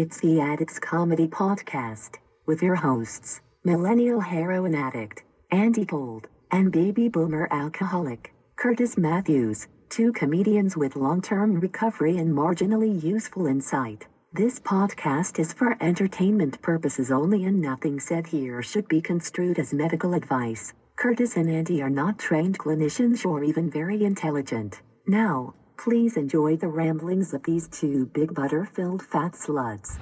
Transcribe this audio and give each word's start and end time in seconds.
It's 0.00 0.20
the 0.20 0.40
Addicts 0.40 0.78
Comedy 0.78 1.26
Podcast 1.26 2.18
with 2.46 2.62
your 2.62 2.76
hosts, 2.76 3.40
Millennial 3.64 4.20
Heroin 4.20 4.72
Addict, 4.72 5.24
Andy 5.50 5.84
Gold, 5.84 6.28
and 6.52 6.70
Baby 6.70 7.08
Boomer 7.08 7.48
Alcoholic, 7.50 8.32
Kurtis 8.54 8.96
Matthews, 8.96 9.66
two 9.88 10.12
comedians 10.12 10.76
with 10.76 10.94
long 10.94 11.20
term 11.20 11.58
recovery 11.58 12.16
and 12.16 12.32
marginally 12.32 13.02
useful 13.02 13.48
insight. 13.48 14.06
This 14.32 14.60
podcast 14.60 15.40
is 15.40 15.52
for 15.52 15.76
entertainment 15.80 16.62
purposes 16.62 17.10
only, 17.10 17.44
and 17.44 17.60
nothing 17.60 17.98
said 17.98 18.28
here 18.28 18.62
should 18.62 18.86
be 18.86 19.00
construed 19.00 19.58
as 19.58 19.74
medical 19.74 20.14
advice. 20.14 20.74
Kurtis 20.94 21.36
and 21.36 21.50
Andy 21.50 21.82
are 21.82 21.90
not 21.90 22.20
trained 22.20 22.56
clinicians 22.56 23.26
or 23.26 23.42
even 23.42 23.68
very 23.68 24.04
intelligent. 24.04 24.80
Now, 25.08 25.54
please 25.78 26.16
enjoy 26.16 26.56
the 26.56 26.66
ramblings 26.68 27.32
of 27.32 27.42
these 27.44 27.68
two 27.68 28.06
big 28.06 28.34
butter 28.34 28.64
filled 28.64 29.00
fat 29.00 29.32
sluts. 29.32 29.96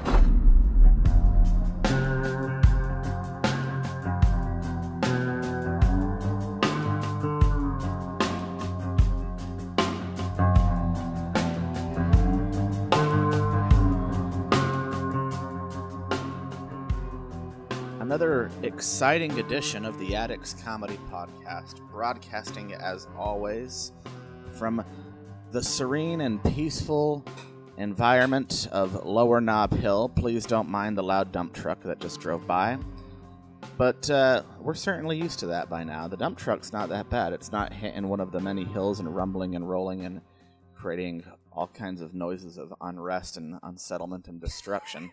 Another 18.01 18.51
exciting 18.63 19.39
edition 19.39 19.85
of 19.85 19.99
the 19.99 20.17
Addicts 20.17 20.55
Comedy 20.65 20.99
Podcast, 21.13 21.81
broadcasting 21.91 22.73
as 22.73 23.09
always 23.19 23.93
from 24.53 24.83
the 25.53 25.63
serene 25.63 26.21
and 26.23 26.43
peaceful 26.45 27.25
environment 27.79 28.69
of 28.73 29.05
Lower 29.05 29.41
Nob 29.41 29.73
Hill. 29.75 30.09
Please 30.09 30.47
don't 30.47 30.69
mind 30.69 30.97
the 30.97 31.03
loud 31.03 31.33
dump 31.33 31.53
truck 31.55 31.83
that 31.83 32.01
just 32.01 32.21
drove 32.21 32.47
by. 32.47 32.79
But 33.79 34.09
uh, 34.11 34.43
we're 34.61 34.75
certainly 34.75 35.19
used 35.19 35.39
to 35.41 35.47
that 35.47 35.69
by 35.69 35.85
now. 35.85 36.09
The 36.09 36.17
dump 36.17 36.39
truck's 36.39 36.73
not 36.73 36.89
that 36.89 37.11
bad. 37.11 37.33
It's 37.33 37.53
not 37.53 37.73
hitting 37.73 38.09
one 38.09 38.21
of 38.21 38.33
the 38.33 38.41
many 38.41 38.65
hills 38.65 39.01
and 39.01 39.15
rumbling 39.15 39.55
and 39.57 39.69
rolling 39.69 40.05
and 40.05 40.21
creating 40.75 41.25
all 41.53 41.67
kinds 41.67 42.01
of 42.01 42.15
noises 42.15 42.59
of 42.59 42.73
unrest 42.81 43.37
and 43.37 43.59
unsettlement 43.63 44.29
and 44.29 44.41
destruction. 44.41 45.11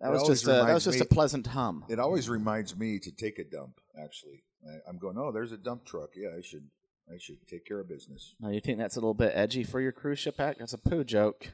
That 0.00 0.08
It 0.08 0.12
was 0.12 0.26
just 0.26 0.44
a, 0.44 0.64
that 0.64 0.74
was 0.74 0.84
just 0.84 0.98
me- 0.98 1.02
a 1.02 1.14
pleasant 1.14 1.46
hum. 1.46 1.84
It 1.88 1.98
always 2.00 2.28
reminds 2.28 2.76
me 2.76 2.98
to 3.00 3.10
take 3.12 3.38
a 3.38 3.44
dump. 3.44 3.80
Actually, 4.02 4.42
I'm 4.88 4.98
going. 4.98 5.16
Oh, 5.18 5.30
there's 5.30 5.52
a 5.52 5.56
dump 5.56 5.84
truck. 5.84 6.10
Yeah, 6.16 6.30
I 6.36 6.40
should. 6.40 6.68
I 7.12 7.18
should 7.18 7.46
take 7.46 7.66
care 7.66 7.80
of 7.80 7.88
business. 7.88 8.34
Now, 8.40 8.50
you 8.50 8.60
think 8.60 8.78
that's 8.78 8.96
a 8.96 9.00
little 9.00 9.14
bit 9.14 9.32
edgy 9.34 9.64
for 9.64 9.80
your 9.80 9.92
cruise 9.92 10.18
ship 10.18 10.40
act? 10.40 10.60
That's 10.60 10.72
a 10.72 10.78
poo 10.78 11.04
joke. 11.04 11.52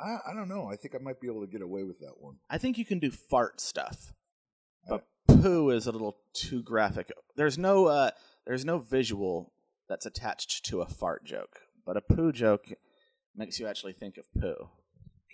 I, 0.00 0.18
I 0.30 0.34
don't 0.34 0.48
know. 0.48 0.68
I 0.70 0.76
think 0.76 0.94
I 0.94 0.98
might 0.98 1.20
be 1.20 1.26
able 1.26 1.40
to 1.42 1.46
get 1.50 1.62
away 1.62 1.82
with 1.82 2.00
that 2.00 2.14
one. 2.18 2.36
I 2.48 2.58
think 2.58 2.78
you 2.78 2.84
can 2.84 2.98
do 2.98 3.10
fart 3.10 3.60
stuff, 3.60 4.14
but 4.88 5.06
poo 5.26 5.70
is 5.70 5.86
a 5.86 5.92
little 5.92 6.16
too 6.32 6.62
graphic. 6.62 7.10
There's 7.34 7.58
no 7.58 7.86
uh, 7.86 8.10
there's 8.46 8.64
no 8.64 8.78
visual 8.78 9.52
that's 9.88 10.06
attached 10.06 10.64
to 10.66 10.82
a 10.82 10.86
fart 10.86 11.24
joke, 11.24 11.60
but 11.84 11.96
a 11.96 12.00
poo 12.00 12.32
joke 12.32 12.66
makes 13.34 13.58
you 13.58 13.66
actually 13.66 13.92
think 13.92 14.16
of 14.18 14.24
poo. 14.40 14.68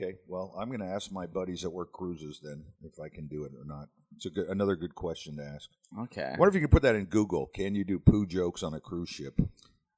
Okay. 0.00 0.14
Well, 0.26 0.54
I'm 0.58 0.68
going 0.68 0.80
to 0.80 0.86
ask 0.86 1.12
my 1.12 1.26
buddies 1.26 1.62
that 1.62 1.70
work 1.70 1.92
cruises 1.92 2.40
then 2.42 2.64
if 2.82 2.98
I 2.98 3.08
can 3.08 3.26
do 3.28 3.44
it 3.44 3.52
or 3.58 3.64
not. 3.64 3.88
It's 4.16 4.26
a 4.26 4.30
good, 4.30 4.48
another 4.48 4.76
good 4.76 4.94
question 4.94 5.36
to 5.36 5.42
ask. 5.44 5.68
Okay. 6.04 6.34
What 6.36 6.48
if 6.48 6.54
you 6.54 6.60
can 6.60 6.70
put 6.70 6.82
that 6.82 6.94
in 6.94 7.04
Google? 7.06 7.46
Can 7.54 7.74
you 7.74 7.84
do 7.84 7.98
poo 7.98 8.26
jokes 8.26 8.62
on 8.62 8.74
a 8.74 8.80
cruise 8.80 9.08
ship? 9.08 9.40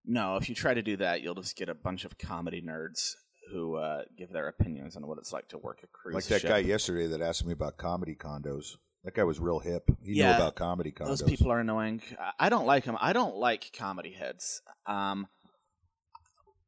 No, 0.05 0.37
if 0.37 0.49
you 0.49 0.55
try 0.55 0.75
to 0.75 0.83
do 0.83 0.97
that, 0.99 1.23
you'll 1.23 1.35
just 1.35 1.57
get 1.57 1.69
a 1.69 1.75
bunch 1.75 2.05
of 2.05 2.19
comedy 2.19 2.61
nerds 2.61 3.13
who 3.53 3.77
uh, 3.77 4.03
give 4.17 4.31
their 4.33 4.49
opinions 4.49 4.97
on 4.97 5.07
what 5.07 5.19
it's 5.19 5.33
like 5.33 5.49
to 5.49 5.59
work 5.59 5.81
a 5.83 5.87
cruise 5.87 6.15
like 6.15 6.25
that 6.27 6.41
ship. 6.43 6.51
guy 6.51 6.59
yesterday 6.59 7.07
that 7.09 7.21
asked 7.21 7.45
me 7.47 7.53
about 7.53 7.77
comedy 7.77 8.15
condos. 8.15 8.77
That 9.05 9.15
guy 9.15 9.25
was 9.25 9.39
real 9.39 9.59
hip. 9.61 9.89
He 10.03 10.15
Yeah, 10.15 10.31
knew 10.31 10.35
about 10.37 10.55
comedy 10.57 10.93
condos. 10.93 11.19
Those 11.19 11.23
people 11.25 11.51
are 11.53 11.61
annoying. 11.61 12.03
I- 12.19 12.33
I 12.47 12.49
don't 12.49 12.67
like 12.67 12.85
them. 12.85 12.97
I 13.01 13.13
don't 13.13 13.37
like 13.37 13.71
comedy 13.77 14.13
heads. 14.13 14.63
Um, 14.87 15.27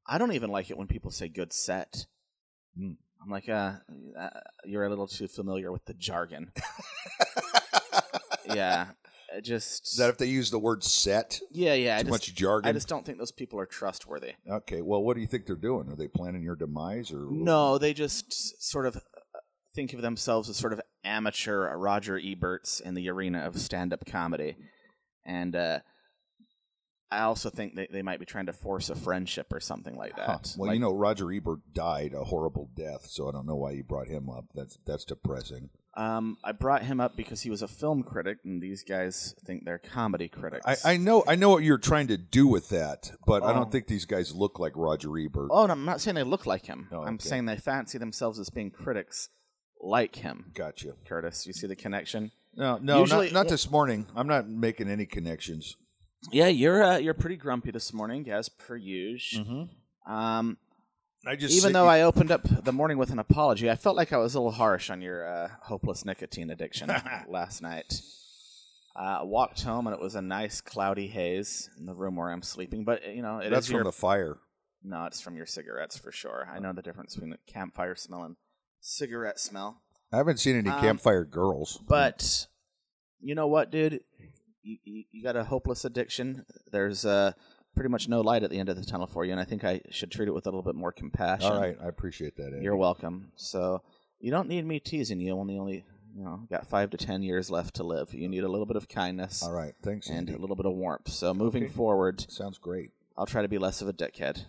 I 0.06 0.19
don't 0.19 0.33
even 0.33 0.50
like 0.50 0.71
it 0.71 0.77
when 0.79 0.87
people 0.87 1.11
say 1.11 1.29
"good 1.29 1.53
set." 1.53 2.06
Hmm. 2.77 2.93
I'm 3.26 3.32
like, 3.32 3.48
uh, 3.48 3.72
uh, 4.16 4.31
you're 4.64 4.84
a 4.84 4.88
little 4.88 5.09
too 5.09 5.26
familiar 5.26 5.72
with 5.72 5.84
the 5.84 5.94
jargon. 5.94 6.53
yeah, 8.47 8.87
it 9.34 9.42
just 9.42 9.84
Is 9.88 9.97
that 9.97 10.10
if 10.10 10.19
they 10.19 10.26
use 10.26 10.50
the 10.50 10.60
word 10.60 10.84
set? 10.84 11.41
yeah, 11.50 11.75
yeah. 11.75 11.97
I 11.97 11.98
Too 11.98 12.04
just, 12.04 12.10
much 12.12 12.34
jargon. 12.37 12.69
I 12.69 12.72
just 12.72 12.87
don't 12.87 13.04
think 13.04 13.19
those 13.19 13.32
people 13.32 13.59
are 13.59 13.66
trustworthy. 13.66 14.34
Okay. 14.48 14.81
Well, 14.81 15.03
what 15.03 15.14
do 15.14 15.20
you 15.20 15.26
think 15.26 15.47
they're 15.47 15.56
doing? 15.56 15.91
Are 15.91 15.97
they 15.97 16.06
planning 16.06 16.42
your 16.42 16.54
demise 16.54 17.10
or 17.12 17.26
No, 17.28 17.78
they 17.78 17.92
just 17.92 18.62
sort 18.62 18.87
of 18.87 18.97
uh, 18.97 19.00
think 19.75 19.93
of 19.93 20.03
themselves 20.03 20.48
as 20.48 20.56
sort 20.56 20.72
of 20.72 20.81
amateur 21.03 21.76
Roger 21.76 22.20
Eberts 22.20 22.81
in 22.81 22.94
the 22.94 23.08
arena 23.08 23.41
of 23.41 23.58
stand-up 23.58 24.06
comedy, 24.06 24.56
and 25.25 25.56
uh, 25.56 25.81
I 27.11 27.21
also 27.21 27.50
think 27.50 27.77
they, 27.77 27.87
they 27.91 28.03
might 28.03 28.19
be 28.19 28.27
trying 28.27 28.47
to 28.47 28.53
force 28.53 28.91
a 28.91 28.97
friendship 28.97 29.53
or 29.53 29.61
something 29.61 29.94
like 29.97 30.17
that. 30.17 30.27
Huh. 30.27 30.39
Well, 30.59 30.69
Like- 30.69 30.75
you 30.75 30.81
know, 30.81 30.93
Roger 30.93 31.33
Ebert 31.33 31.61
died 31.72 32.15
a 32.15 32.25
horrible 32.25 32.69
death, 32.75 33.06
so 33.09 33.28
I 33.28 33.33
don't 33.33 33.47
know 33.47 33.55
why 33.56 33.72
you 33.72 33.84
brought 33.84 34.09
him 34.09 34.28
up. 34.28 34.47
That's 34.55 34.78
that's 34.84 35.05
depressing. 35.05 35.71
um, 35.97 36.37
I 36.44 36.53
brought 36.53 36.83
him 36.83 37.00
up 37.00 37.17
because 37.17 37.41
he 37.41 37.49
was 37.49 37.62
a 37.62 37.69
film 37.69 38.03
critic, 38.03 38.39
and 38.44 38.61
these 38.61 38.83
guys 38.83 39.34
think 39.47 39.65
they're 39.65 39.78
comedy 39.78 40.28
critics. 40.28 40.84
I, 40.84 40.94
I 40.94 40.97
know 40.97 41.22
I 41.28 41.37
know 41.37 41.50
what 41.50 41.62
you're 41.62 41.78
trying 41.78 42.09
to 42.09 42.17
do 42.19 42.47
with 42.49 42.69
that, 42.71 43.12
but 43.25 43.43
I 43.44 43.53
don't 43.53 43.71
think 43.71 43.87
these 43.87 44.05
guys 44.05 44.34
look 44.34 44.59
like 44.59 44.73
Roger 44.75 45.17
Ebert. 45.17 45.49
oh, 45.53 45.62
and 45.62 45.73
I'm 45.73 45.84
not 45.84 46.00
saying 46.00 46.17
they 46.17 46.23
look 46.25 46.44
like 46.44 46.67
him. 46.67 46.88
Oh, 46.93 47.03
I'm 47.03 47.15
okay. 47.15 47.28
saying 47.28 47.47
they 47.47 47.56
fancy 47.56 47.99
themselves 47.99 48.38
as 48.41 48.50
being 48.50 48.71
critics 48.73 49.28
like 49.81 50.17
him. 50.17 50.50
Gotcha. 50.55 50.94
Kurtis, 51.09 51.47
you 51.47 51.53
see 51.53 51.67
the 51.69 51.77
connection? 51.77 52.33
No, 52.56 52.78
no, 52.78 53.00
Usually- 53.00 53.27
not, 53.27 53.44
not 53.44 53.49
this 53.49 53.71
morning. 53.71 54.06
I'm 54.17 54.27
not 54.27 54.49
making 54.49 54.88
any 54.88 55.06
connections. 55.06 55.77
Yeah, 56.32 56.48
you're 56.48 56.82
uh, 56.82 56.97
you're 56.98 57.14
pretty 57.14 57.37
grumpy 57.37 57.70
this 57.70 57.92
morning, 57.92 58.28
as 58.31 58.48
per 58.48 58.76
usual. 58.76 59.44
Mm-hmm. 59.44 60.12
Um, 60.12 60.56
I 61.26 61.34
just 61.37 61.54
Even 61.56 61.72
though 61.72 61.88
I 61.88 62.03
opened 62.03 62.31
up 62.31 62.42
the 62.64 62.72
morning 62.72 62.98
with 62.98 63.10
an 63.10 63.19
apology, 63.19 63.70
I 63.70 63.75
felt 63.76 63.97
like 63.97 64.12
I 64.12 64.16
was 64.19 64.34
a 64.34 64.38
little 64.38 64.53
harsh 64.53 64.91
on 64.91 65.00
your 65.00 65.26
uh, 65.28 65.48
hopeless 65.62 66.04
nicotine 66.04 66.50
addiction 66.50 66.91
last 67.28 67.62
night. 67.62 68.00
Uh, 68.94 69.19
I 69.20 69.22
walked 69.25 69.62
home 69.62 69.87
and 69.87 69.94
it 69.94 70.00
was 70.00 70.14
a 70.14 70.22
nice 70.22 70.60
cloudy 70.60 71.09
haze 71.09 71.69
in 71.78 71.84
the 71.87 71.94
room 71.94 72.16
where 72.16 72.31
I'm 72.31 72.43
sleeping. 72.43 72.84
But 72.84 73.06
you 73.14 73.22
know, 73.22 73.38
it 73.38 73.47
is 73.47 73.50
that's 73.50 73.66
from 73.66 73.75
your 73.76 73.84
the 73.84 73.93
fire. 73.93 74.38
no, 74.84 75.04
it's 75.06 75.20
from 75.20 75.37
your 75.37 75.47
cigarettes 75.47 75.98
for 75.98 76.12
sure. 76.12 76.48
I 76.53 76.60
know 76.60 76.72
the 76.72 76.82
difference 76.82 77.14
between 77.14 77.31
the 77.31 77.38
campfire 77.47 77.97
smell 77.97 78.22
and 78.22 78.37
cigarette 78.81 79.41
smell. 79.41 79.82
I 80.12 80.19
haven't 80.19 80.38
seen 80.38 80.56
any 80.56 80.70
Um, 80.70 80.81
campfire 80.81 81.25
girls. 81.25 81.81
But 81.88 82.47
you 83.20 83.34
know 83.34 83.48
what, 83.48 83.70
dude? 83.72 84.00
You, 84.66 84.78
you, 84.84 85.04
you 85.12 85.22
got 85.22 85.37
a 85.37 85.44
hopeless 85.44 85.84
addiction. 85.84 86.44
There's 86.72 87.04
uh, 87.06 87.32
pretty 87.77 87.88
much 87.88 88.09
no 88.09 88.21
light 88.21 88.43
at 88.43 88.50
the 88.50 88.59
end 88.59 88.69
of 88.69 88.77
the 88.77 88.84
tunnel 88.84 89.06
for 89.06 89.25
you, 89.25 89.31
and 89.31 89.41
I 89.41 89.44
think 89.44 89.62
I 89.62 89.81
should 89.91 90.10
treat 90.10 90.27
it 90.28 90.34
with 90.34 90.47
a 90.47 90.50
little 90.50 90.62
bit 90.62 90.75
more 90.75 90.91
compassion. 90.91 91.53
all 91.53 91.60
right, 91.60 91.77
I 91.81 91.87
appreciate 91.87 92.37
that. 92.37 92.47
Andy. 92.53 92.65
You're 92.65 92.75
welcome. 92.76 93.31
So 93.37 93.82
you 94.19 94.32
don't 94.32 94.49
need 94.49 94.65
me 94.66 94.81
teasing 94.81 95.21
you. 95.21 95.32
Only, 95.38 95.56
only 95.56 95.84
you 96.16 96.25
know, 96.25 96.41
got 96.50 96.66
five 96.66 96.91
to 96.91 96.97
ten 96.97 97.22
years 97.22 97.49
left 97.49 97.76
to 97.76 97.84
live. 97.84 98.12
You 98.12 98.28
need 98.28 98.43
a 98.43 98.49
little 98.49 98.66
bit 98.66 98.76
of 98.76 98.88
kindness 98.88 99.43
All 99.44 99.53
right, 99.53 99.75
thanks, 99.84 100.09
and 100.09 100.19
Andy. 100.19 100.32
a 100.34 100.38
little 100.38 100.56
bit 100.56 100.66
of 100.66 100.72
warmth. 100.72 101.10
So 101.10 101.32
moving 101.32 101.65
Okay. 101.65 101.72
forward, 101.72 102.25
Sounds 102.28 102.59
great. 102.59 102.91
I'll 103.16 103.26
try 103.26 103.43
to 103.43 103.49
be 103.49 103.59
less 103.59 103.82
of 103.82 103.88
a 103.88 103.93
dickhead. 103.93 104.47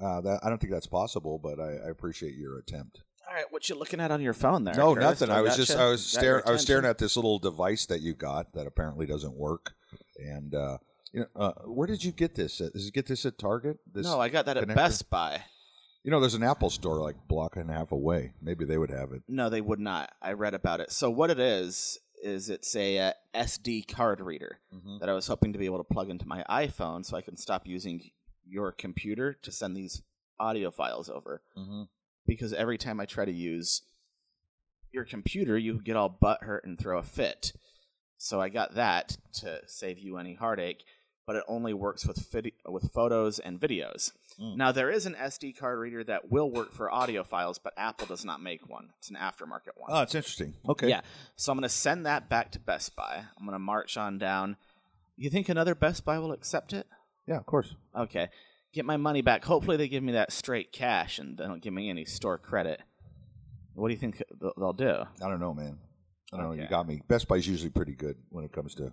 Uh, 0.00 0.20
that, 0.22 0.40
I 0.42 0.48
don't 0.48 0.58
think 0.60 0.72
that's 0.72 0.88
possible, 0.88 1.38
but 1.38 1.60
I, 1.60 1.86
I 1.86 1.90
appreciate 1.90 2.34
your 2.34 2.58
attempt. 2.58 3.02
All 3.28 3.34
right, 3.34 3.44
what 3.50 3.68
you 3.68 3.74
looking 3.74 4.00
at 4.00 4.10
on 4.10 4.20
your 4.20 4.34
phone 4.34 4.64
there? 4.64 4.74
No, 4.74 4.94
Kurtis? 4.94 5.00
nothing. 5.00 5.30
I 5.30 5.40
was 5.40 5.56
just 5.56 5.74
I 5.74 5.88
was 5.88 6.02
Got 6.12 6.20
staring 6.20 6.42
I 6.46 6.50
was 6.52 6.62
staring 6.62 6.84
at 6.84 6.98
this 6.98 7.16
little 7.16 7.38
device 7.38 7.86
that 7.86 8.00
you 8.00 8.14
got 8.14 8.52
that 8.54 8.66
apparently 8.66 9.06
doesn't 9.06 9.34
work. 9.34 9.72
And 10.18 10.54
uh, 10.54 10.78
you 11.12 11.20
know, 11.20 11.26
uh, 11.36 11.52
where 11.64 11.86
did 11.86 12.04
you 12.04 12.12
get 12.12 12.34
this? 12.34 12.60
At? 12.60 12.72
Did 12.72 12.82
you 12.82 12.90
get 12.90 13.06
this 13.06 13.24
at 13.24 13.38
Target? 13.38 13.78
This, 13.92 14.04
No, 14.04 14.20
I 14.20 14.28
got 14.28 14.46
that 14.46 14.56
at 14.56 14.64
connector? 14.64 14.74
Best 14.74 15.10
Buy. 15.10 15.42
you 16.02 16.10
know, 16.10 16.20
there's 16.20 16.34
an 16.34 16.42
Apple 16.42 16.70
store 16.70 17.00
like 17.00 17.16
block 17.28 17.56
and 17.56 17.70
a 17.70 17.72
half 17.72 17.92
away. 17.92 18.34
Maybe 18.42 18.64
they 18.64 18.78
would 18.78 18.90
have 18.90 19.12
it. 19.12 19.22
No, 19.28 19.48
they 19.48 19.60
would 19.60 19.80
not. 19.80 20.12
I 20.20 20.32
read 20.32 20.54
about 20.54 20.80
it. 20.80 20.92
So 20.92 21.10
what 21.10 21.30
it 21.30 21.40
is 21.40 21.98
is 22.22 22.50
it's 22.50 22.74
a 22.74 22.98
uh, 22.98 23.12
SD 23.34 23.86
card 23.86 24.20
reader 24.20 24.58
that 25.00 25.08
I 25.08 25.12
was 25.12 25.26
hoping 25.26 25.52
to 25.52 25.58
be 25.58 25.66
able 25.66 25.78
to 25.78 25.84
plug 25.84 26.08
into 26.08 26.26
my 26.26 26.42
iPhone 26.48 27.04
so 27.04 27.16
I 27.16 27.20
can 27.22 27.36
stop 27.36 27.66
using 27.66 28.02
your 28.46 28.72
computer 28.72 29.34
to 29.42 29.52
send 29.52 29.76
these 29.76 30.02
audio 30.40 30.70
files 30.70 31.08
over. 31.10 31.42
Mm-hmm. 31.56 31.82
Because 32.26 32.52
every 32.52 32.78
time 32.78 33.00
I 33.00 33.06
try 33.06 33.24
to 33.24 33.32
use 33.32 33.82
your 34.92 35.04
computer, 35.04 35.58
you 35.58 35.80
get 35.82 35.96
all 35.96 36.08
butt 36.08 36.42
hurt 36.42 36.64
and 36.64 36.78
throw 36.78 36.98
a 36.98 37.02
fit. 37.02 37.52
So 38.16 38.40
I 38.40 38.48
got 38.48 38.74
that 38.76 39.16
to 39.40 39.60
save 39.66 39.98
you 39.98 40.16
any 40.16 40.34
heartache, 40.34 40.84
but 41.26 41.36
it 41.36 41.44
only 41.48 41.74
works 41.74 42.06
with 42.06 42.18
vid- 42.30 42.52
with 42.66 42.92
photos 42.92 43.38
and 43.38 43.60
videos. 43.60 44.12
Mm. 44.40 44.56
Now 44.56 44.72
there 44.72 44.90
is 44.90 45.06
an 45.06 45.14
SD 45.14 45.58
card 45.58 45.78
reader 45.78 46.04
that 46.04 46.30
will 46.30 46.50
work 46.50 46.72
for 46.72 46.92
audio 46.92 47.22
files, 47.22 47.58
but 47.58 47.74
Apple 47.76 48.06
does 48.06 48.24
not 48.24 48.40
make 48.42 48.68
one. 48.68 48.90
It's 48.98 49.10
an 49.10 49.16
aftermarket 49.16 49.76
one. 49.76 49.90
Oh, 49.90 50.02
it's 50.02 50.14
interesting. 50.14 50.54
Okay. 50.68 50.88
Yeah. 50.88 51.02
So 51.36 51.52
I'm 51.52 51.58
going 51.58 51.64
to 51.64 51.68
send 51.68 52.06
that 52.06 52.28
back 52.28 52.52
to 52.52 52.58
Best 52.58 52.96
Buy. 52.96 53.24
I'm 53.38 53.44
going 53.44 53.54
to 53.54 53.58
march 53.58 53.96
on 53.96 54.18
down. 54.18 54.56
You 55.16 55.30
think 55.30 55.48
another 55.48 55.74
Best 55.74 56.04
Buy 56.04 56.18
will 56.18 56.32
accept 56.32 56.72
it? 56.72 56.86
Yeah, 57.26 57.36
of 57.36 57.46
course. 57.46 57.74
Okay. 57.96 58.28
Get 58.74 58.84
my 58.84 58.96
money 58.96 59.22
back. 59.22 59.44
Hopefully 59.44 59.76
they 59.76 59.86
give 59.86 60.02
me 60.02 60.12
that 60.12 60.32
straight 60.32 60.72
cash 60.72 61.20
and 61.20 61.38
they 61.38 61.44
don't 61.44 61.62
give 61.62 61.72
me 61.72 61.88
any 61.88 62.04
store 62.04 62.38
credit. 62.38 62.80
What 63.74 63.88
do 63.88 63.94
you 63.94 64.00
think 64.00 64.20
they'll 64.58 64.72
do? 64.72 65.04
I 65.22 65.28
don't 65.28 65.40
know, 65.40 65.54
man. 65.54 65.78
I 66.32 66.38
don't 66.38 66.56
know. 66.56 66.62
You 66.62 66.68
got 66.68 66.88
me. 66.88 67.00
Best 67.08 67.28
Buy's 67.28 67.46
usually 67.46 67.70
pretty 67.70 67.94
good 67.94 68.16
when 68.30 68.44
it 68.44 68.52
comes 68.52 68.74
to 68.76 68.90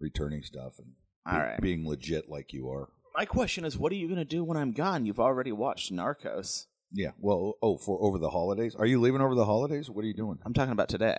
returning 0.00 0.42
stuff 0.42 0.78
and 0.78 0.88
be- 1.24 1.40
right. 1.40 1.60
being 1.60 1.88
legit 1.88 2.28
like 2.28 2.52
you 2.52 2.68
are. 2.70 2.88
My 3.14 3.24
question 3.24 3.64
is, 3.64 3.78
what 3.78 3.92
are 3.92 3.96
you 3.96 4.08
going 4.08 4.18
to 4.18 4.24
do 4.24 4.42
when 4.42 4.56
I'm 4.56 4.72
gone? 4.72 5.06
You've 5.06 5.20
already 5.20 5.52
watched 5.52 5.92
Narcos. 5.92 6.66
Yeah. 6.92 7.10
Well, 7.18 7.54
oh, 7.62 7.78
for 7.78 8.02
over 8.02 8.18
the 8.18 8.30
holidays. 8.30 8.74
Are 8.74 8.86
you 8.86 9.00
leaving 9.00 9.20
over 9.20 9.34
the 9.34 9.44
holidays? 9.44 9.88
What 9.88 10.04
are 10.04 10.08
you 10.08 10.14
doing? 10.14 10.38
I'm 10.44 10.52
talking 10.52 10.72
about 10.72 10.88
today. 10.88 11.18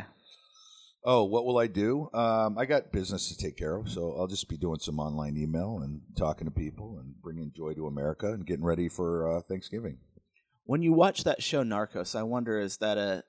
Oh, 1.06 1.26
what 1.26 1.46
will 1.46 1.58
I 1.58 1.68
do? 1.68 2.10
Um, 2.14 2.58
I 2.58 2.66
got 2.66 2.92
business 2.92 3.28
to 3.28 3.38
take 3.38 3.58
care 3.58 3.76
of, 3.76 3.90
so 3.90 4.16
I'll 4.18 4.28
just 4.28 4.48
be 4.48 4.56
doing 4.56 4.80
some 4.80 5.00
online 5.00 5.38
email 5.38 5.80
and 5.84 6.02
talking 6.16 6.46
to 6.46 6.52
people 6.52 6.98
and 7.00 7.14
bringing 7.22 7.52
joy 7.52 7.74
to 7.74 7.88
America 7.88 8.32
and 8.32 8.46
getting 8.46 8.64
ready 8.64 8.88
for 8.88 9.38
uh, 9.38 9.42
Thanksgiving. 9.42 9.98
When 10.66 10.82
you 10.82 10.94
watch 10.94 11.26
that 11.26 11.44
show 11.44 11.64
Narcos, 11.64 12.16
I 12.16 12.24
wonder 12.24 12.60
is 12.60 12.78
that 12.78 12.98
a 12.98 13.24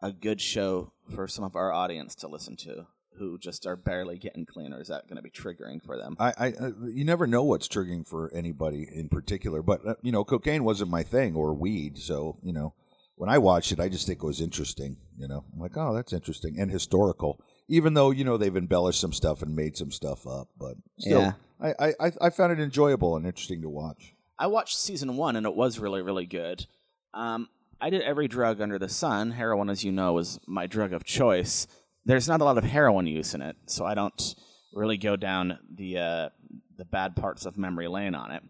a 0.00 0.12
good 0.12 0.40
show 0.40 0.92
for 1.14 1.26
some 1.26 1.44
of 1.44 1.56
our 1.56 1.72
audience 1.72 2.14
to 2.14 2.28
listen 2.28 2.56
to 2.56 2.86
who 3.18 3.36
just 3.36 3.66
are 3.66 3.76
barely 3.76 4.16
getting 4.16 4.46
clean, 4.46 4.72
or 4.72 4.80
is 4.80 4.88
that 4.88 5.08
going 5.08 5.16
to 5.16 5.22
be 5.22 5.30
triggering 5.30 5.82
for 5.84 5.96
them? 5.96 6.16
I, 6.20 6.32
I, 6.38 6.52
uh, 6.52 6.70
you 6.86 7.04
never 7.04 7.26
know 7.26 7.42
what's 7.42 7.66
triggering 7.66 8.06
for 8.06 8.32
anybody 8.32 8.88
in 8.92 9.08
particular, 9.08 9.60
but 9.60 9.84
uh, 9.86 9.94
you 10.02 10.12
know, 10.12 10.24
cocaine 10.24 10.62
wasn't 10.62 10.90
my 10.90 11.02
thing 11.02 11.34
or 11.34 11.52
weed, 11.52 11.98
so 11.98 12.38
you 12.42 12.52
know, 12.52 12.74
when 13.18 13.28
I 13.30 13.38
watched 13.38 13.72
it, 13.72 13.80
I 13.80 13.88
just 13.88 14.06
think 14.06 14.22
it 14.22 14.26
was 14.26 14.40
interesting. 14.40 14.96
You 15.16 15.28
know, 15.28 15.44
I'm 15.52 15.60
like, 15.60 15.76
oh, 15.76 15.94
that's 15.94 16.12
interesting 16.12 16.58
and 16.58 16.70
historical, 16.70 17.40
even 17.68 17.94
though 17.94 18.10
you 18.10 18.24
know 18.24 18.36
they've 18.36 18.56
embellished 18.56 19.00
some 19.00 19.12
stuff 19.12 19.42
and 19.42 19.54
made 19.54 19.76
some 19.76 19.90
stuff 19.90 20.26
up, 20.26 20.48
but 20.58 20.76
still, 20.98 21.20
Yeah. 21.20 21.32
I, 21.60 21.74
I, 21.78 21.94
I- 22.06 22.12
I 22.22 22.30
found 22.30 22.52
it 22.52 22.60
enjoyable 22.60 23.16
and 23.16 23.26
interesting 23.26 23.62
to 23.62 23.68
watch. 23.68 24.14
I 24.38 24.46
watched 24.46 24.78
season 24.78 25.16
one 25.16 25.34
and 25.36 25.44
it 25.46 25.54
was 25.54 25.78
really, 25.80 26.00
really 26.02 26.26
good. 26.26 26.64
Um, 27.12 27.48
I 27.80 27.90
did 27.90 28.02
every 28.02 28.28
drug 28.28 28.60
under 28.60 28.78
the 28.78 28.88
sun. 28.88 29.32
Heroin, 29.32 29.68
as 29.70 29.82
you 29.84 29.90
know, 29.92 30.18
is 30.18 30.38
my 30.46 30.66
drug 30.66 30.92
of 30.92 31.04
choice. 31.04 31.66
There's 32.04 32.28
not 32.28 32.40
a 32.40 32.44
lot 32.44 32.58
of 32.58 32.64
heroin 32.64 33.06
use 33.06 33.34
in 33.34 33.42
it, 33.42 33.56
so 33.66 33.84
I 33.84 33.94
don't 33.94 34.34
really 34.72 34.96
go 34.96 35.16
down 35.16 35.58
the 35.74 35.98
uh, 35.98 36.28
the 36.76 36.84
bad 36.84 37.16
parts 37.16 37.44
of 37.46 37.58
memory 37.58 37.88
lane 37.88 38.14
on 38.14 38.30
it. 38.30 38.42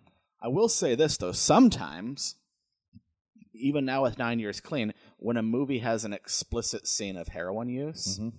I 0.42 0.48
will 0.48 0.68
say 0.68 0.94
this 0.94 1.16
though: 1.16 1.32
sometimes, 1.32 2.36
even 3.58 3.84
now 3.84 4.02
with 4.02 4.18
nine 4.18 4.38
years 4.38 4.60
clean, 4.60 4.92
when 5.18 5.36
a 5.36 5.42
movie 5.42 5.78
has 5.80 6.04
an 6.04 6.12
explicit 6.12 6.86
scene 6.86 7.16
of 7.16 7.28
heroin 7.28 7.68
use, 7.68 8.18
Mhm. 8.18 8.32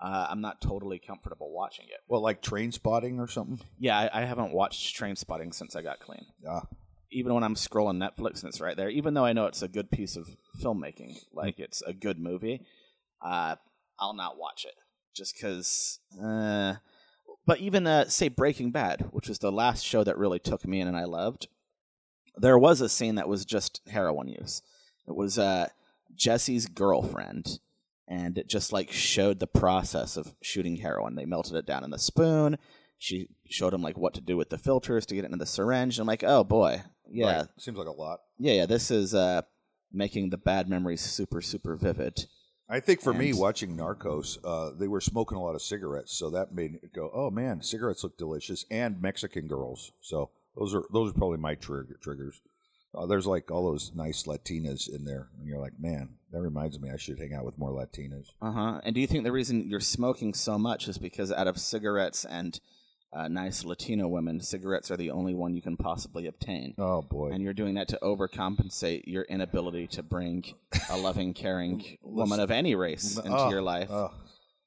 uh, 0.00 0.26
I'm 0.30 0.40
not 0.40 0.60
totally 0.60 0.98
comfortable 0.98 1.50
watching 1.52 1.86
it. 1.88 2.00
Well, 2.08 2.20
like 2.20 2.42
Trainspotting 2.42 3.18
or 3.18 3.28
something. 3.28 3.60
Yeah, 3.78 3.98
I, 3.98 4.22
I 4.22 4.24
haven't 4.24 4.52
watched 4.52 4.96
Trainspotting 4.98 5.54
since 5.54 5.74
I 5.76 5.82
got 5.82 6.00
clean 6.00 6.26
Ah, 6.48 6.66
even 7.10 7.32
when 7.34 7.44
I'm 7.44 7.54
scrolling 7.54 7.96
Netflix 7.98 8.40
and 8.42 8.48
it's 8.50 8.60
right 8.60 8.76
there, 8.76 8.90
even 8.90 9.14
though 9.14 9.24
I 9.24 9.32
know 9.32 9.46
it's 9.46 9.62
a 9.62 9.68
good 9.68 9.90
piece 9.90 10.16
of 10.16 10.28
filmmaking, 10.60 11.16
like 11.32 11.58
it's 11.58 11.82
a 11.82 11.92
good 11.92 12.18
movie, 12.18 12.66
uh, 13.24 13.56
I'll 13.98 14.14
not 14.14 14.36
watch 14.38 14.64
it 14.66 14.74
just 15.14 15.34
because. 15.34 16.00
Uh, 16.22 16.74
but 17.46 17.60
even 17.60 17.86
uh, 17.86 18.08
say 18.08 18.28
Breaking 18.28 18.72
Bad, 18.72 19.08
which 19.12 19.28
was 19.28 19.38
the 19.38 19.52
last 19.52 19.84
show 19.84 20.02
that 20.04 20.18
really 20.18 20.40
took 20.40 20.66
me 20.66 20.80
in 20.80 20.88
and 20.88 20.96
I 20.96 21.04
loved, 21.04 21.46
there 22.36 22.58
was 22.58 22.80
a 22.80 22.88
scene 22.88 23.16
that 23.16 23.28
was 23.28 23.44
just 23.44 23.80
heroin 23.88 24.28
use. 24.28 24.62
It 25.08 25.14
was 25.14 25.38
uh, 25.38 25.68
Jesse's 26.14 26.66
girlfriend, 26.66 27.58
and 28.08 28.38
it 28.38 28.48
just 28.48 28.72
like 28.72 28.90
showed 28.92 29.38
the 29.38 29.46
process 29.46 30.16
of 30.16 30.34
shooting 30.42 30.76
heroin. 30.76 31.14
They 31.14 31.24
melted 31.24 31.56
it 31.56 31.66
down 31.66 31.84
in 31.84 31.90
the 31.90 31.98
spoon. 31.98 32.58
She 32.98 33.28
showed 33.48 33.74
him 33.74 33.82
like 33.82 33.98
what 33.98 34.14
to 34.14 34.20
do 34.20 34.36
with 34.36 34.50
the 34.50 34.58
filters 34.58 35.06
to 35.06 35.14
get 35.14 35.24
it 35.24 35.26
into 35.26 35.36
the 35.36 35.46
syringe. 35.46 35.96
And 35.98 36.02
I'm 36.02 36.06
like, 36.06 36.24
oh 36.24 36.44
boy, 36.44 36.82
yeah, 37.10 37.38
right. 37.38 37.46
Seems 37.58 37.76
like 37.76 37.86
a 37.86 37.92
lot. 37.92 38.20
yeah, 38.38 38.54
yeah. 38.54 38.66
This 38.66 38.90
is 38.90 39.14
uh, 39.14 39.42
making 39.92 40.30
the 40.30 40.38
bad 40.38 40.68
memories 40.68 41.00
super, 41.00 41.40
super 41.40 41.76
vivid. 41.76 42.26
I 42.68 42.80
think 42.80 43.00
for 43.00 43.14
me, 43.14 43.32
watching 43.32 43.76
Narcos, 43.76 44.38
uh, 44.42 44.72
they 44.76 44.88
were 44.88 45.00
smoking 45.00 45.38
a 45.38 45.42
lot 45.42 45.54
of 45.54 45.62
cigarettes, 45.62 46.12
so 46.18 46.30
that 46.30 46.52
made 46.52 46.80
it 46.82 46.92
go, 46.92 47.10
"Oh 47.14 47.30
man, 47.30 47.62
cigarettes 47.62 48.02
look 48.02 48.18
delicious." 48.18 48.64
And 48.72 49.00
Mexican 49.00 49.46
girls, 49.46 49.92
so 50.00 50.30
those 50.56 50.74
are 50.74 50.84
those 50.92 51.10
are 51.10 51.14
probably 51.14 51.38
my 51.38 51.54
trigger, 51.54 51.98
triggers. 52.02 52.40
Uh, 52.94 53.04
there's 53.04 53.26
like 53.26 53.50
all 53.50 53.70
those 53.70 53.92
nice 53.94 54.22
Latinas 54.24 54.88
in 54.88 55.04
there, 55.04 55.28
and 55.38 55.46
you're 55.46 55.58
like, 55.60 55.74
"Man, 55.78 56.08
that 56.32 56.40
reminds 56.40 56.80
me, 56.80 56.90
I 56.90 56.96
should 56.96 57.18
hang 57.18 57.34
out 57.34 57.44
with 57.44 57.58
more 57.58 57.70
Latinas." 57.70 58.26
Uh 58.40 58.52
huh. 58.52 58.80
And 58.84 58.94
do 58.94 59.00
you 59.00 59.06
think 59.06 59.24
the 59.24 59.32
reason 59.32 59.68
you're 59.68 59.80
smoking 59.80 60.32
so 60.34 60.56
much 60.58 60.88
is 60.88 60.96
because 60.98 61.30
out 61.30 61.46
of 61.46 61.58
cigarettes 61.58 62.24
and 62.24 62.58
uh, 63.12 63.28
nice 63.28 63.64
Latino 63.64 64.08
women, 64.08 64.40
cigarettes 64.40 64.90
are 64.90 64.96
the 64.96 65.10
only 65.10 65.34
one 65.34 65.54
you 65.54 65.60
can 65.62 65.76
possibly 65.76 66.26
obtain? 66.26 66.74
Oh 66.78 67.02
boy, 67.02 67.30
And 67.32 67.42
you're 67.42 67.52
doing 67.54 67.74
that 67.74 67.88
to 67.88 67.98
overcompensate 68.02 69.02
your 69.06 69.22
inability 69.24 69.86
to 69.88 70.02
bring 70.02 70.44
a 70.90 70.96
loving, 70.96 71.34
caring 71.34 71.98
woman 72.02 72.40
of 72.40 72.50
any 72.50 72.74
race 72.74 73.16
into 73.18 73.30
Oh, 73.36 73.50
your 73.50 73.62
life. 73.62 73.90
oh. 73.90 74.10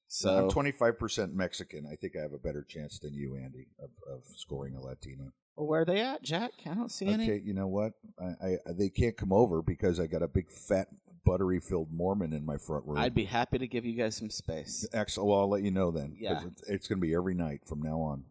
so 0.07 0.45
I'm 0.45 0.49
25% 0.51 1.33
Mexican. 1.33 1.85
I 1.91 1.95
think 1.95 2.13
I 2.17 2.21
have 2.21 2.33
a 2.33 2.37
better 2.39 2.63
chance 2.63 2.99
than 2.99 3.13
you, 3.13 3.35
Andy, 3.35 3.67
of, 3.79 3.89
of 4.11 4.21
scoring 4.35 4.75
a 4.75 4.81
Latina. 4.81 5.31
Well, 5.59 5.67
where 5.67 5.81
are 5.81 5.85
they 5.85 5.99
at, 5.99 6.23
Jack? 6.23 6.51
I 6.65 6.73
don't 6.73 6.89
see 6.89 7.07
any. 7.07 7.25
Okay, 7.25 7.41
you 7.43 7.53
know 7.53 7.67
what? 7.67 7.91
I, 8.17 8.53
I 8.53 8.57
they 8.77 8.87
can't 8.87 9.17
come 9.17 9.33
over 9.33 9.61
because 9.61 9.99
I 9.99 10.07
got 10.07 10.23
a 10.23 10.27
big 10.29 10.49
fat 10.49 10.87
buttery 11.25 11.59
filled 11.59 11.91
Mormon 11.91 12.31
in 12.31 12.45
my 12.45 12.55
front 12.55 12.85
room. 12.87 12.97
I'd 12.97 13.13
be 13.13 13.25
happy 13.25 13.57
to 13.57 13.67
give 13.67 13.83
you 13.85 13.93
guys 13.97 14.15
some 14.15 14.29
space. 14.29 14.87
Excellent. 14.93 15.27
Well, 15.29 15.39
I'll 15.39 15.49
let 15.49 15.63
you 15.63 15.71
know 15.71 15.91
then. 15.91 16.15
Yeah. 16.17 16.43
it's, 16.47 16.63
it's 16.69 16.87
going 16.87 17.01
to 17.01 17.05
be 17.05 17.13
every 17.13 17.33
night 17.35 17.59
from 17.67 17.81
now 17.81 17.99
on. 17.99 18.23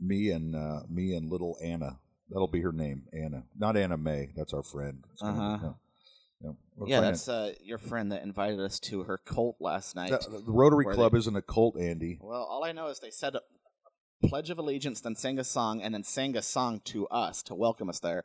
Me 0.00 0.30
and 0.30 0.56
uh, 0.56 0.80
me 0.88 1.12
and 1.14 1.30
little 1.30 1.58
Anna. 1.62 1.98
That'll 2.30 2.48
be 2.48 2.62
her 2.62 2.72
name, 2.72 3.02
Anna. 3.12 3.42
Not 3.54 3.76
Anna 3.76 3.98
May. 3.98 4.30
That's 4.34 4.54
our 4.54 4.62
friend. 4.62 5.02
Be- 5.02 5.26
Uh-huh. 5.26 5.58
No. 6.40 6.56
Yeah, 6.86 7.00
that's 7.00 7.28
uh, 7.28 7.52
your 7.64 7.78
friend 7.78 8.12
that 8.12 8.22
invited 8.22 8.60
us 8.60 8.78
to 8.80 9.02
her 9.02 9.18
cult 9.18 9.56
last 9.60 9.96
night. 9.96 10.10
the, 10.10 10.40
the 10.46 10.52
Rotary 10.52 10.84
Club 10.86 11.12
they- 11.12 11.18
isn't 11.18 11.36
a 11.36 11.42
cult, 11.42 11.76
Andy. 11.78 12.18
Well, 12.22 12.42
all 12.44 12.64
I 12.64 12.72
know 12.72 12.86
is 12.86 13.00
they 13.00 13.10
said 13.10 13.34
a 13.34 13.40
pledge 14.22 14.50
of 14.50 14.58
allegiance, 14.58 15.00
then 15.00 15.14
sang 15.14 15.38
a 15.38 15.44
song, 15.44 15.82
and 15.82 15.94
then 15.94 16.02
sang 16.02 16.36
a 16.36 16.42
song 16.42 16.80
to 16.84 17.06
us 17.08 17.42
to 17.44 17.54
welcome 17.54 17.88
us 17.88 18.00
there 18.00 18.24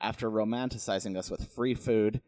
after 0.00 0.30
romanticizing 0.30 1.16
us 1.16 1.30
with 1.30 1.52
free 1.52 1.74
food. 1.74 2.20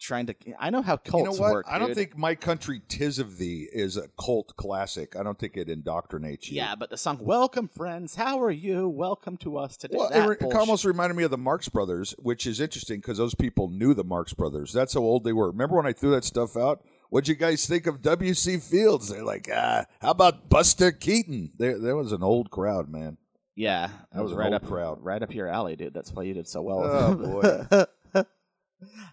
Trying 0.00 0.26
to, 0.26 0.34
I 0.58 0.70
know 0.70 0.82
how 0.82 0.96
cults 0.96 1.18
you 1.18 1.24
know 1.36 1.40
what? 1.40 1.52
work. 1.52 1.66
I 1.68 1.78
don't 1.78 1.88
dude. 1.88 1.96
think 1.96 2.18
"My 2.18 2.34
Country 2.34 2.82
Tis 2.88 3.20
of 3.20 3.38
Thee" 3.38 3.68
is 3.72 3.96
a 3.96 4.08
cult 4.20 4.52
classic. 4.56 5.14
I 5.14 5.22
don't 5.22 5.38
think 5.38 5.56
it 5.56 5.68
indoctrinates 5.68 6.50
you. 6.50 6.56
Yeah, 6.56 6.74
but 6.74 6.90
the 6.90 6.96
song 6.96 7.18
"Welcome, 7.22 7.68
friends, 7.68 8.16
how 8.16 8.42
are 8.42 8.50
you? 8.50 8.88
Welcome 8.88 9.36
to 9.38 9.58
us 9.58 9.76
today." 9.76 9.96
Well, 9.96 10.08
it, 10.08 10.26
re- 10.26 10.36
it 10.40 10.54
almost 10.56 10.84
reminded 10.84 11.14
me 11.14 11.22
of 11.22 11.30
the 11.30 11.38
Marx 11.38 11.68
Brothers, 11.68 12.16
which 12.18 12.48
is 12.48 12.58
interesting 12.58 12.98
because 12.98 13.16
those 13.16 13.36
people 13.36 13.68
knew 13.68 13.94
the 13.94 14.02
Marx 14.02 14.32
Brothers. 14.32 14.72
That's 14.72 14.94
how 14.94 15.02
old 15.02 15.22
they 15.22 15.32
were. 15.32 15.52
Remember 15.52 15.76
when 15.76 15.86
I 15.86 15.92
threw 15.92 16.10
that 16.10 16.24
stuff 16.24 16.56
out? 16.56 16.82
What'd 17.12 17.28
you 17.28 17.34
guys 17.34 17.66
think 17.66 17.86
of 17.86 18.00
W.C. 18.00 18.56
Fields? 18.56 19.10
They're 19.10 19.22
like, 19.22 19.46
ah, 19.54 19.84
how 20.00 20.12
about 20.12 20.48
Buster 20.48 20.90
Keaton? 20.90 21.52
There, 21.58 21.78
there 21.78 21.94
was 21.94 22.10
an 22.12 22.22
old 22.22 22.50
crowd, 22.50 22.88
man. 22.88 23.18
Yeah, 23.54 23.90
That 24.14 24.22
was 24.22 24.32
an 24.32 24.38
right 24.38 24.52
up 24.54 24.66
crowd. 24.66 25.04
right 25.04 25.22
up 25.22 25.34
your 25.34 25.46
alley, 25.46 25.76
dude. 25.76 25.92
That's 25.92 26.10
why 26.10 26.22
you 26.22 26.32
did 26.32 26.48
so 26.48 26.62
well. 26.62 26.82
Oh, 26.82 27.86
boy. 28.14 28.24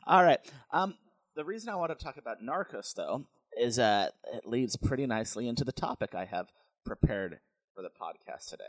All 0.08 0.24
right. 0.24 0.40
Um, 0.72 0.96
the 1.36 1.44
reason 1.44 1.68
I 1.68 1.76
want 1.76 1.92
to 1.92 2.02
talk 2.02 2.16
about 2.16 2.38
Narcos, 2.42 2.94
though, 2.96 3.26
is 3.60 3.76
that 3.76 4.14
it 4.34 4.46
leads 4.46 4.78
pretty 4.78 5.06
nicely 5.06 5.50
into 5.50 5.66
the 5.66 5.74
topic 5.74 6.16
I 6.16 6.24
have 6.24 6.48
prepared 6.86 7.40
for 7.76 7.82
the 7.82 7.90
podcast 7.90 8.48
today, 8.50 8.64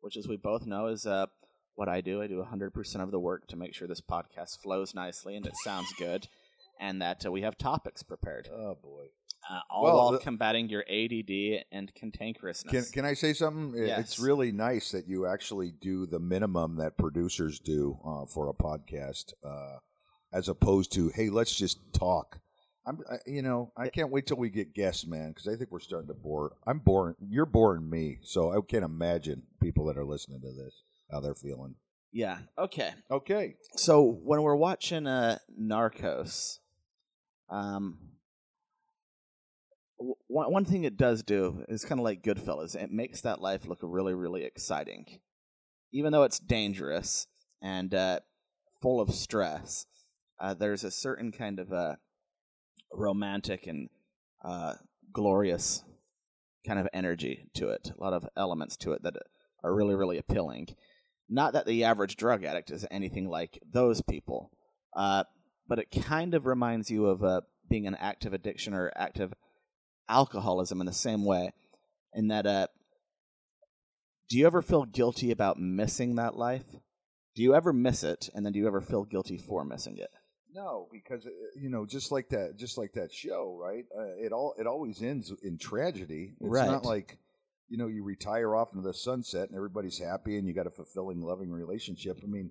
which, 0.00 0.16
as 0.16 0.26
we 0.26 0.38
both 0.38 0.64
know, 0.64 0.86
is 0.86 1.04
uh, 1.04 1.26
what 1.74 1.90
I 1.90 2.00
do. 2.00 2.22
I 2.22 2.28
do 2.28 2.42
100% 2.42 3.00
of 3.02 3.10
the 3.10 3.20
work 3.20 3.46
to 3.48 3.56
make 3.56 3.74
sure 3.74 3.86
this 3.86 4.00
podcast 4.00 4.58
flows 4.62 4.94
nicely 4.94 5.36
and 5.36 5.44
it 5.44 5.54
sounds 5.64 5.92
good, 5.98 6.28
and 6.80 7.00
that 7.02 7.24
uh, 7.24 7.30
we 7.30 7.42
have 7.42 7.56
topics 7.58 8.02
prepared, 8.02 8.48
Oh 8.52 8.76
boy. 8.82 9.04
uh, 9.48 9.60
all 9.70 9.84
Well, 9.84 9.96
while 9.96 10.12
the- 10.12 10.18
combating 10.18 10.68
your 10.68 10.82
ADD 10.88 11.64
and 11.70 11.92
cantankerousness. 11.94 12.68
Can 12.70 12.84
can 12.92 13.04
I 13.04 13.14
say 13.14 13.32
something? 13.32 13.74
Yes. 13.86 13.98
It's 14.00 14.18
really 14.18 14.50
nice 14.50 14.90
that 14.92 15.06
you 15.06 15.26
actually 15.26 15.72
do 15.80 16.06
the 16.06 16.18
minimum 16.18 16.76
that 16.76 16.96
producers 16.98 17.60
do 17.60 17.98
uh, 18.04 18.26
for 18.26 18.48
a 18.48 18.54
podcast, 18.54 19.32
uh, 19.44 19.76
as 20.32 20.48
opposed 20.48 20.92
to 20.92 21.08
hey, 21.10 21.28
let's 21.30 21.54
just 21.54 21.78
talk. 21.92 22.38
I'm, 22.86 22.98
I, 23.12 23.16
you 23.26 23.42
know, 23.42 23.72
I 23.76 23.88
can't 23.88 24.10
wait 24.10 24.26
till 24.26 24.38
we 24.38 24.48
get 24.48 24.72
guests, 24.74 25.06
man, 25.06 25.28
because 25.32 25.46
I 25.46 25.54
think 25.56 25.70
we're 25.70 25.80
starting 25.80 26.08
to 26.08 26.14
bore. 26.14 26.56
I'm 26.66 26.78
boring. 26.78 27.14
You're 27.20 27.44
boring 27.46 27.88
me, 27.88 28.18
so 28.22 28.50
I 28.52 28.58
can't 28.66 28.84
imagine 28.84 29.42
people 29.60 29.84
that 29.86 29.98
are 29.98 30.04
listening 30.04 30.40
to 30.40 30.52
this 30.52 30.82
how 31.10 31.20
they're 31.20 31.34
feeling. 31.34 31.74
yeah. 32.12 32.38
Okay. 32.56 32.90
Okay. 33.10 33.56
So 33.76 34.02
when 34.24 34.40
we're 34.42 34.56
watching 34.56 35.06
uh, 35.06 35.38
Narcos, 35.60 36.58
um, 37.50 37.98
one 40.28 40.52
one 40.52 40.64
thing 40.64 40.84
it 40.84 40.96
does 40.96 41.22
do 41.22 41.64
is 41.68 41.84
kind 41.84 42.00
of 42.00 42.04
like 42.04 42.22
Goodfellas. 42.22 42.74
It 42.74 42.90
makes 42.90 43.20
that 43.22 43.40
life 43.40 43.66
look 43.66 43.80
really, 43.82 44.14
really 44.14 44.44
exciting, 44.44 45.20
even 45.92 46.12
though 46.12 46.22
it's 46.22 46.38
dangerous 46.38 47.26
and 47.62 47.92
uh, 47.94 48.20
full 48.80 49.00
of 49.00 49.14
stress. 49.14 49.86
Uh, 50.40 50.54
there's 50.54 50.84
a 50.84 50.90
certain 50.90 51.32
kind 51.32 51.58
of 51.58 51.72
uh, 51.72 51.96
romantic 52.92 53.66
and 53.66 53.90
uh, 54.42 54.74
glorious 55.12 55.84
kind 56.66 56.78
of 56.78 56.88
energy 56.94 57.46
to 57.54 57.68
it. 57.68 57.90
A 57.96 58.02
lot 58.02 58.14
of 58.14 58.26
elements 58.36 58.76
to 58.78 58.92
it 58.92 59.02
that 59.02 59.14
are 59.62 59.74
really, 59.74 59.94
really 59.94 60.18
appealing. 60.18 60.68
Not 61.28 61.52
that 61.52 61.66
the 61.66 61.84
average 61.84 62.16
drug 62.16 62.44
addict 62.44 62.70
is 62.70 62.86
anything 62.90 63.28
like 63.28 63.60
those 63.70 64.00
people, 64.02 64.50
uh, 64.96 65.24
but 65.70 65.78
it 65.78 65.90
kind 66.02 66.34
of 66.34 66.46
reminds 66.46 66.90
you 66.90 67.06
of 67.06 67.22
uh, 67.22 67.40
being 67.68 67.86
an 67.86 67.94
active 67.94 68.34
addiction 68.34 68.74
or 68.74 68.92
active 68.96 69.32
alcoholism 70.08 70.80
in 70.80 70.86
the 70.86 70.92
same 70.92 71.24
way. 71.24 71.52
In 72.12 72.26
that, 72.28 72.44
uh, 72.44 72.66
do 74.28 74.36
you 74.36 74.46
ever 74.46 74.62
feel 74.62 74.84
guilty 74.84 75.30
about 75.30 75.60
missing 75.60 76.16
that 76.16 76.36
life? 76.36 76.64
Do 77.36 77.42
you 77.42 77.54
ever 77.54 77.72
miss 77.72 78.02
it, 78.02 78.28
and 78.34 78.44
then 78.44 78.52
do 78.52 78.58
you 78.58 78.66
ever 78.66 78.80
feel 78.80 79.04
guilty 79.04 79.38
for 79.38 79.64
missing 79.64 79.96
it? 79.96 80.10
No, 80.52 80.88
because 80.92 81.24
uh, 81.24 81.30
you 81.54 81.70
know, 81.70 81.86
just 81.86 82.10
like 82.10 82.30
that, 82.30 82.56
just 82.58 82.76
like 82.76 82.94
that 82.94 83.12
show, 83.12 83.56
right? 83.56 83.84
Uh, 83.96 84.16
it 84.18 84.32
all 84.32 84.56
it 84.58 84.66
always 84.66 85.00
ends 85.00 85.32
in 85.44 85.56
tragedy. 85.56 86.34
It's 86.40 86.50
Right. 86.50 86.66
not 86.66 86.84
like 86.84 87.16
you 87.68 87.78
know 87.78 87.86
you 87.86 88.02
retire 88.02 88.56
off 88.56 88.70
into 88.74 88.82
the 88.84 88.92
sunset 88.92 89.46
and 89.48 89.56
everybody's 89.56 89.98
happy 90.00 90.36
and 90.36 90.48
you 90.48 90.52
got 90.52 90.66
a 90.66 90.70
fulfilling, 90.70 91.22
loving 91.22 91.52
relationship. 91.52 92.18
I 92.24 92.26
mean, 92.26 92.50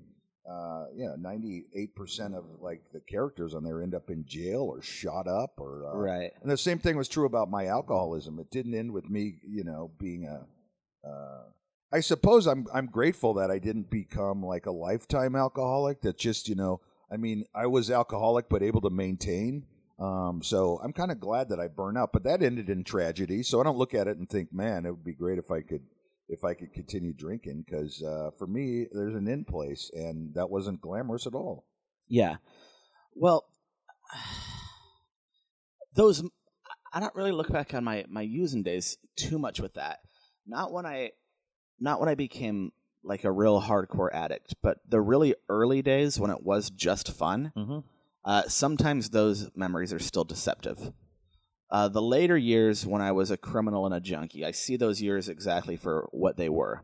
uh, 0.49 0.85
yeah, 0.95 1.13
ninety 1.19 1.65
eight 1.75 1.95
percent 1.95 2.33
of 2.33 2.43
like 2.59 2.81
the 2.91 2.99
characters 3.01 3.53
on 3.53 3.63
there 3.63 3.83
end 3.83 3.93
up 3.93 4.09
in 4.09 4.25
jail 4.25 4.61
or 4.61 4.81
shot 4.81 5.27
up 5.27 5.53
or 5.57 5.85
uh, 5.85 5.95
Right. 5.95 6.31
And 6.41 6.51
the 6.51 6.57
same 6.57 6.79
thing 6.79 6.97
was 6.97 7.07
true 7.07 7.25
about 7.25 7.51
my 7.51 7.67
alcoholism. 7.67 8.39
It 8.39 8.49
didn't 8.49 8.73
end 8.73 8.91
with 8.91 9.09
me, 9.09 9.35
you 9.47 9.63
know, 9.63 9.91
being 9.99 10.25
a. 10.25 11.07
Uh, 11.07 11.43
I 11.91 11.99
suppose 11.99 12.47
I'm 12.47 12.67
I'm 12.73 12.87
grateful 12.87 13.35
that 13.35 13.51
I 13.51 13.59
didn't 13.59 13.89
become 13.89 14.43
like 14.43 14.65
a 14.65 14.71
lifetime 14.71 15.35
alcoholic. 15.35 16.01
That 16.01 16.17
just 16.17 16.49
you 16.49 16.55
know, 16.55 16.81
I 17.11 17.17
mean, 17.17 17.45
I 17.53 17.67
was 17.67 17.91
alcoholic 17.91 18.49
but 18.49 18.63
able 18.63 18.81
to 18.81 18.89
maintain. 18.89 19.65
Um, 19.99 20.41
so 20.41 20.79
I'm 20.81 20.93
kind 20.93 21.11
of 21.11 21.19
glad 21.19 21.49
that 21.49 21.59
I 21.59 21.67
burned 21.67 21.97
out, 21.97 22.13
but 22.13 22.23
that 22.23 22.41
ended 22.41 22.69
in 22.69 22.85
tragedy. 22.85 23.43
So 23.43 23.59
I 23.59 23.63
don't 23.63 23.77
look 23.77 23.93
at 23.93 24.07
it 24.07 24.17
and 24.17 24.29
think, 24.29 24.53
man, 24.53 24.85
it 24.85 24.91
would 24.91 25.03
be 25.03 25.13
great 25.13 25.37
if 25.37 25.51
I 25.51 25.61
could 25.61 25.81
if 26.29 26.43
I 26.43 26.53
could 26.53 26.73
continue 26.73 27.11
drinking 27.11 27.65
because 27.65 28.01
uh, 28.03 28.29
for 28.37 28.47
me, 28.47 28.85
there's 28.91 29.15
an 29.15 29.27
in 29.27 29.43
place, 29.43 29.89
and 29.93 30.33
that 30.35 30.49
wasn't 30.49 30.81
glamorous 30.81 31.27
at 31.27 31.33
all. 31.33 31.65
Yeah. 32.07 32.37
Well, 33.15 33.45
those 35.95 36.23
I 36.93 36.99
don't 36.99 37.15
really 37.15 37.31
look 37.31 37.51
back 37.51 37.73
on 37.73 37.83
my 37.83 38.05
my 38.07 38.21
using 38.21 38.63
days 38.63 38.97
too 39.15 39.39
much 39.39 39.59
with 39.59 39.73
that. 39.73 39.99
Not 40.47 40.71
when 40.71 40.85
I 40.85 41.11
not 41.79 41.99
when 41.99 42.09
I 42.09 42.15
became 42.15 42.71
like 43.03 43.23
a 43.23 43.31
real 43.31 43.61
hardcore 43.61 44.13
addict, 44.13 44.55
but 44.61 44.77
the 44.87 45.01
really 45.01 45.35
early 45.47 45.81
days 45.81 46.19
when 46.19 46.31
it 46.31 46.43
was 46.43 46.69
just 46.69 47.11
fun. 47.11 47.51
Mm-hmm. 47.55 47.79
Uh, 48.25 48.43
sometimes 48.43 49.09
those 49.09 49.49
memories 49.55 49.93
are 49.93 49.99
still 49.99 50.25
deceptive. 50.25 50.91
Uh, 51.71 51.87
the 51.87 52.01
later 52.01 52.37
years 52.37 52.85
when 52.85 53.01
I 53.01 53.11
was 53.11 53.29
a 53.29 53.37
criminal 53.37 53.85
and 53.85 53.93
a 53.93 53.99
junkie, 53.99 54.45
I 54.45 54.51
see 54.51 54.75
those 54.75 55.01
years 55.01 55.29
exactly 55.29 55.75
for 55.75 56.07
what 56.11 56.35
they 56.35 56.49
were. 56.49 56.83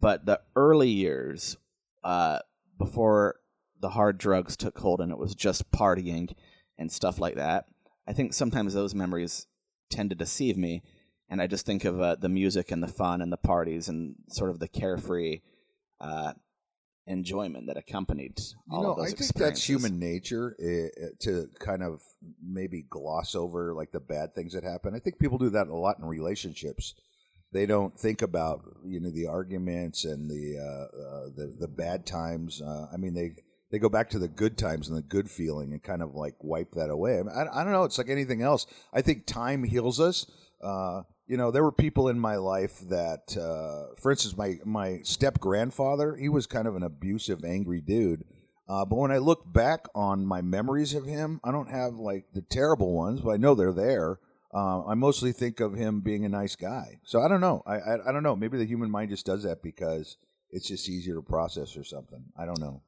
But 0.00 0.26
the 0.26 0.40
early 0.56 0.88
years, 0.88 1.56
uh, 2.02 2.40
before 2.78 3.36
the 3.80 3.90
hard 3.90 4.18
drugs 4.18 4.56
took 4.56 4.78
hold 4.78 5.00
and 5.00 5.12
it 5.12 5.18
was 5.18 5.34
just 5.34 5.70
partying 5.70 6.34
and 6.78 6.90
stuff 6.90 7.18
like 7.18 7.36
that, 7.36 7.66
I 8.06 8.12
think 8.12 8.32
sometimes 8.32 8.74
those 8.74 8.94
memories 8.94 9.46
tend 9.90 10.10
to 10.10 10.16
deceive 10.16 10.56
me. 10.56 10.82
And 11.28 11.40
I 11.40 11.46
just 11.46 11.64
think 11.64 11.84
of 11.84 12.00
uh, 12.00 12.16
the 12.16 12.28
music 12.28 12.72
and 12.72 12.82
the 12.82 12.88
fun 12.88 13.22
and 13.22 13.32
the 13.32 13.36
parties 13.36 13.88
and 13.88 14.16
sort 14.28 14.50
of 14.50 14.58
the 14.58 14.66
carefree 14.66 15.42
uh, 16.00 16.32
enjoyment 17.10 17.66
that 17.66 17.76
accompanied 17.76 18.38
You 18.38 18.76
all 18.76 18.82
know, 18.82 18.90
of 18.92 18.96
those 18.98 19.12
I 19.12 19.16
think 19.16 19.34
that's 19.34 19.62
human 19.62 19.98
nature 19.98 20.56
uh, 20.58 21.06
to 21.20 21.48
kind 21.58 21.82
of 21.82 22.00
maybe 22.42 22.84
gloss 22.88 23.34
over 23.34 23.74
like 23.74 23.92
the 23.92 24.00
bad 24.00 24.34
things 24.34 24.52
that 24.54 24.64
happen. 24.64 24.94
I 24.94 25.00
think 25.00 25.18
people 25.18 25.38
do 25.38 25.50
that 25.50 25.66
a 25.66 25.74
lot 25.74 25.98
in 25.98 26.04
relationships. 26.04 26.94
They 27.52 27.66
don't 27.66 27.98
think 27.98 28.22
about 28.22 28.62
you 28.86 29.00
know 29.00 29.10
the 29.10 29.26
arguments 29.26 30.04
and 30.04 30.30
the 30.30 30.58
uh, 30.58 30.98
uh, 30.98 31.24
the 31.36 31.56
the 31.58 31.68
bad 31.68 32.06
times. 32.06 32.62
Uh, 32.62 32.86
I 32.92 32.96
mean, 32.96 33.12
they 33.12 33.32
they 33.72 33.78
go 33.78 33.88
back 33.88 34.10
to 34.10 34.18
the 34.18 34.28
good 34.28 34.56
times 34.56 34.88
and 34.88 34.96
the 34.96 35.02
good 35.02 35.28
feeling 35.28 35.72
and 35.72 35.82
kind 35.82 36.02
of 36.02 36.14
like 36.14 36.34
wipe 36.40 36.72
that 36.72 36.90
away. 36.90 37.18
I, 37.18 37.22
mean, 37.22 37.32
I, 37.34 37.60
I 37.60 37.64
don't 37.64 37.72
know. 37.72 37.84
It's 37.84 37.98
like 37.98 38.08
anything 38.08 38.42
else. 38.42 38.66
I 38.92 39.02
think 39.02 39.26
time 39.26 39.64
heals 39.64 39.98
us. 39.98 40.26
Uh, 40.62 41.02
you 41.26 41.36
know, 41.36 41.50
there 41.50 41.62
were 41.62 41.72
people 41.72 42.08
in 42.08 42.18
my 42.18 42.36
life 42.36 42.80
that, 42.88 43.36
uh, 43.36 43.94
for 44.00 44.10
instance, 44.10 44.36
my 44.36 44.58
my 44.64 45.00
step 45.02 45.38
grandfather. 45.38 46.16
He 46.16 46.28
was 46.28 46.46
kind 46.46 46.66
of 46.66 46.76
an 46.76 46.82
abusive, 46.82 47.44
angry 47.44 47.80
dude. 47.80 48.24
Uh, 48.68 48.84
but 48.84 48.96
when 48.96 49.10
I 49.10 49.18
look 49.18 49.42
back 49.52 49.86
on 49.94 50.26
my 50.26 50.42
memories 50.42 50.94
of 50.94 51.04
him, 51.04 51.40
I 51.42 51.50
don't 51.50 51.70
have 51.70 51.94
like 51.94 52.26
the 52.34 52.42
terrible 52.42 52.92
ones, 52.94 53.20
but 53.20 53.30
I 53.30 53.36
know 53.36 53.54
they're 53.54 53.72
there. 53.72 54.18
Uh, 54.52 54.84
I 54.86 54.94
mostly 54.94 55.32
think 55.32 55.60
of 55.60 55.74
him 55.74 56.00
being 56.00 56.24
a 56.24 56.28
nice 56.28 56.56
guy. 56.56 56.98
So 57.04 57.20
I 57.20 57.28
don't 57.28 57.40
know. 57.40 57.62
I, 57.66 57.76
I 57.76 58.08
I 58.08 58.12
don't 58.12 58.22
know. 58.22 58.36
Maybe 58.36 58.58
the 58.58 58.66
human 58.66 58.90
mind 58.90 59.10
just 59.10 59.26
does 59.26 59.44
that 59.44 59.62
because 59.62 60.16
it's 60.50 60.68
just 60.68 60.88
easier 60.88 61.14
to 61.14 61.22
process 61.22 61.76
or 61.76 61.84
something. 61.84 62.24
I 62.36 62.44
don't 62.44 62.60
know. 62.60 62.82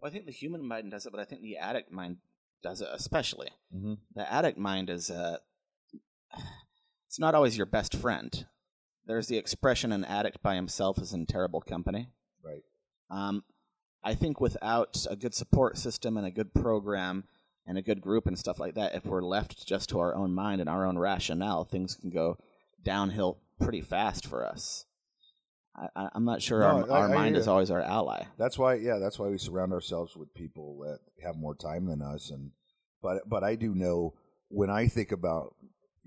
Well, 0.00 0.10
I 0.10 0.12
think 0.12 0.26
the 0.26 0.32
human 0.32 0.64
mind 0.64 0.92
does 0.92 1.06
it, 1.06 1.10
but 1.10 1.20
I 1.20 1.24
think 1.24 1.42
the 1.42 1.56
addict 1.56 1.90
mind 1.90 2.18
does 2.62 2.80
it 2.80 2.88
especially. 2.92 3.50
Mm-hmm. 3.74 3.94
The 4.14 4.32
addict 4.32 4.58
mind 4.58 4.90
is 4.90 5.10
uh, 5.10 5.38
it's 7.08 7.18
not 7.18 7.34
always 7.34 7.56
your 7.56 7.66
best 7.66 7.94
friend. 7.96 8.46
There's 9.06 9.26
the 9.26 9.38
expression 9.38 9.90
an 9.92 10.04
addict 10.04 10.42
by 10.42 10.54
himself 10.54 10.98
is 10.98 11.12
in 11.14 11.26
terrible 11.26 11.60
company. 11.60 12.10
Right. 12.44 12.62
Um, 13.10 13.42
I 14.04 14.14
think 14.14 14.40
without 14.40 15.04
a 15.10 15.16
good 15.16 15.34
support 15.34 15.78
system 15.78 16.16
and 16.16 16.26
a 16.26 16.30
good 16.30 16.52
program 16.54 17.24
and 17.66 17.76
a 17.78 17.82
good 17.82 18.00
group 18.00 18.26
and 18.26 18.38
stuff 18.38 18.60
like 18.60 18.74
that, 18.74 18.94
if 18.94 19.04
we're 19.06 19.22
left 19.22 19.66
just 19.66 19.88
to 19.90 19.98
our 19.98 20.14
own 20.14 20.32
mind 20.34 20.60
and 20.60 20.68
our 20.70 20.86
own 20.86 20.98
rationale, 20.98 21.64
things 21.64 21.94
can 21.96 22.10
go 22.10 22.36
downhill 22.84 23.38
pretty 23.60 23.80
fast 23.80 24.26
for 24.26 24.46
us. 24.46 24.84
I, 25.74 25.88
I, 25.96 26.08
I'm 26.14 26.24
not 26.24 26.42
sure 26.42 26.60
No, 26.60 26.66
our, 26.66 26.90
I- 26.92 27.00
our 27.00 27.10
I 27.10 27.14
mind 27.14 27.34
hear 27.34 27.40
is 27.40 27.48
always 27.48 27.70
our 27.70 27.80
ally. 27.82 28.24
That's 28.36 28.58
why, 28.58 28.74
yeah, 28.74 28.98
that's 28.98 29.18
why 29.18 29.28
we 29.28 29.38
surround 29.38 29.72
ourselves 29.72 30.16
with 30.16 30.32
people 30.34 30.80
that 30.80 30.98
have 31.24 31.36
more 31.36 31.54
time 31.54 31.86
than 31.86 32.02
us. 32.02 32.30
And 32.30 32.50
but 33.02 33.28
but 33.28 33.42
I 33.42 33.54
do 33.54 33.74
know 33.74 34.14
when 34.48 34.70
I 34.70 34.88
think 34.88 35.12
about, 35.12 35.54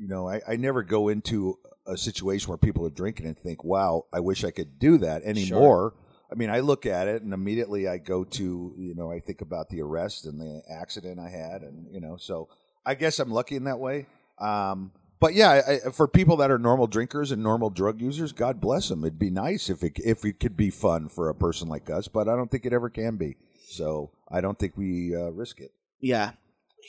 you 0.02 0.08
know, 0.08 0.28
I, 0.28 0.42
I 0.48 0.56
never 0.56 0.82
go 0.82 1.10
into 1.10 1.60
a 1.86 1.96
situation 1.96 2.50
where 2.50 2.58
people 2.58 2.86
are 2.88 2.90
drinking 2.92 3.28
and 3.28 3.38
think, 3.38 3.64
wow, 3.64 4.06
I 4.12 4.20
wish 4.20 4.44
I 4.44 4.50
could 4.52 4.80
do 4.80 4.98
that 5.00 5.22
anymore. 5.24 5.94
I 6.32 6.36
mean, 6.36 6.50
I 6.50 6.62
look 6.62 6.86
at 6.86 7.08
it 7.08 7.22
and 7.22 7.34
immediately 7.34 7.88
I 7.88 7.98
go 7.98 8.24
to, 8.24 8.74
you 8.78 8.96
know, 8.96 9.12
I 9.12 9.20
think 9.20 9.42
about 9.42 9.70
the 9.70 9.82
arrest 9.82 10.26
and 10.26 10.40
the 10.40 10.64
accident 10.70 11.20
I 11.20 11.30
had, 11.30 11.62
and 11.62 11.88
you 11.94 12.00
know, 12.02 12.18
so 12.18 12.50
I 12.86 12.96
guess 12.96 13.20
I'm 13.20 13.32
lucky 13.32 13.56
in 13.58 13.66
that 13.66 13.80
way. 13.80 14.08
Um, 14.40 14.92
but 15.20 15.36
yeah, 15.36 15.62
I- 15.86 15.90
for 15.92 16.08
people 16.08 16.38
that 16.38 16.50
are 16.50 16.58
normal 16.58 16.88
drinkers 16.88 17.32
and 17.32 17.44
normal 17.44 17.70
drug 17.70 18.02
users, 18.02 18.32
God 18.32 18.60
bless 18.62 18.90
them. 18.90 19.04
It'd 19.04 19.20
be 19.20 19.30
nice 19.30 19.70
if 19.70 19.84
it 19.84 20.00
if 20.00 20.26
it 20.26 20.40
could 20.40 20.58
be 20.58 20.70
fun 20.72 21.10
for 21.10 21.30
a 21.30 21.36
person 21.36 21.68
like 21.68 21.90
us, 21.92 22.08
but 22.08 22.28
I 22.28 22.36
don't 22.36 22.50
think 22.50 22.66
it 22.66 22.74
ever 22.74 22.90
can 22.90 23.18
be. 23.18 23.36
So 23.70 24.12
I 24.30 24.42
don't 24.42 24.58
think 24.58 24.78
we 24.78 25.16
uh, 25.16 25.30
risk 25.30 25.60
it. 25.60 25.72
Yeah. 26.00 26.32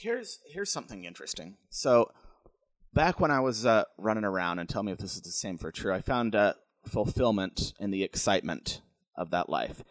Here's 0.01 0.39
here's 0.51 0.71
something 0.71 1.05
interesting. 1.05 1.57
So 1.69 2.11
back 2.95 3.21
when 3.21 3.31
I 3.31 3.41
was 3.41 3.67
uh, 3.67 3.85
running 3.99 4.25
around, 4.25 4.59
and 4.59 4.69
tell 4.69 4.83
me 4.83 4.93
if 4.93 4.99
this 4.99 5.17
is 5.17 5.23
the 5.23 5.31
same 5.31 5.59
for 5.59 5.71
true, 5.71 5.93
I 5.93 6.01
found 6.01 6.35
uh, 6.35 6.55
fulfillment 6.87 7.73
in 7.79 7.91
the 7.91 8.03
excitement 8.03 8.81
of 9.17 9.31
that 9.31 9.49
life. 9.49 9.83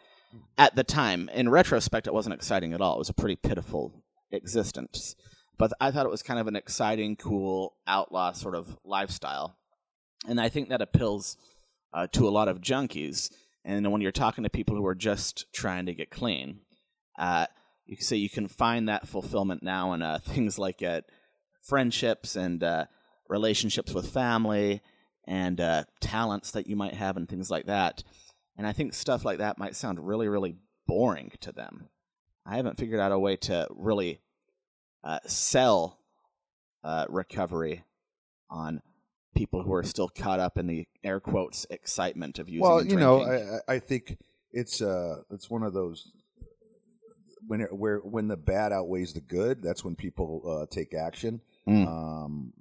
At 0.56 0.74
the 0.76 0.84
time, 0.84 1.28
in 1.32 1.48
retrospect, 1.48 2.06
it 2.06 2.14
wasn't 2.14 2.34
exciting 2.34 2.72
at 2.72 2.80
all. 2.80 2.94
It 2.94 2.98
was 2.98 3.10
a 3.10 3.14
pretty 3.14 3.36
pitiful 3.36 4.02
existence. 4.30 5.14
But 5.58 5.72
I 5.80 5.90
thought 5.90 6.06
it 6.06 6.10
was 6.10 6.22
kind 6.22 6.40
of 6.40 6.46
an 6.46 6.56
exciting, 6.56 7.16
cool, 7.16 7.74
outlaw 7.86 8.32
sort 8.32 8.54
of 8.54 8.76
lifestyle. 8.84 9.56
And 10.26 10.40
I 10.40 10.48
think 10.48 10.68
that 10.68 10.80
appeals 10.80 11.36
uh, 11.92 12.06
to 12.12 12.28
a 12.28 12.30
lot 12.30 12.48
of 12.48 12.60
junkies. 12.60 13.30
And 13.64 13.90
when 13.92 14.00
you're 14.00 14.12
talking 14.12 14.44
to 14.44 14.50
people 14.50 14.74
who 14.74 14.86
are 14.86 14.94
just 14.94 15.52
trying 15.52 15.86
to 15.86 15.94
get 15.94 16.10
clean, 16.10 16.60
uh, 17.18 17.46
you 17.84 17.96
can 17.96 18.04
say 18.04 18.16
you 18.16 18.30
can 18.30 18.48
find 18.48 18.88
that 18.88 19.06
fulfillment 19.06 19.62
now 19.62 19.92
in 19.92 20.02
uh, 20.02 20.18
things 20.24 20.58
like 20.58 20.82
uh, 20.82 21.02
friendships 21.62 22.36
and 22.36 22.62
uh, 22.62 22.86
relationships 23.28 23.92
with 23.92 24.10
family 24.10 24.82
and 25.26 25.60
uh, 25.60 25.84
talents 26.00 26.52
that 26.52 26.66
you 26.66 26.76
might 26.76 26.94
have 26.94 27.16
and 27.16 27.28
things 27.28 27.50
like 27.50 27.66
that. 27.66 28.02
And 28.56 28.66
I 28.66 28.72
think 28.72 28.94
stuff 28.94 29.24
like 29.24 29.38
that 29.38 29.58
might 29.58 29.76
sound 29.76 30.06
really, 30.06 30.28
really 30.28 30.56
boring 30.86 31.32
to 31.40 31.52
them. 31.52 31.88
I 32.44 32.56
haven't 32.56 32.78
figured 32.78 33.00
out 33.00 33.12
a 33.12 33.18
way 33.18 33.36
to 33.36 33.66
really 33.70 34.20
uh, 35.04 35.20
sell 35.26 35.98
uh, 36.84 37.06
recovery 37.08 37.84
on 38.50 38.82
people 39.34 39.62
who 39.62 39.72
are 39.72 39.82
still 39.82 40.08
caught 40.08 40.40
up 40.40 40.58
in 40.58 40.66
the 40.66 40.86
air 41.02 41.20
quotes 41.20 41.66
excitement 41.70 42.38
of 42.38 42.48
using. 42.48 42.62
well, 42.62 42.84
you 42.84 42.96
know, 42.96 43.22
I 43.22 43.74
I 43.74 43.78
think 43.78 44.18
it's 44.50 44.82
uh 44.82 45.22
it's 45.30 45.48
one 45.48 45.62
of 45.62 45.72
those 45.72 46.12
when 47.46 47.62
it, 47.62 47.72
where 47.72 47.98
when 47.98 48.28
the 48.28 48.36
bad 48.36 48.72
outweighs 48.72 49.14
the 49.14 49.20
good. 49.20 49.62
That's 49.62 49.84
when 49.84 49.96
people 49.96 50.42
uh, 50.62 50.66
take 50.70 50.94
action. 50.94 51.40
Mm. 51.68 51.86
Um, 51.86 52.52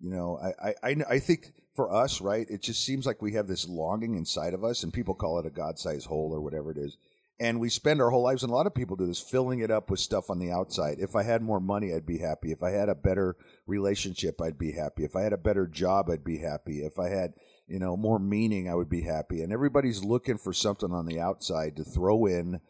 you 0.00 0.10
know, 0.10 0.38
I, 0.38 0.74
I, 0.82 0.96
I, 1.08 1.18
think 1.18 1.52
for 1.76 1.94
us, 1.94 2.20
right, 2.20 2.46
it 2.48 2.62
just 2.62 2.84
seems 2.84 3.06
like 3.06 3.22
we 3.22 3.34
have 3.34 3.46
this 3.46 3.68
longing 3.68 4.16
inside 4.16 4.54
of 4.54 4.64
us, 4.64 4.82
and 4.82 4.92
people 4.92 5.14
call 5.14 5.38
it 5.38 5.46
a 5.46 5.50
God 5.50 5.78
sized 5.78 6.06
hole 6.06 6.32
or 6.32 6.40
whatever 6.40 6.70
it 6.70 6.78
is. 6.78 6.96
And 7.38 7.58
we 7.58 7.70
spend 7.70 8.02
our 8.02 8.10
whole 8.10 8.22
lives, 8.22 8.42
and 8.42 8.52
a 8.52 8.54
lot 8.54 8.66
of 8.66 8.74
people 8.74 8.96
do 8.96 9.06
this, 9.06 9.20
filling 9.20 9.60
it 9.60 9.70
up 9.70 9.88
with 9.88 10.00
stuff 10.00 10.28
on 10.28 10.38
the 10.38 10.50
outside. 10.50 10.98
If 10.98 11.16
I 11.16 11.22
had 11.22 11.42
more 11.42 11.60
money, 11.60 11.94
I'd 11.94 12.04
be 12.04 12.18
happy. 12.18 12.52
If 12.52 12.62
I 12.62 12.70
had 12.70 12.90
a 12.90 12.94
better 12.94 13.36
relationship, 13.66 14.42
I'd 14.42 14.58
be 14.58 14.72
happy. 14.72 15.04
If 15.04 15.16
I 15.16 15.22
had 15.22 15.32
a 15.32 15.38
better 15.38 15.66
job, 15.66 16.10
I'd 16.10 16.24
be 16.24 16.38
happy. 16.38 16.84
If 16.84 16.98
I 16.98 17.08
had, 17.08 17.32
you 17.66 17.78
know, 17.78 17.96
more 17.96 18.18
meaning, 18.18 18.68
I 18.68 18.74
would 18.74 18.90
be 18.90 19.00
happy. 19.00 19.42
And 19.42 19.54
everybody's 19.54 20.04
looking 20.04 20.36
for 20.36 20.52
something 20.52 20.92
on 20.92 21.06
the 21.06 21.18
outside 21.18 21.76
to 21.76 21.84
throw 21.84 22.26
in, 22.26 22.60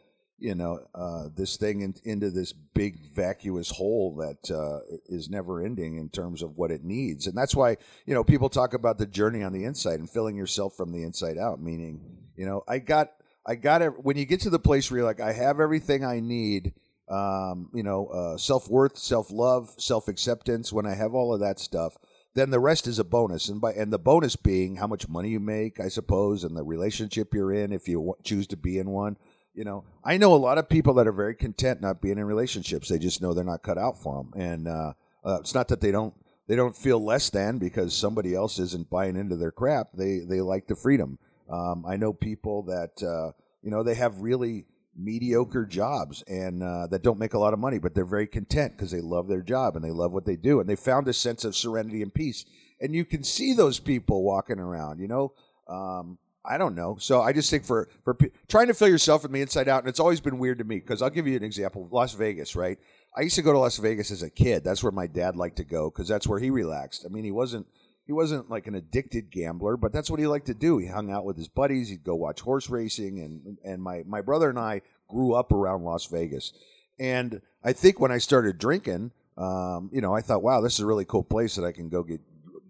you 0.41 0.55
know 0.55 0.81
uh, 0.95 1.29
this 1.37 1.57
thing 1.57 1.83
in, 1.83 1.95
into 2.05 2.31
this 2.31 2.53
big 2.53 2.99
vacuous 3.15 3.71
hole 3.71 4.17
that 4.17 4.51
uh, 4.55 4.81
is 5.07 5.29
never 5.29 5.65
ending 5.65 5.99
in 5.99 6.09
terms 6.09 6.43
of 6.43 6.57
what 6.57 6.71
it 6.71 6.83
needs. 6.83 7.27
And 7.27 7.37
that's 7.37 7.55
why 7.55 7.77
you 8.07 8.15
know 8.15 8.25
people 8.25 8.49
talk 8.49 8.75
about 8.75 8.99
the 8.99 9.07
journey 9.07 9.43
on 9.43 9.53
the 9.53 9.65
inside 9.65 10.01
and 10.01 10.11
filling 10.11 10.37
yourself 10.37 10.77
from 10.77 10.93
the 10.93 11.03
inside 11.03 11.39
out 11.39 11.61
meaning 11.61 12.01
you 12.37 12.47
know 12.47 12.65
i 12.67 12.79
got 12.79 13.13
i 13.47 13.55
got 13.55 13.83
it 13.83 14.05
when 14.05 14.17
you 14.17 14.25
get 14.25 14.41
to 14.41 14.51
the 14.51 14.59
place 14.59 14.91
where 14.91 14.99
you're 14.99 15.07
like 15.07 15.21
i 15.21 15.33
have 15.33 15.61
everything 15.61 16.05
i 16.05 16.21
need 16.21 16.73
um, 17.09 17.69
you 17.75 17.83
know 17.83 18.07
uh, 18.07 18.37
self-worth 18.37 18.97
self-love 18.97 19.75
self-acceptance 19.79 20.73
when 20.73 20.87
i 20.87 20.95
have 20.95 21.15
all 21.15 21.35
of 21.35 21.41
that 21.41 21.59
stuff 21.59 21.97
then 22.33 22.51
the 22.51 22.61
rest 22.61 22.87
is 22.87 23.01
a 23.01 23.05
bonus. 23.05 23.49
And 23.49 23.61
by 23.61 23.73
and 23.73 23.93
the 23.93 23.99
bonus 23.99 24.37
being 24.37 24.77
how 24.77 24.87
much 24.87 25.09
money 25.09 25.31
you 25.31 25.41
make 25.41 25.81
i 25.81 25.89
suppose 25.89 26.45
and 26.45 26.57
the 26.57 26.63
relationship 26.63 27.35
you're 27.35 27.53
in 27.53 27.73
if 27.73 27.89
you 27.89 28.15
choose 28.25 28.47
to 28.49 28.57
be 28.57 28.79
in 28.79 28.91
one 28.91 29.17
you 29.55 29.65
know, 29.65 29.85
I 30.05 30.17
know 30.17 30.35
a 30.35 30.37
lot 30.37 30.59
of 30.59 30.69
people 30.69 30.95
that 30.95 31.07
are 31.07 31.13
very 31.13 31.35
content 31.35 31.81
not 31.81 32.01
being 32.01 32.19
in 32.19 32.25
relationships. 32.25 32.89
They 32.89 32.99
just 32.99 33.21
know 33.21 33.35
they're 33.35 33.45
not 33.45 33.63
cut 33.63 33.79
out 33.79 34.01
for 34.01 34.23
them, 34.23 34.41
and 34.41 34.69
uh, 34.69 34.93
uh, 35.25 35.39
it's 35.41 35.55
not 35.55 35.69
that 35.69 35.81
they 35.81 35.91
don't 35.91 36.15
they 36.47 36.57
don't 36.57 36.77
feel 36.77 37.03
less 37.03 37.31
than 37.31 37.59
because 37.59 37.97
somebody 37.97 38.35
else 38.35 38.59
isn't 38.59 38.91
buying 38.91 39.17
into 39.17 39.37
their 39.37 39.51
crap. 39.51 39.89
They 39.93 40.21
they 40.21 40.41
like 40.41 40.67
the 40.67 40.77
freedom. 40.77 41.19
Um, 41.49 41.85
I 41.87 41.97
know 41.97 42.13
people 42.13 42.63
that 42.65 43.03
uh, 43.03 43.33
you 43.63 43.71
know 43.71 43.83
they 43.83 43.95
have 43.95 44.21
really 44.21 44.67
mediocre 44.97 45.65
jobs 45.65 46.23
and 46.27 46.63
uh, 46.63 46.87
that 46.89 47.03
don't 47.03 47.19
make 47.19 47.35
a 47.35 47.39
lot 47.39 47.53
of 47.53 47.59
money, 47.59 47.79
but 47.79 47.95
they're 47.95 48.05
very 48.05 48.27
content 48.27 48.77
because 48.77 48.91
they 48.91 49.01
love 49.01 49.29
their 49.29 49.43
job 49.43 49.77
and 49.77 49.85
they 49.85 49.91
love 49.91 50.13
what 50.13 50.27
they 50.27 50.37
do, 50.37 50.61
and 50.61 50.69
they 50.69 50.77
found 50.77 51.09
a 51.09 51.13
sense 51.13 51.45
of 51.45 51.57
serenity 51.57 52.03
and 52.03 52.15
peace. 52.15 52.45
And 52.81 52.95
you 52.95 53.05
can 53.05 53.25
see 53.25 53.53
those 53.53 53.81
people 53.81 54.23
walking 54.23 54.61
around. 54.61 55.01
You 55.01 55.09
know. 55.09 55.33
Um, 55.69 56.19
I 56.51 56.59
don't 56.59 56.75
know. 56.75 56.97
So 56.99 57.23
I 57.23 57.33
just 57.33 57.49
think 57.49 57.65
for 57.65 57.89
for 58.03 58.19
trying 58.49 58.67
to 58.67 58.75
fill 58.75 58.89
yourself 58.89 59.23
from 59.23 59.33
the 59.33 59.41
inside 59.41 59.69
out, 59.69 59.83
and 59.83 59.89
it's 59.89 60.01
always 60.01 60.21
been 60.21 60.39
weird 60.39 60.59
to 60.59 60.65
me 60.65 60.77
because 60.77 61.01
I'll 61.01 61.09
give 61.11 61.29
you 61.29 61.37
an 61.37 61.45
example: 61.45 61.89
Las 61.93 62.15
Vegas, 62.15 62.57
right? 62.57 62.77
I 63.17 63.21
used 63.23 63.37
to 63.37 63.43
go 63.43 63.53
to 63.53 63.59
Las 63.59 63.77
Vegas 63.77 64.11
as 64.11 64.23
a 64.23 64.31
kid. 64.31 64.65
That's 64.65 64.83
where 64.83 64.93
my 64.93 65.07
dad 65.07 65.37
liked 65.37 65.57
to 65.59 65.65
go 65.65 65.91
because 65.91 66.09
that's 66.09 66.27
where 66.27 66.41
he 66.41 66.51
relaxed. 66.51 67.05
I 67.07 67.09
mean, 67.09 67.23
he 67.23 67.31
wasn't 67.31 67.67
he 68.05 68.13
wasn't 68.13 68.51
like 68.51 68.67
an 68.67 68.75
addicted 68.75 69.31
gambler, 69.31 69.77
but 69.77 69.93
that's 69.93 70.11
what 70.11 70.19
he 70.19 70.27
liked 70.27 70.47
to 70.47 70.55
do. 70.55 70.79
He 70.79 70.87
hung 70.89 71.13
out 71.13 71.25
with 71.25 71.37
his 71.37 71.49
buddies. 71.49 71.89
He'd 71.89 72.03
go 72.03 72.17
watch 72.17 72.41
horse 72.41 72.69
racing, 72.69 73.21
and 73.21 73.59
and 73.65 73.81
my 73.81 74.03
my 74.05 74.21
brother 74.21 74.51
and 74.51 74.59
I 74.59 74.83
grew 75.09 75.35
up 75.35 75.53
around 75.53 75.85
Las 75.85 76.07
Vegas. 76.07 76.53
And 76.99 77.41
I 77.63 77.73
think 77.73 78.01
when 78.01 78.11
I 78.11 78.19
started 78.19 78.59
drinking, 78.59 79.13
um, 79.37 79.89
you 79.93 80.01
know, 80.01 80.15
I 80.15 80.21
thought, 80.21 80.43
wow, 80.43 80.61
this 80.61 80.75
is 80.75 80.81
a 80.81 80.87
really 80.87 81.05
cool 81.05 81.23
place 81.23 81.55
that 81.55 81.65
I 81.65 81.73
can 81.73 81.89
go 81.89 82.03
get 82.03 82.21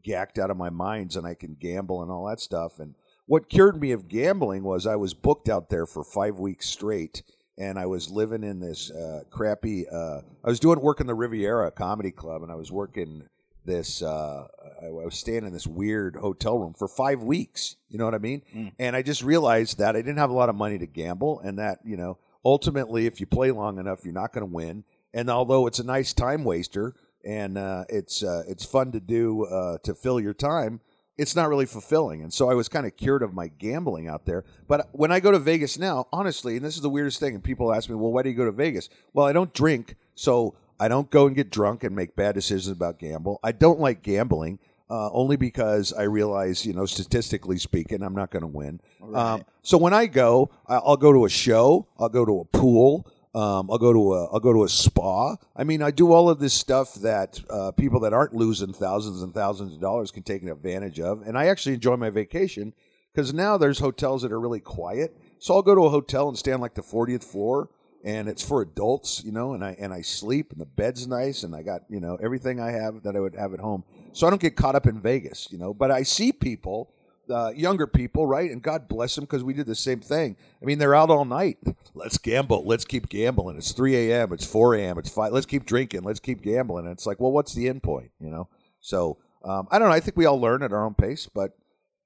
gacked 0.03 0.39
out 0.39 0.51
of 0.51 0.57
my 0.57 0.71
minds 0.71 1.17
and 1.17 1.27
I 1.27 1.35
can 1.35 1.57
gamble 1.59 2.03
and 2.03 2.11
all 2.11 2.27
that 2.29 2.41
stuff. 2.41 2.79
And 2.79 2.95
what 3.31 3.49
cured 3.49 3.81
me 3.81 3.93
of 3.93 4.09
gambling 4.09 4.65
was 4.65 4.89
I 4.89 4.97
was 4.97 5.15
booked 5.15 5.49
out 5.49 5.71
there 5.71 5.87
for 5.87 6.03
five 6.03 6.41
weeks 6.41 6.69
straight, 6.69 7.23
and 7.57 7.79
I 7.79 7.87
was 7.87 8.11
living 8.11 8.43
in 8.43 8.59
this 8.59 8.91
uh, 8.91 9.21
crappy. 9.31 9.87
Uh, 9.89 10.23
I 10.43 10.49
was 10.49 10.59
doing 10.59 10.81
work 10.81 11.01
in 11.01 11.07
the 11.07 11.15
Riviera 11.15 11.71
Comedy 11.71 12.11
Club, 12.11 12.43
and 12.43 12.51
I 12.51 12.57
was 12.57 12.73
working 12.73 13.23
this. 13.65 14.03
Uh, 14.03 14.49
I 14.83 14.89
was 14.89 15.15
staying 15.15 15.47
in 15.47 15.53
this 15.53 15.65
weird 15.65 16.17
hotel 16.17 16.59
room 16.59 16.75
for 16.75 16.89
five 16.89 17.23
weeks. 17.23 17.77
You 17.89 17.99
know 17.99 18.05
what 18.05 18.17
I 18.17 18.19
mean? 18.19 18.43
Mm. 18.53 18.73
And 18.81 18.97
I 18.97 19.03
just 19.03 19.23
realized 19.23 19.79
that 19.79 19.95
I 19.95 20.01
didn't 20.01 20.19
have 20.19 20.31
a 20.31 20.35
lot 20.35 20.49
of 20.49 20.57
money 20.57 20.79
to 20.79 20.87
gamble, 20.87 21.39
and 21.39 21.57
that 21.61 21.79
you 21.85 21.97
know 21.97 22.19
ultimately, 22.45 23.07
if 23.07 23.21
you 23.21 23.27
play 23.27 23.53
long 23.53 23.79
enough, 23.79 24.01
you're 24.03 24.13
not 24.13 24.33
going 24.33 24.45
to 24.45 24.53
win. 24.53 24.83
And 25.15 25.31
although 25.31 25.69
it's 25.69 25.79
a 25.79 25.85
nice 25.85 26.13
time 26.13 26.43
waster 26.43 26.97
and 27.25 27.59
uh, 27.59 27.85
it's 27.89 28.25
uh, 28.25 28.43
it's 28.49 28.65
fun 28.65 28.91
to 28.91 28.99
do 28.99 29.45
uh, 29.45 29.79
to 29.85 29.95
fill 29.95 30.19
your 30.19 30.35
time, 30.35 30.81
it's 31.21 31.37
not 31.37 31.51
really 31.51 31.67
fulfilling. 31.67 32.23
And 32.23 32.33
so 32.33 32.51
I 32.51 32.55
was 32.55 32.69
kind 32.69 32.87
of 32.87 32.97
cured 32.97 33.23
of 33.23 33.35
my 33.35 33.49
gambling 33.49 34.09
out 34.09 34.25
there. 34.25 34.45
But 34.67 34.89
when 34.93 35.13
I 35.13 35.21
go 35.21 35.31
to 35.31 35.39
Vegas 35.39 35.79
now, 35.79 36.07
honestly, 36.13 36.57
and 36.57 36.65
this 36.65 36.77
is 36.77 36.81
the 36.81 36.89
weirdest 36.89 37.21
thing, 37.21 37.35
and 37.35 37.45
people 37.45 37.75
ask 37.75 37.91
me, 37.91 37.95
well, 37.95 38.11
why 38.11 38.23
do 38.23 38.31
you 38.31 38.35
go 38.35 38.47
to 38.47 38.53
Vegas? 38.53 38.89
Well, 39.13 39.27
I 39.27 39.35
don't 39.35 39.53
drink, 39.53 39.97
so 40.15 40.55
I 40.81 40.89
don't 40.89 41.11
go 41.11 41.27
and 41.27 41.37
get 41.37 41.51
drunk 41.51 41.85
and 41.85 41.95
make 41.95 42.17
bad 42.17 42.35
decisions 42.35 42.69
about 42.69 42.99
gamble. 42.99 43.39
I 43.45 43.53
don't 43.53 43.81
like 43.81 44.03
gambling. 44.03 44.59
Uh, 44.89 45.09
only 45.13 45.37
because 45.37 45.93
I 45.93 46.03
realize, 46.03 46.67
you 46.67 46.73
know, 46.73 46.85
statistically 46.85 47.59
speaking, 47.59 48.03
I'm 48.03 48.13
not 48.13 48.33
going 48.33 48.41
to 48.41 48.49
win. 48.49 48.81
Um, 49.15 49.45
so 49.63 49.79
when 49.79 49.95
I 49.95 50.07
go, 50.07 50.51
I'll 50.67 50.97
go 50.97 51.13
to 51.13 51.27
a 51.27 51.29
show, 51.29 51.87
I'll 51.97 52.09
go 52.09 52.25
to 52.25 52.41
a 52.41 52.45
pool, 52.47 53.07
um, 53.33 53.71
I'll 53.71 53.79
go 53.79 53.93
to 53.93 54.15
a 54.15 54.25
I'll 54.33 54.41
go 54.41 54.53
to 54.53 54.65
a 54.65 54.69
spa. 54.69 55.37
I 55.55 55.63
mean, 55.63 55.83
I 55.83 55.93
do 55.93 56.13
all 56.13 56.29
of 56.29 56.41
this 56.41 56.53
stuff 56.53 56.95
that 56.95 57.41
uh, 57.49 57.71
people 57.73 58.01
that 58.01 58.13
aren't 58.13 58.35
losing 58.35 58.73
thousands 58.73 59.23
and 59.23 59.33
thousands 59.33 59.75
of 59.75 59.81
dollars 59.81 60.11
can 60.11 60.25
take 60.25 60.43
advantage 60.43 60.99
of, 60.99 61.23
and 61.23 61.39
I 61.39 61.47
actually 61.47 61.75
enjoy 61.75 61.97
my 61.97 62.11
vacation 62.11 62.73
because 63.15 63.33
now 63.33 63.57
there's 63.57 63.79
hotels 63.79 64.23
that 64.23 64.33
are 64.33 64.41
really 64.41 64.61
quiet. 64.61 65.17
So 65.39 65.55
I'll 65.55 65.63
go 65.63 65.75
to 65.75 65.85
a 65.85 65.91
hotel 65.91 66.29
and 66.29 66.37
stay 66.37 66.53
on 66.53 66.61
like 66.61 66.75
the 66.75 66.83
40th 66.83 67.25
floor, 67.25 67.71
and 68.05 68.29
it's 68.29 68.47
for 68.47 68.63
adults, 68.63 69.23
you 69.25 69.31
know, 69.31 69.55
and 69.55 69.65
I 69.65 69.77
and 69.79 69.93
I 69.93 70.03
sleep, 70.03 70.51
and 70.51 70.61
the 70.61 70.67
bed's 70.67 71.07
nice, 71.07 71.45
and 71.45 71.55
I 71.55 71.63
got 71.63 71.83
you 71.89 72.01
know 72.01 72.19
everything 72.21 72.59
I 72.59 72.73
have 72.73 73.05
that 73.05 73.15
I 73.15 73.21
would 73.21 73.37
have 73.37 73.55
at 73.55 73.61
home. 73.61 73.85
So 74.13 74.27
I 74.27 74.31
don't 74.31 74.43
get 74.43 74.57
caught 74.57 74.75
up 74.75 74.87
in 74.87 75.01
Vegas, 75.01 75.47
you 75.53 75.59
know. 75.59 75.73
But 75.73 75.93
I 75.93 76.03
see 76.03 76.33
people 76.33 76.93
uh, 77.31 77.53
younger 77.55 77.87
people, 77.87 78.27
right? 78.27 78.51
And 78.51 78.63
God 78.63 78.89
bless 78.89 79.15
them 79.15 79.25
because 79.25 79.45
we 79.45 79.55
did 79.55 79.67
the 79.67 79.75
same 79.75 80.01
thing. 80.01 80.37
I 80.61 80.65
mean, 80.65 80.79
they're 80.79 80.95
out 80.95 81.11
all 81.11 81.25
night. 81.25 81.59
Let's 81.95 82.19
gamble. 82.19 82.65
Let's 82.67 82.85
keep 82.85 83.09
gambling. 83.09 83.57
It's 83.57 83.73
3 83.73 84.11
a.m. 84.11 84.33
It's 84.33 84.47
4 84.47 84.75
a.m. 84.77 84.99
It's 84.99 85.11
5. 85.11 85.33
Let's 85.33 85.47
keep 85.47 85.65
drinking. 85.65 86.03
Let's 86.03 86.21
keep 86.21 86.43
gambling. 86.43 86.87
And 86.87 86.93
it's 86.93 87.07
like, 87.07 87.21
well, 87.21 87.33
what's 87.33 87.55
the 87.55 87.69
end 87.69 87.83
point, 87.83 88.11
you 88.21 88.31
know? 88.31 88.49
So 88.81 89.19
um, 89.45 89.69
I 89.71 89.79
don't 89.79 89.89
know. 89.89 89.95
I 89.95 90.01
think 90.01 90.17
we 90.17 90.27
all 90.27 90.41
learn 90.41 90.63
at 90.63 90.73
our 90.73 90.85
own 90.85 90.95
pace, 90.95 91.29
but 91.33 91.53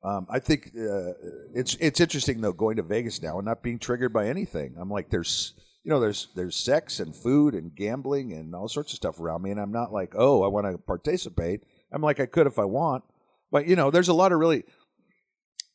um, 0.03 0.27
I 0.29 0.39
think 0.39 0.73
uh, 0.79 1.13
it's 1.55 1.77
it's 1.81 2.01
interesting 2.01 2.41
though 2.41 2.53
going 2.53 2.77
to 2.77 2.83
Vegas 2.83 3.23
now 3.23 3.39
and 3.39 3.47
not 3.47 3.63
being 3.63 3.79
triggered 3.79 4.13
by 4.13 4.29
anything. 4.29 4.75
I'm 4.79 4.91
like, 4.91 5.11
there's 5.11 5.55
you 5.83 5.91
know, 5.91 6.01
there's 6.01 6.29
there's 6.35 6.57
sex 6.57 7.01
and 7.01 7.15
food 7.15 7.55
and 7.55 7.75
gambling 7.75 8.33
and 8.33 8.55
all 8.55 8.69
sorts 8.69 8.93
of 8.93 8.97
stuff 8.97 9.19
around 9.19 9.43
me, 9.43 9.51
and 9.51 9.61
I'm 9.61 9.73
not 9.73 9.93
like, 9.93 10.15
oh, 10.17 10.43
I 10.43 10.49
want 10.49 10.71
to 10.71 10.79
participate. 10.79 11.65
I'm 11.93 12.03
like, 12.03 12.21
I 12.21 12.27
could 12.27 12.47
if 12.47 12.59
I 12.59 12.65
want, 12.65 13.05
but 13.51 13.67
you 13.67 13.77
know, 13.77 13.91
there's 13.91 14.09
a 14.09 14.15
lot 14.15 14.33
of 14.33 14.39
really 14.39 14.65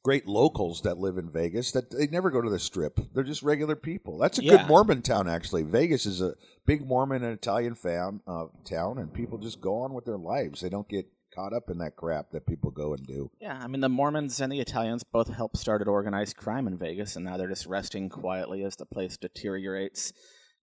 great 0.03 0.27
locals 0.27 0.81
that 0.81 0.97
live 0.97 1.17
in 1.17 1.29
Vegas 1.29 1.71
that 1.73 1.91
they 1.91 2.07
never 2.07 2.29
go 2.31 2.41
to 2.41 2.49
the 2.49 2.59
strip. 2.59 2.99
They're 3.13 3.23
just 3.23 3.43
regular 3.43 3.75
people. 3.75 4.17
That's 4.17 4.39
a 4.39 4.43
Yeah. 4.43 4.57
good 4.57 4.67
Mormon 4.67 5.01
town, 5.01 5.27
actually. 5.27 5.63
Vegas 5.63 6.05
is 6.05 6.21
a 6.21 6.35
big 6.65 6.85
Mormon 6.85 7.23
and 7.23 7.33
Italian 7.33 7.75
fam, 7.75 8.21
uh, 8.25 8.47
town, 8.63 8.97
and 8.97 9.13
people 9.13 9.37
just 9.37 9.59
go 9.59 9.81
on 9.81 9.93
with 9.93 10.05
their 10.05 10.17
lives. 10.17 10.61
They 10.61 10.69
don't 10.69 10.87
get 10.87 11.11
caught 11.35 11.53
up 11.53 11.69
in 11.69 11.77
that 11.79 11.95
crap 11.95 12.31
that 12.31 12.45
people 12.45 12.71
go 12.71 12.93
and 12.93 13.05
do. 13.05 13.29
Yeah, 13.39 13.59
I 13.61 13.67
mean 13.67 13.81
the 13.81 13.89
Mormons 13.89 14.39
and 14.41 14.51
the 14.51 14.59
Italians 14.59 15.03
both 15.03 15.27
helped 15.27 15.57
started 15.57 15.87
organized 15.87 16.37
crime 16.37 16.67
in 16.67 16.77
Vegas, 16.77 17.15
and 17.15 17.25
now 17.25 17.37
they're 17.37 17.47
just 17.49 17.65
resting 17.67 18.09
quietly 18.09 18.63
as 18.63 18.75
the 18.77 18.85
place 18.85 19.17
deteriorates 19.17 20.13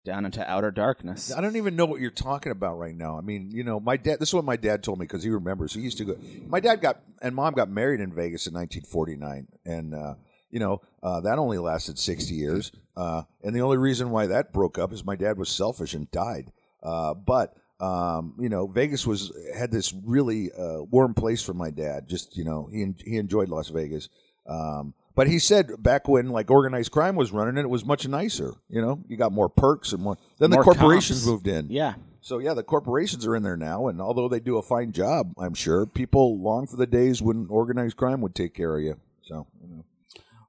down 0.06 0.26
into 0.26 0.50
outer 0.50 0.72
darkness. 0.72 1.34
I 1.36 1.42
don't 1.42 1.58
even 1.58 1.76
know 1.76 1.86
what 1.86 2.00
you're 2.00 2.12
talking 2.12 2.52
about 2.52 2.78
right 2.78 2.96
now. 2.96 3.18
I 3.18 3.22
mean, 3.22 3.52
you 3.52 3.64
know, 3.64 3.80
my 3.80 3.98
dad. 3.98 4.20
This 4.20 4.30
is 4.30 4.34
what 4.34 4.46
my 4.46 4.56
dad 4.56 4.84
told 4.84 5.00
me 5.00 5.04
because 5.04 5.24
he 5.24 5.30
remembers. 5.30 5.74
He 5.74 5.82
used 5.82 5.98
to 5.98 6.06
go. 6.06 6.18
My 6.48 6.62
dad 6.62 6.80
got 6.80 7.02
and 7.22 7.36
mom 7.36 7.54
got 7.54 7.70
married 7.70 8.00
in 8.00 8.14
Vegas 8.14 8.48
in 8.48 8.54
1949, 8.54 9.48
and 9.66 9.94
uh, 9.94 10.16
you 10.50 10.60
know 10.60 10.82
uh, 11.04 11.20
that 11.22 11.38
only 11.38 11.58
lasted 11.58 12.00
60 12.00 12.34
years. 12.34 12.72
Uh, 12.96 13.24
and 13.44 13.54
the 13.54 13.62
only 13.62 13.78
reason 13.78 14.12
why 14.12 14.28
that 14.28 14.54
broke 14.54 14.78
up 14.80 14.94
is 14.94 15.04
my 15.04 15.18
dad 15.18 15.38
was 15.38 15.50
selfish 15.50 15.94
and 15.94 16.10
died. 16.12 16.52
Uh, 16.82 17.14
but 17.14 17.56
um, 17.80 18.36
you 18.40 18.48
know, 18.48 18.68
Vegas 18.68 19.06
was 19.06 19.32
had 19.54 19.72
this 19.72 19.94
really 19.94 20.52
uh, 20.52 20.84
warm 20.84 21.14
place 21.14 21.42
for 21.42 21.54
my 21.54 21.72
dad. 21.72 22.08
Just 22.08 22.38
you 22.38 22.46
know, 22.46 22.70
he 22.72 22.94
he 23.04 23.18
enjoyed 23.18 23.50
Las 23.50 23.70
Vegas. 23.70 24.08
Um, 24.48 24.94
but 25.16 25.28
he 25.28 25.40
said 25.40 25.82
back 25.82 26.08
when 26.08 26.30
like 26.30 26.52
organized 26.52 26.92
crime 26.92 27.16
was 27.16 27.32
running 27.32 27.58
it, 27.58 27.62
it 27.62 27.70
was 27.70 27.86
much 27.86 28.08
nicer. 28.08 28.54
You 28.70 28.82
know, 28.82 29.02
you 29.08 29.18
got 29.18 29.32
more 29.32 29.50
perks 29.50 29.94
and 29.94 30.04
more. 30.04 30.18
Then 30.40 30.52
More 30.52 30.64
the 30.64 30.64
corporations 30.72 31.26
moved 31.26 31.48
in. 31.48 31.68
yeah, 31.70 31.96
So 32.22 32.40
yeah, 32.40 32.54
the 32.54 32.64
corporations 32.64 33.26
are 33.26 33.36
in 33.36 33.44
there 33.44 33.58
now, 33.58 33.88
and 33.88 34.02
although 34.02 34.28
they 34.28 34.40
do 34.40 34.58
a 34.58 34.62
fine 34.62 34.92
job, 34.92 35.34
I'm 35.38 35.54
sure 35.54 35.86
people 35.86 36.40
long 36.42 36.68
for 36.68 36.76
the 36.76 36.88
days 36.88 37.22
when 37.22 37.48
organized 37.50 37.98
crime 37.98 38.22
would 38.22 38.36
take 38.36 38.54
care 38.54 38.78
of 38.78 38.84
you. 38.84 38.98
So 39.24 39.48
you 39.62 39.78
know. 39.78 39.84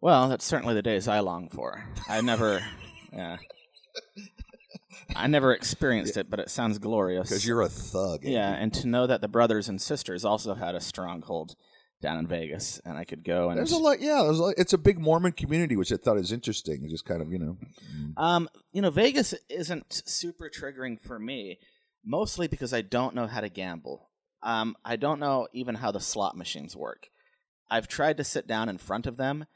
well, 0.01 0.29
that's 0.29 0.45
certainly 0.45 0.75
the 0.75 0.83
days 0.83 1.09
I 1.09 1.21
long 1.21 1.49
for. 1.49 1.85
I 2.09 2.21
never, 2.21 2.61
yeah, 3.13 3.37
I 5.15 5.27
never 5.29 5.53
experienced 5.55 6.17
it, 6.17 6.29
but 6.29 6.41
it 6.41 6.51
sounds 6.51 6.79
glorious. 6.79 7.29
because 7.29 7.47
you're 7.47 7.63
a 7.63 7.69
thug. 7.69 8.21
Yeah, 8.23 8.51
and 8.53 8.73
to 8.75 8.87
know 8.89 9.07
that 9.07 9.21
the 9.21 9.29
brothers 9.29 9.69
and 9.69 9.81
sisters 9.81 10.25
also 10.25 10.55
had 10.55 10.75
a 10.75 10.81
stronghold 10.81 11.55
down 12.07 12.19
in 12.19 12.27
Vegas, 12.29 12.81
and 12.85 12.97
I 12.97 13.05
could 13.05 13.25
go 13.25 13.49
and 13.51 13.59
There's 13.59 13.73
a 13.73 13.79
lot. 13.79 14.01
Yeah, 14.01 14.23
there's 14.23 14.39
a 14.39 14.43
lot, 14.45 14.55
it's 14.57 14.73
a 14.73 14.79
big 14.79 14.99
Mormon 15.01 15.33
community, 15.33 15.75
which 15.77 15.91
I 15.93 15.97
thought 15.97 16.19
is 16.19 16.31
interesting. 16.31 16.89
Just 16.89 17.05
kind 17.05 17.21
of 17.21 17.33
you 17.33 17.39
know. 17.41 17.57
Um, 18.17 18.49
you 18.73 18.81
know, 18.81 18.91
Vegas 18.91 19.35
isn't 19.49 20.03
super 20.07 20.49
triggering 20.49 21.01
for 21.01 21.19
me, 21.19 21.59
mostly 22.05 22.47
because 22.47 22.73
I 22.73 22.83
don't 22.83 23.15
know 23.17 23.27
how 23.27 23.41
to 23.41 23.49
gamble. 23.49 24.09
Um, 24.43 24.77
I 24.85 24.95
don't 24.97 25.19
know 25.19 25.49
even 25.53 25.75
how 25.75 25.91
the 25.91 26.01
slot 26.01 26.37
machines 26.37 26.77
work. 26.77 27.09
I've 27.69 27.89
tried 27.89 28.19
to 28.19 28.25
sit 28.25 28.47
down 28.47 28.69
in 28.69 28.79
front 28.79 29.07
of 29.07 29.17
them, 29.17 29.47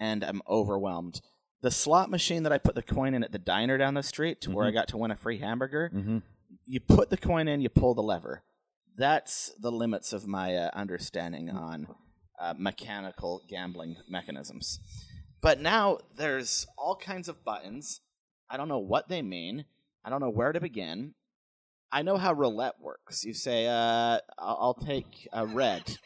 and 0.00 0.24
I'm 0.24 0.42
overwhelmed. 0.48 1.20
The 1.62 1.70
slot 1.70 2.10
machine 2.10 2.42
that 2.42 2.52
I 2.52 2.58
put 2.58 2.74
the 2.74 2.82
coin 2.82 3.14
in 3.14 3.22
at 3.22 3.30
the 3.32 3.38
diner 3.38 3.78
down 3.78 3.94
the 3.94 4.02
street, 4.02 4.40
to 4.40 4.50
where 4.50 4.66
I 4.66 4.72
got 4.72 4.88
to 4.88 4.96
win 4.96 5.12
a 5.12 5.16
free 5.16 5.38
hamburger, 5.38 5.90
Mm-hmm. 5.94 6.18
you 6.66 6.80
put 6.80 7.10
the 7.10 7.16
coin 7.16 7.46
in, 7.48 7.60
you 7.60 7.68
pull 7.68 7.94
the 7.94 8.02
lever. 8.02 8.42
That's 9.00 9.50
the 9.58 9.72
limits 9.72 10.12
of 10.12 10.26
my 10.26 10.54
uh, 10.54 10.70
understanding 10.74 11.48
on 11.48 11.86
uh, 12.38 12.52
mechanical 12.58 13.42
gambling 13.48 13.96
mechanisms. 14.06 14.78
But 15.40 15.58
now 15.58 16.00
there's 16.18 16.66
all 16.76 16.96
kinds 16.96 17.26
of 17.30 17.42
buttons. 17.42 18.02
I 18.50 18.58
don't 18.58 18.68
know 18.68 18.78
what 18.78 19.08
they 19.08 19.22
mean. 19.22 19.64
I 20.04 20.10
don't 20.10 20.20
know 20.20 20.28
where 20.28 20.52
to 20.52 20.60
begin. 20.60 21.14
I 21.90 22.02
know 22.02 22.18
how 22.18 22.34
roulette 22.34 22.74
works. 22.78 23.24
You 23.24 23.32
say, 23.32 23.66
uh, 23.66 24.18
I'll, 24.38 24.58
I'll 24.60 24.74
take 24.74 25.26
a 25.32 25.46
red 25.46 25.96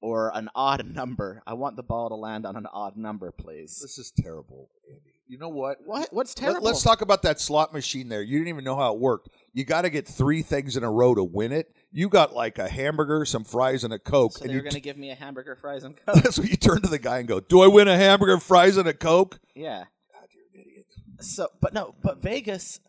or 0.00 0.32
an 0.34 0.48
odd 0.56 0.92
number. 0.92 1.40
I 1.46 1.54
want 1.54 1.76
the 1.76 1.84
ball 1.84 2.08
to 2.08 2.16
land 2.16 2.46
on 2.46 2.56
an 2.56 2.66
odd 2.66 2.96
number, 2.96 3.30
please. 3.30 3.78
This 3.80 3.96
is 3.96 4.12
terrible, 4.20 4.70
Andy. 4.90 5.13
You 5.26 5.38
know 5.38 5.48
what? 5.48 5.78
What? 5.84 6.08
What's 6.12 6.34
terrible? 6.34 6.62
Let, 6.62 6.74
us 6.74 6.82
talk 6.82 7.00
about 7.00 7.22
that 7.22 7.40
slot 7.40 7.72
machine 7.72 8.08
there. 8.08 8.20
You 8.22 8.38
didn't 8.38 8.48
even 8.48 8.64
know 8.64 8.76
how 8.76 8.92
it 8.94 9.00
worked. 9.00 9.30
You 9.54 9.64
got 9.64 9.82
to 9.82 9.90
get 9.90 10.06
three 10.06 10.42
things 10.42 10.76
in 10.76 10.84
a 10.84 10.90
row 10.90 11.14
to 11.14 11.24
win 11.24 11.50
it. 11.50 11.74
You 11.92 12.08
got 12.10 12.34
like 12.34 12.58
a 12.58 12.68
hamburger, 12.68 13.24
some 13.24 13.42
fries, 13.44 13.84
and 13.84 13.92
a 13.94 13.98
coke, 13.98 14.32
So 14.38 14.44
and 14.44 14.52
they're 14.52 14.60
going 14.60 14.72
to 14.72 14.80
give 14.80 14.98
me 14.98 15.10
a 15.10 15.14
hamburger, 15.14 15.56
fries, 15.56 15.84
and 15.84 15.96
coke. 16.06 16.16
that's 16.22 16.38
what 16.38 16.50
you 16.50 16.56
turn 16.56 16.82
to 16.82 16.88
the 16.88 16.98
guy 16.98 17.20
and 17.20 17.28
go, 17.28 17.40
"Do 17.40 17.62
I 17.62 17.68
win 17.68 17.88
a 17.88 17.96
hamburger, 17.96 18.38
fries, 18.38 18.76
and 18.76 18.86
a 18.86 18.92
coke?" 18.92 19.38
yeah. 19.54 19.84
God, 20.12 20.28
you're 20.34 20.44
an 20.54 20.60
idiot. 20.68 20.86
So, 21.20 21.48
but 21.60 21.72
no, 21.72 21.94
but 22.02 22.20
Vegas. 22.20 22.80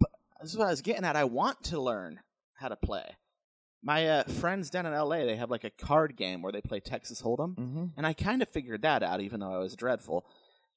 But 0.00 0.10
this 0.42 0.50
is 0.52 0.58
what 0.58 0.66
I 0.66 0.70
was 0.70 0.82
getting 0.82 1.04
at. 1.04 1.14
I 1.14 1.24
want 1.24 1.62
to 1.64 1.80
learn 1.80 2.18
how 2.54 2.66
to 2.68 2.76
play. 2.76 3.04
My 3.82 4.08
uh, 4.08 4.24
friends 4.24 4.70
down 4.70 4.86
in 4.86 4.92
LA, 4.92 5.18
they 5.18 5.36
have 5.36 5.50
like 5.52 5.62
a 5.62 5.70
card 5.70 6.16
game 6.16 6.42
where 6.42 6.50
they 6.50 6.60
play 6.62 6.80
Texas 6.80 7.22
Hold'em, 7.22 7.54
Mm-hmm. 7.54 7.84
and 7.96 8.04
I 8.06 8.12
kind 8.14 8.42
of 8.42 8.48
figured 8.48 8.82
that 8.82 9.04
out, 9.04 9.20
even 9.20 9.38
though 9.38 9.54
I 9.54 9.58
was 9.58 9.76
dreadful. 9.76 10.26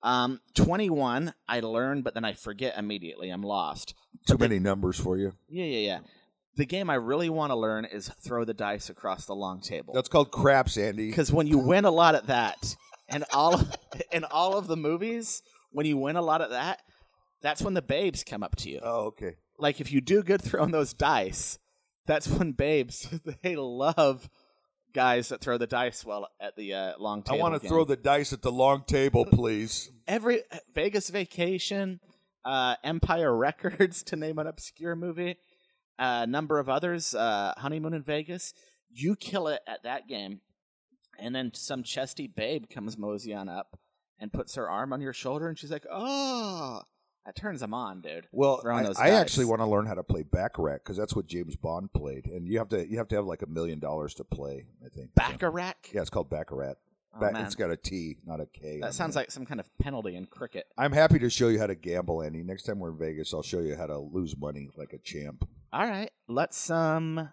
Um, 0.01 0.39
Twenty-one, 0.55 1.33
I 1.47 1.59
learn, 1.59 2.01
but 2.03 2.13
then 2.13 2.23
I 2.25 2.33
forget 2.33 2.77
immediately. 2.77 3.29
I'm 3.29 3.41
lost. 3.43 3.89
Too 4.27 4.33
But 4.33 4.39
the- 4.39 4.49
many 4.49 4.59
numbers 4.59 4.99
for 4.99 5.17
you. 5.17 5.33
Yeah, 5.49 5.65
yeah, 5.65 5.79
yeah. 5.87 5.99
The 6.55 6.65
game 6.65 6.89
I 6.89 6.95
really 6.95 7.29
want 7.29 7.51
to 7.51 7.55
learn 7.55 7.85
is 7.85 8.09
throw 8.23 8.43
the 8.43 8.53
dice 8.53 8.89
across 8.89 9.25
the 9.25 9.35
long 9.35 9.61
table. 9.61 9.93
That's 9.93 10.09
called 10.09 10.31
craps, 10.31 10.77
Andy. 10.77 11.07
because 11.09 11.31
when 11.31 11.47
you 11.47 11.57
win 11.57 11.85
a 11.85 11.91
lot 11.91 12.15
at 12.15 12.27
that, 12.27 12.75
and 13.07 13.23
all 13.33 13.61
in 14.11 14.23
all 14.31 14.57
of 14.57 14.67
the 14.67 14.75
movies, 14.77 15.41
when 15.71 15.85
you 15.85 15.97
win 15.97 16.15
a 16.15 16.21
lot 16.21 16.41
at 16.41 16.49
that, 16.49 16.81
that's 17.41 17.61
when 17.61 17.73
the 17.75 17.81
babes 17.81 18.23
come 18.23 18.43
up 18.43 18.55
to 18.57 18.69
you. 18.69 18.79
Oh, 18.83 19.05
okay. 19.07 19.35
Like 19.57 19.79
if 19.79 19.91
you 19.91 20.01
do 20.01 20.21
good 20.23 20.41
throwing 20.41 20.71
those 20.71 20.93
dice, 20.93 21.59
that's 22.05 22.27
when 22.27 22.51
babes 22.53 23.07
they 23.43 23.55
love 23.55 24.29
guys 24.93 25.29
that 25.29 25.41
throw 25.41 25.57
the 25.57 25.67
dice 25.67 26.05
well 26.05 26.27
at 26.39 26.55
the 26.55 26.73
uh, 26.73 26.93
long 26.99 27.23
table. 27.23 27.39
I 27.39 27.41
want 27.41 27.61
to 27.61 27.67
throw 27.67 27.85
the 27.85 27.95
dice 27.95 28.33
at 28.33 28.41
the 28.41 28.51
long 28.51 28.83
table, 28.85 29.25
please. 29.31 29.91
every 30.07 30.43
Vegas 30.73 31.09
Vacation, 31.09 31.99
uh, 32.45 32.75
Empire 32.83 33.35
Records, 33.35 34.03
to 34.05 34.15
name 34.15 34.39
an 34.39 34.47
obscure 34.47 34.95
movie, 34.95 35.37
a 35.97 36.27
number 36.27 36.59
of 36.59 36.69
others, 36.69 37.13
uh, 37.13 37.53
Honeymoon 37.57 37.93
in 37.93 38.03
Vegas. 38.03 38.53
You 38.91 39.15
kill 39.15 39.47
it 39.47 39.61
at 39.67 39.83
that 39.83 40.07
game, 40.07 40.41
and 41.19 41.35
then 41.35 41.51
some 41.53 41.83
chesty 41.83 42.27
babe 42.27 42.65
comes 42.69 42.97
mosey 42.97 43.33
on 43.33 43.49
up 43.49 43.77
and 44.19 44.33
puts 44.33 44.55
her 44.55 44.69
arm 44.69 44.93
on 44.93 45.01
your 45.01 45.13
shoulder, 45.13 45.47
and 45.47 45.57
she's 45.57 45.71
like, 45.71 45.85
"Oh." 45.91 46.81
That 47.25 47.35
turns 47.35 47.59
them 47.59 47.73
on, 47.73 48.01
dude. 48.01 48.27
Well, 48.31 48.61
I, 48.65 48.85
I 48.97 49.09
actually 49.11 49.45
want 49.45 49.61
to 49.61 49.65
learn 49.65 49.85
how 49.85 49.93
to 49.93 50.03
play 50.03 50.23
baccarat 50.23 50.77
because 50.77 50.97
that's 50.97 51.15
what 51.15 51.27
James 51.27 51.55
Bond 51.55 51.91
played, 51.93 52.25
and 52.25 52.47
you 52.47 52.57
have 52.57 52.69
to 52.69 52.89
you 52.89 52.97
have 52.97 53.07
to 53.09 53.15
have 53.15 53.25
like 53.25 53.41
a 53.41 53.47
million 53.47 53.79
dollars 53.79 54.13
to 54.15 54.23
play. 54.23 54.65
I 54.83 54.89
think 54.89 55.13
Baccarat. 55.15 55.73
Yeah, 55.93 56.01
it's 56.01 56.09
called 56.09 56.29
baccarat. 56.29 56.75
Oh, 57.13 57.19
Ba- 57.19 57.33
it's 57.43 57.55
got 57.55 57.71
a 57.71 57.77
T, 57.77 58.17
not 58.25 58.39
a 58.39 58.45
K. 58.45 58.79
That 58.81 58.93
sounds 58.93 59.15
like 59.15 59.31
some 59.31 59.45
kind 59.45 59.59
of 59.59 59.67
penalty 59.79 60.15
in 60.15 60.25
cricket. 60.27 60.67
I'm 60.77 60.91
happy 60.91 61.19
to 61.19 61.29
show 61.29 61.49
you 61.49 61.59
how 61.59 61.67
to 61.67 61.75
gamble, 61.75 62.21
Andy. 62.21 62.43
Next 62.43 62.63
time 62.63 62.79
we're 62.79 62.91
in 62.91 62.97
Vegas, 62.97 63.33
I'll 63.33 63.41
show 63.43 63.59
you 63.59 63.75
how 63.75 63.87
to 63.87 63.97
lose 63.97 64.37
money 64.37 64.69
like 64.75 64.93
a 64.93 64.99
champ. 64.99 65.47
All 65.73 65.85
right, 65.85 66.11
let's 66.27 66.69
um 66.69 67.29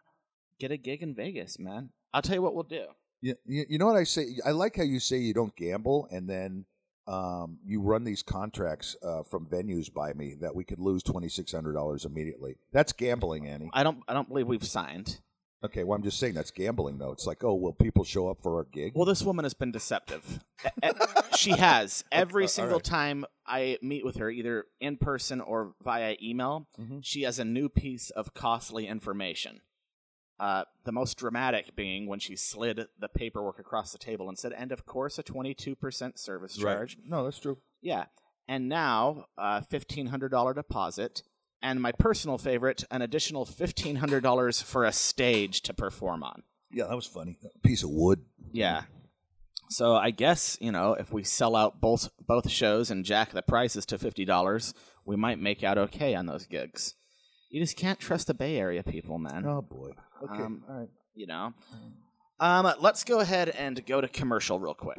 get 0.58 0.72
a 0.72 0.76
gig 0.76 1.02
in 1.02 1.14
Vegas, 1.14 1.58
man. 1.58 1.90
I'll 2.12 2.22
tell 2.22 2.34
you 2.34 2.42
what 2.42 2.54
we'll 2.54 2.64
do. 2.64 2.86
You, 3.20 3.34
you, 3.46 3.64
you 3.70 3.78
know 3.78 3.86
what 3.86 3.96
I 3.96 4.04
say? 4.04 4.26
I 4.44 4.50
like 4.50 4.76
how 4.76 4.82
you 4.82 5.00
say 5.00 5.18
you 5.18 5.34
don't 5.34 5.54
gamble, 5.56 6.08
and 6.10 6.28
then 6.28 6.64
um, 7.06 7.58
you 7.64 7.80
run 7.80 8.04
these 8.04 8.22
contracts 8.22 8.96
uh, 9.02 9.22
from 9.22 9.46
venues 9.46 9.92
by 9.92 10.12
me 10.12 10.34
that 10.40 10.54
we 10.54 10.64
could 10.64 10.78
lose 10.80 11.02
twenty 11.02 11.28
six 11.28 11.52
hundred 11.52 11.72
dollars 11.74 12.04
immediately. 12.04 12.56
That's 12.72 12.92
gambling, 12.92 13.46
Annie. 13.46 13.70
I 13.72 13.82
don't. 13.84 14.02
I 14.08 14.14
don't 14.14 14.28
believe 14.28 14.46
we've 14.46 14.64
signed. 14.64 15.20
Okay, 15.64 15.84
well, 15.84 15.96
I'm 15.96 16.02
just 16.02 16.20
saying 16.20 16.34
that's 16.34 16.50
gambling, 16.50 16.98
though. 16.98 17.12
It's 17.12 17.26
like, 17.26 17.42
oh, 17.42 17.54
will 17.54 17.72
people 17.72 18.04
show 18.04 18.28
up 18.28 18.40
for 18.42 18.56
our 18.58 18.64
gig? 18.64 18.92
Well, 18.94 19.06
this 19.06 19.22
woman 19.22 19.44
has 19.44 19.54
been 19.54 19.72
deceptive. 19.72 20.44
E- 20.84 20.90
she 21.36 21.52
has. 21.52 22.04
Every 22.12 22.44
all 22.44 22.48
single 22.48 22.76
right. 22.76 22.84
time 22.84 23.24
I 23.46 23.78
meet 23.80 24.04
with 24.04 24.16
her, 24.16 24.30
either 24.30 24.66
in 24.80 24.96
person 24.98 25.40
or 25.40 25.72
via 25.82 26.14
email, 26.22 26.68
Mhm. 26.78 27.00
she 27.02 27.22
has 27.22 27.38
a 27.38 27.44
new 27.44 27.68
piece 27.70 28.10
of 28.10 28.34
costly 28.34 28.86
information. 28.86 29.60
Uh, 30.38 30.64
the 30.84 30.92
most 30.92 31.16
dramatic 31.16 31.74
being 31.74 32.06
when 32.06 32.18
she 32.18 32.36
slid 32.36 32.86
the 32.98 33.08
paperwork 33.08 33.58
across 33.58 33.92
the 33.92 33.98
table 33.98 34.28
and 34.28 34.38
said, 34.38 34.52
and 34.52 34.70
of 34.70 34.84
course, 34.84 35.18
a 35.18 35.22
22% 35.22 36.18
service 36.18 36.56
charge. 36.56 36.96
Right. 36.96 37.08
No, 37.08 37.24
that's 37.24 37.38
true. 37.38 37.56
Yeah. 37.80 38.04
And 38.46 38.68
now, 38.68 39.26
uh, 39.38 39.62
$1,500 39.62 40.54
deposit. 40.54 41.22
And 41.62 41.80
my 41.80 41.92
personal 41.92 42.36
favorite, 42.36 42.84
an 42.90 43.00
additional 43.00 43.46
$1,500 43.46 44.62
for 44.62 44.84
a 44.84 44.92
stage 44.92 45.62
to 45.62 45.72
perform 45.72 46.22
on. 46.22 46.42
Yeah, 46.70 46.86
that 46.88 46.96
was 46.96 47.06
funny. 47.06 47.38
A 47.42 47.58
piece 47.66 47.82
of 47.82 47.90
wood. 47.90 48.20
Yeah. 48.52 48.82
So 49.68 49.94
I 49.94 50.10
guess 50.10 50.56
you 50.60 50.70
know 50.70 50.94
if 50.94 51.12
we 51.12 51.24
sell 51.24 51.56
out 51.56 51.80
both 51.80 52.08
both 52.24 52.50
shows 52.50 52.90
and 52.90 53.04
jack 53.04 53.32
the 53.32 53.42
prices 53.42 53.86
to 53.86 53.98
fifty 53.98 54.24
dollars, 54.24 54.74
we 55.04 55.16
might 55.16 55.40
make 55.40 55.64
out 55.64 55.78
okay 55.78 56.14
on 56.14 56.26
those 56.26 56.46
gigs. 56.46 56.94
You 57.50 57.60
just 57.60 57.76
can't 57.76 57.98
trust 57.98 58.26
the 58.26 58.34
Bay 58.34 58.56
Area 58.58 58.82
people, 58.82 59.18
man. 59.18 59.44
Oh 59.46 59.62
boy. 59.62 59.90
Okay. 60.22 60.42
Um, 60.42 60.64
All 60.68 60.80
right. 60.80 60.88
You 61.14 61.26
know. 61.26 61.54
Um, 62.38 62.70
let's 62.80 63.04
go 63.04 63.20
ahead 63.20 63.48
and 63.50 63.84
go 63.86 64.00
to 64.00 64.08
commercial 64.08 64.58
real 64.60 64.74
quick. 64.74 64.98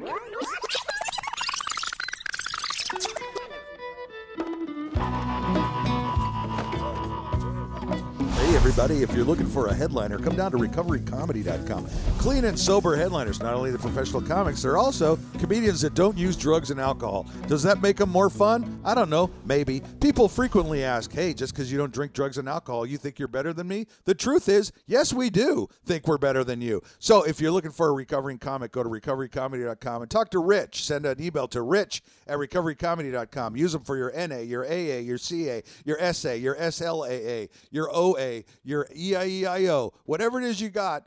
Hey, 8.38 8.56
everybody, 8.56 9.02
if 9.02 9.12
you're 9.12 9.24
looking 9.24 9.46
for 9.46 9.66
a 9.68 9.74
headliner, 9.74 10.18
come 10.18 10.34
down 10.36 10.50
to 10.52 10.56
recoverycomedy.com. 10.56 11.86
Clean 12.28 12.44
and 12.44 12.60
sober 12.60 12.94
headliners, 12.94 13.40
not 13.40 13.54
only 13.54 13.70
the 13.70 13.78
professional 13.78 14.20
comics, 14.20 14.60
they're 14.60 14.76
also 14.76 15.18
comedians 15.38 15.80
that 15.80 15.94
don't 15.94 16.14
use 16.18 16.36
drugs 16.36 16.70
and 16.70 16.78
alcohol. 16.78 17.26
Does 17.46 17.62
that 17.62 17.80
make 17.80 17.96
them 17.96 18.10
more 18.10 18.28
fun? 18.28 18.82
I 18.84 18.94
don't 18.94 19.08
know, 19.08 19.30
maybe. 19.46 19.80
People 19.98 20.28
frequently 20.28 20.84
ask, 20.84 21.10
hey, 21.10 21.32
just 21.32 21.54
because 21.54 21.72
you 21.72 21.78
don't 21.78 21.90
drink 21.90 22.12
drugs 22.12 22.36
and 22.36 22.46
alcohol, 22.46 22.84
you 22.84 22.98
think 22.98 23.18
you're 23.18 23.28
better 23.28 23.54
than 23.54 23.66
me? 23.66 23.86
The 24.04 24.14
truth 24.14 24.50
is, 24.50 24.72
yes, 24.86 25.14
we 25.14 25.30
do 25.30 25.68
think 25.86 26.06
we're 26.06 26.18
better 26.18 26.44
than 26.44 26.60
you. 26.60 26.82
So 26.98 27.22
if 27.22 27.40
you're 27.40 27.50
looking 27.50 27.70
for 27.70 27.88
a 27.88 27.92
recovering 27.92 28.36
comic, 28.36 28.72
go 28.72 28.82
to 28.82 28.90
recoverycomedy.com 28.90 30.02
and 30.02 30.10
talk 30.10 30.30
to 30.32 30.38
Rich. 30.38 30.84
Send 30.84 31.06
an 31.06 31.22
email 31.22 31.48
to 31.48 31.62
rich 31.62 32.02
at 32.26 32.36
recoverycomedy.com. 32.36 33.56
Use 33.56 33.72
them 33.72 33.84
for 33.84 33.96
your 33.96 34.12
NA, 34.14 34.40
your 34.40 34.66
AA, 34.66 34.98
your 34.98 35.16
CA, 35.16 35.62
your 35.86 36.12
SA, 36.12 36.32
your 36.32 36.56
SLAA, 36.56 37.48
your 37.70 37.88
OA, 37.90 38.42
your 38.64 38.86
EIEIO, 38.94 39.94
whatever 40.04 40.42
it 40.42 40.44
is 40.44 40.60
you 40.60 40.68
got. 40.68 41.06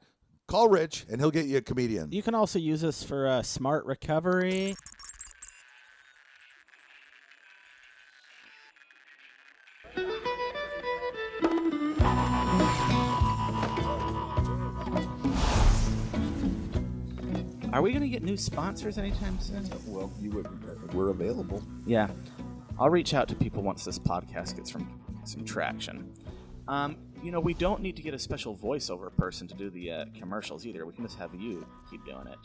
Call 0.52 0.68
Rich 0.68 1.06
and 1.10 1.22
he'll 1.22 1.32
get 1.32 1.46
you 1.46 1.56
a 1.56 1.62
comedian. 1.62 2.12
You 2.12 2.22
can 2.22 2.36
also 2.36 2.60
use 2.60 2.82
this 2.82 3.06
for 3.06 3.26
uh, 3.26 3.42
smart 3.42 3.86
recovery. 3.86 4.76
Are 17.72 17.82
we 17.82 17.92
going 17.92 18.02
to 18.02 18.10
get 18.10 18.22
new 18.22 18.36
sponsors 18.36 18.98
anytime 18.98 19.40
soon? 19.40 19.70
Well, 19.88 20.12
you 20.20 20.32
would, 20.32 20.94
we're 20.94 21.12
available. 21.12 21.64
Yeah. 21.86 22.10
I'll 22.78 22.90
reach 22.90 23.14
out 23.14 23.30
to 23.30 23.36
people 23.36 23.64
once 23.64 23.86
this 23.86 23.98
podcast 23.98 24.58
gets 24.58 24.74
some, 24.74 25.00
some 25.24 25.46
traction. 25.46 26.12
Um, 26.68 26.98
you 27.24 27.32
know, 27.32 27.40
we 27.40 27.54
don't 27.54 27.82
need 27.82 27.96
to 27.98 28.02
get 28.02 28.14
a 28.14 28.20
special 28.20 28.56
voiceover 28.56 29.16
person 29.16 29.48
to 29.48 29.56
do 29.56 29.70
the 29.70 29.92
uh, 29.92 30.06
commercials 30.18 30.66
either. 30.66 30.86
We 30.86 30.94
can 30.94 31.06
just 31.06 31.18
have 31.20 31.34
you 31.36 31.66
keep 31.90 32.06
doing 32.06 32.28
it. 32.28 32.40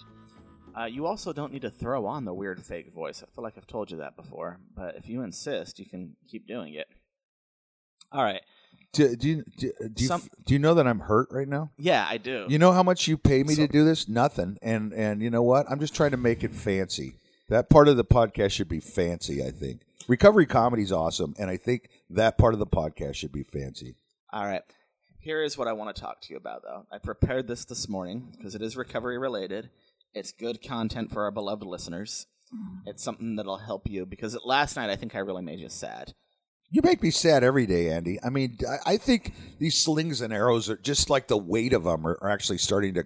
Uh, 0.78 0.84
you 0.84 1.06
also 1.06 1.32
don't 1.32 1.52
need 1.52 1.62
to 1.62 1.70
throw 1.70 2.04
on 2.06 2.24
the 2.26 2.34
weird 2.34 2.62
fake 2.64 2.92
voice. 2.92 3.22
I 3.22 3.26
feel 3.34 3.42
like 3.42 3.54
I've 3.56 3.66
told 3.66 3.90
you 3.90 3.96
that 3.98 4.14
before, 4.16 4.58
but 4.76 4.96
if 4.96 5.08
you 5.08 5.22
insist, 5.22 5.78
you 5.78 5.86
can 5.86 6.16
keep 6.30 6.46
doing 6.46 6.74
it. 6.74 6.86
All 8.12 8.22
right. 8.22 8.42
Do, 8.92 9.16
do, 9.16 9.28
you, 9.28 9.44
do, 9.58 9.72
do, 9.94 10.02
you, 10.02 10.06
Some- 10.06 10.28
do 10.44 10.52
you 10.54 10.58
know 10.58 10.74
that 10.74 10.86
I'm 10.86 11.00
hurt 11.00 11.28
right 11.30 11.48
now? 11.48 11.70
Yeah, 11.78 12.06
I 12.08 12.18
do. 12.18 12.44
You 12.48 12.58
know 12.58 12.72
how 12.72 12.82
much 12.82 13.08
you 13.08 13.16
pay 13.16 13.42
me 13.42 13.54
So- 13.54 13.66
to 13.66 13.72
do 13.72 13.84
this? 13.84 14.08
Nothing. 14.08 14.58
And 14.62 14.92
and 14.92 15.22
you 15.22 15.30
know 15.30 15.42
what? 15.42 15.66
I'm 15.70 15.80
just 15.80 15.94
trying 15.94 16.10
to 16.12 16.16
make 16.18 16.44
it 16.44 16.54
fancy. 16.54 17.16
That 17.48 17.70
part 17.70 17.88
of 17.88 17.96
the 17.96 18.04
podcast 18.04 18.50
should 18.52 18.68
be 18.68 18.80
fancy, 18.80 19.42
I 19.44 19.50
think. 19.50 19.80
Recovery 20.08 20.46
comedy's 20.46 20.92
awesome, 20.92 21.34
and 21.38 21.48
I 21.50 21.56
think 21.56 21.88
that 22.10 22.38
part 22.38 22.54
of 22.54 22.60
the 22.60 22.66
podcast 22.66 23.14
should 23.14 23.32
be 23.32 23.42
fancy. 23.42 23.96
All 24.32 24.44
right. 24.44 24.62
Here 25.18 25.42
is 25.42 25.58
what 25.58 25.68
I 25.68 25.72
want 25.72 25.94
to 25.94 26.00
talk 26.00 26.20
to 26.22 26.32
you 26.32 26.36
about, 26.36 26.62
though. 26.62 26.86
I 26.92 26.98
prepared 26.98 27.48
this 27.48 27.64
this 27.64 27.88
morning 27.88 28.32
because 28.36 28.54
it 28.54 28.62
is 28.62 28.76
recovery 28.76 29.18
related. 29.18 29.70
It's 30.14 30.32
good 30.32 30.62
content 30.62 31.12
for 31.12 31.24
our 31.24 31.30
beloved 31.30 31.66
listeners. 31.66 32.26
Mm-hmm. 32.54 32.88
It's 32.88 33.02
something 33.02 33.36
that'll 33.36 33.58
help 33.58 33.88
you 33.88 34.06
because 34.06 34.38
last 34.44 34.76
night 34.76 34.90
I 34.90 34.96
think 34.96 35.14
I 35.14 35.18
really 35.18 35.42
made 35.42 35.58
you 35.58 35.68
sad. 35.68 36.14
You 36.70 36.80
make 36.82 37.02
me 37.02 37.10
sad 37.10 37.44
every 37.44 37.66
day, 37.66 37.90
Andy. 37.90 38.18
I 38.24 38.30
mean, 38.30 38.58
I, 38.84 38.96
think 38.96 39.34
these 39.58 39.76
slings 39.76 40.20
and 40.20 40.32
arrows 40.32 40.68
are 40.68 40.76
just 40.76 41.10
like 41.10 41.28
the 41.28 41.36
weight 41.36 41.72
of 41.72 41.84
them 41.84 42.06
are, 42.06 42.18
are 42.20 42.30
actually 42.30 42.58
starting 42.58 42.94
to 42.94 43.04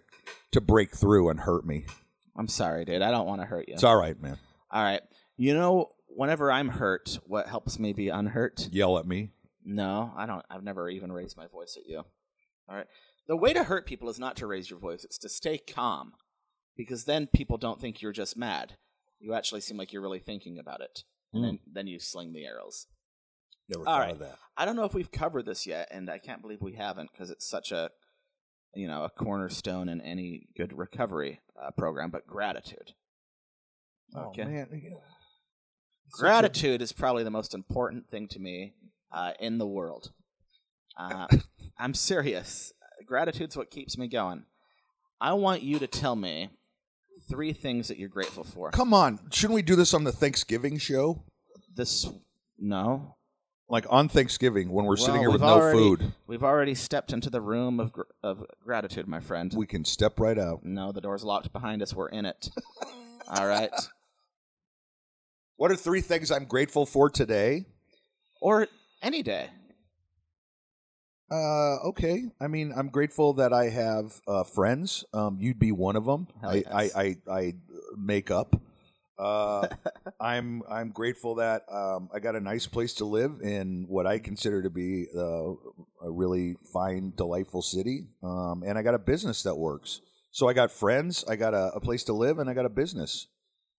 to 0.52 0.60
break 0.62 0.96
through 0.96 1.28
and 1.28 1.38
hurt 1.38 1.66
me. 1.66 1.84
I'm 2.36 2.48
sorry, 2.48 2.86
dude. 2.86 3.02
I 3.02 3.10
don't 3.10 3.26
want 3.26 3.42
to 3.42 3.46
hurt 3.46 3.68
you. 3.68 3.74
It's 3.74 3.84
all 3.84 3.96
right, 3.96 4.20
man. 4.20 4.38
All 4.70 4.82
right. 4.82 5.02
You 5.36 5.54
know 5.54 5.92
whenever 6.08 6.50
I'm 6.50 6.68
hurt, 6.68 7.18
what 7.26 7.48
helps 7.48 7.78
me 7.78 7.92
be 7.92 8.08
unhurt? 8.08 8.68
Yell 8.72 8.98
at 8.98 9.06
me. 9.06 9.32
No, 9.64 10.12
I 10.16 10.26
don't. 10.26 10.44
I've 10.50 10.64
never 10.64 10.88
even 10.88 11.12
raised 11.12 11.36
my 11.36 11.46
voice 11.46 11.76
at 11.76 11.88
you. 11.88 11.98
All 12.68 12.76
right. 12.76 12.86
The 13.28 13.36
way 13.36 13.52
to 13.52 13.64
hurt 13.64 13.86
people 13.86 14.08
is 14.08 14.18
not 14.18 14.36
to 14.36 14.46
raise 14.46 14.70
your 14.70 14.78
voice; 14.78 15.04
it's 15.04 15.18
to 15.18 15.28
stay 15.28 15.58
calm, 15.58 16.12
because 16.76 17.04
then 17.04 17.26
people 17.26 17.58
don't 17.58 17.80
think 17.80 18.00
you're 18.00 18.12
just 18.12 18.36
mad. 18.36 18.76
You 19.18 19.34
actually 19.34 19.60
seem 19.60 19.76
like 19.76 19.92
you're 19.92 20.02
really 20.02 20.18
thinking 20.18 20.58
about 20.58 20.80
it, 20.80 21.04
and 21.32 21.44
then 21.44 21.58
then 21.70 21.86
you 21.86 22.00
sling 22.00 22.32
the 22.32 22.46
arrows. 22.46 22.86
Never 23.68 23.88
All 23.88 24.00
that. 24.18 24.38
I 24.56 24.64
don't 24.64 24.76
know 24.76 24.84
if 24.84 24.94
we've 24.94 25.12
covered 25.12 25.46
this 25.46 25.66
yet, 25.66 25.88
and 25.90 26.10
I 26.10 26.18
can't 26.18 26.42
believe 26.42 26.60
we 26.60 26.74
haven't 26.74 27.10
because 27.12 27.30
it's 27.30 27.48
such 27.48 27.70
a, 27.70 27.90
you 28.74 28.88
know, 28.88 29.04
a 29.04 29.10
cornerstone 29.10 29.88
in 29.88 30.00
any 30.00 30.48
good 30.56 30.76
recovery 30.76 31.40
uh, 31.62 31.70
program. 31.76 32.10
But 32.10 32.26
gratitude. 32.26 32.94
Okay. 34.16 34.42
Oh, 34.42 34.48
man. 34.48 34.66
Such 34.70 34.80
a- 34.82 36.20
Gratitude 36.20 36.82
is 36.82 36.92
probably 36.92 37.22
the 37.22 37.30
most 37.30 37.54
important 37.54 38.10
thing 38.10 38.26
to 38.28 38.40
me 38.40 38.74
uh, 39.12 39.32
in 39.40 39.58
the 39.58 39.66
world. 39.66 40.10
Uh, 40.96 41.26
I'm 41.78 41.94
serious. 41.94 42.72
Gratitude's 43.06 43.56
what 43.56 43.70
keeps 43.70 43.96
me 43.98 44.08
going. 44.08 44.44
I 45.20 45.32
want 45.34 45.62
you 45.62 45.78
to 45.78 45.86
tell 45.86 46.16
me 46.16 46.50
three 47.28 47.52
things 47.52 47.88
that 47.88 47.98
you're 47.98 48.08
grateful 48.08 48.44
for. 48.44 48.70
Come 48.70 48.94
on. 48.94 49.18
Shouldn't 49.30 49.54
we 49.54 49.62
do 49.62 49.76
this 49.76 49.94
on 49.94 50.04
the 50.04 50.12
Thanksgiving 50.12 50.78
show? 50.78 51.22
This, 51.74 52.08
no, 52.58 53.16
Like 53.68 53.86
on 53.88 54.08
Thanksgiving 54.08 54.70
when 54.72 54.84
we're 54.86 54.96
sitting 54.96 55.20
here 55.20 55.30
with 55.30 55.40
we've 55.40 55.48
no 55.50 55.72
food. 55.72 56.12
We've 56.26 56.42
already 56.42 56.74
stepped 56.74 57.12
into 57.12 57.30
the 57.30 57.40
room 57.40 57.78
of 57.80 57.92
gr- 57.92 58.02
of 58.22 58.44
gratitude, 58.64 59.06
my 59.06 59.20
friend. 59.20 59.52
We 59.56 59.66
can 59.66 59.84
step 59.84 60.18
right 60.18 60.38
out. 60.38 60.64
no, 60.64 60.90
the 60.92 61.00
door's 61.00 61.22
locked 61.22 61.52
behind 61.52 61.80
us. 61.82 61.94
We're 61.94 62.08
in 62.08 62.24
it. 62.26 62.48
All 63.28 63.46
right. 63.46 63.70
What 65.56 65.70
are 65.70 65.76
three 65.76 66.00
things 66.00 66.30
I'm 66.30 66.46
grateful 66.46 66.86
for 66.86 67.08
today? 67.10 67.66
Or 68.40 68.66
any 69.02 69.22
day. 69.22 69.48
Uh, 71.30 71.76
okay. 71.88 72.24
I 72.40 72.48
mean, 72.48 72.72
I'm 72.76 72.88
grateful 72.88 73.34
that 73.34 73.52
I 73.52 73.68
have 73.68 74.20
uh, 74.26 74.42
friends. 74.42 75.04
Um, 75.14 75.38
you'd 75.40 75.60
be 75.60 75.70
one 75.70 75.96
of 75.96 76.04
them. 76.04 76.26
Hell 76.40 76.50
I, 76.50 76.54
yes. 76.54 76.66
I, 76.72 77.00
I, 77.00 77.16
I 77.30 77.54
make 77.96 78.30
up. 78.30 78.60
Uh, 79.16 79.68
I'm 80.20 80.62
I'm 80.68 80.90
grateful 80.90 81.36
that 81.36 81.62
um, 81.70 82.08
I 82.12 82.18
got 82.18 82.34
a 82.34 82.40
nice 82.40 82.66
place 82.66 82.94
to 82.94 83.04
live 83.04 83.40
in 83.42 83.84
what 83.86 84.06
I 84.06 84.18
consider 84.18 84.62
to 84.62 84.70
be 84.70 85.06
uh, 85.14 85.52
a 86.02 86.10
really 86.10 86.56
fine, 86.72 87.12
delightful 87.16 87.62
city, 87.62 88.06
um, 88.22 88.64
and 88.66 88.78
I 88.78 88.82
got 88.82 88.94
a 88.94 88.98
business 88.98 89.42
that 89.42 89.54
works. 89.54 90.00
So 90.32 90.48
I 90.48 90.52
got 90.52 90.70
friends, 90.70 91.24
I 91.28 91.36
got 91.36 91.54
a, 91.54 91.72
a 91.74 91.80
place 91.80 92.04
to 92.04 92.12
live, 92.12 92.38
and 92.38 92.48
I 92.48 92.54
got 92.54 92.64
a 92.64 92.70
business. 92.70 93.26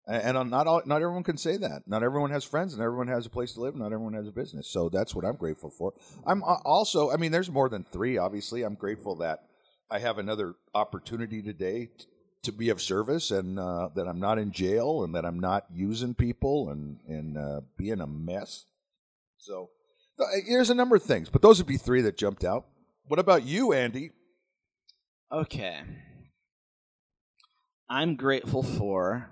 And 0.08 0.50
not 0.50 0.68
all, 0.68 0.82
not 0.86 1.02
everyone 1.02 1.24
can 1.24 1.38
say 1.38 1.58
that. 1.58 1.84
Not 1.86 2.04
everyone 2.04 2.32
has 2.32 2.44
friends, 2.44 2.74
and 2.74 2.82
everyone 2.82 3.08
has 3.08 3.26
a 3.26 3.30
place 3.30 3.54
to 3.54 3.62
live. 3.62 3.76
Not 3.76 3.94
everyone 3.94 4.14
has 4.14 4.28
a 4.28 4.32
business. 4.32 4.68
So 4.68 4.90
that's 4.90 5.14
what 5.14 5.26
I'm 5.26 5.36
grateful 5.36 5.70
for. 5.70 5.94
I'm 6.26 6.44
uh, 6.44 6.58
also, 6.66 7.12
I 7.12 7.18
mean, 7.18 7.32
there's 7.32 7.52
more 7.52 7.70
than 7.70 7.84
three. 7.84 8.18
Obviously, 8.18 8.64
I'm 8.64 8.74
grateful 8.74 9.16
that 9.18 9.44
I 9.92 10.00
have 10.00 10.18
another 10.18 10.56
opportunity 10.74 11.42
today 11.44 11.90
t- 11.98 12.06
to 12.44 12.52
be 12.52 12.70
of 12.70 12.82
service, 12.82 13.30
and 13.30 13.60
uh, 13.60 13.90
that 13.96 14.08
I'm 14.08 14.20
not 14.20 14.40
in 14.40 14.52
jail, 14.52 15.04
and 15.04 15.14
that 15.14 15.24
I'm 15.24 15.40
not 15.40 15.66
using 15.72 16.16
people 16.16 16.70
and 16.72 17.00
and 17.08 17.38
uh, 17.38 17.62
being 17.78 18.02
a 18.02 18.08
mess. 18.08 18.66
So 19.38 19.70
uh, 20.20 20.26
here's 20.46 20.72
a 20.72 20.76
number 20.76 20.96
of 20.96 21.04
things, 21.04 21.30
but 21.30 21.44
those 21.44 21.60
would 21.60 21.68
be 21.68 21.78
three 21.78 22.02
that 22.02 22.18
jumped 22.18 22.44
out. 22.44 22.66
What 23.08 23.20
about 23.20 23.44
you, 23.44 23.74
Andy? 23.74 24.12
Okay. 25.32 25.82
I'm 27.90 28.16
grateful 28.16 28.64
for 28.64 29.30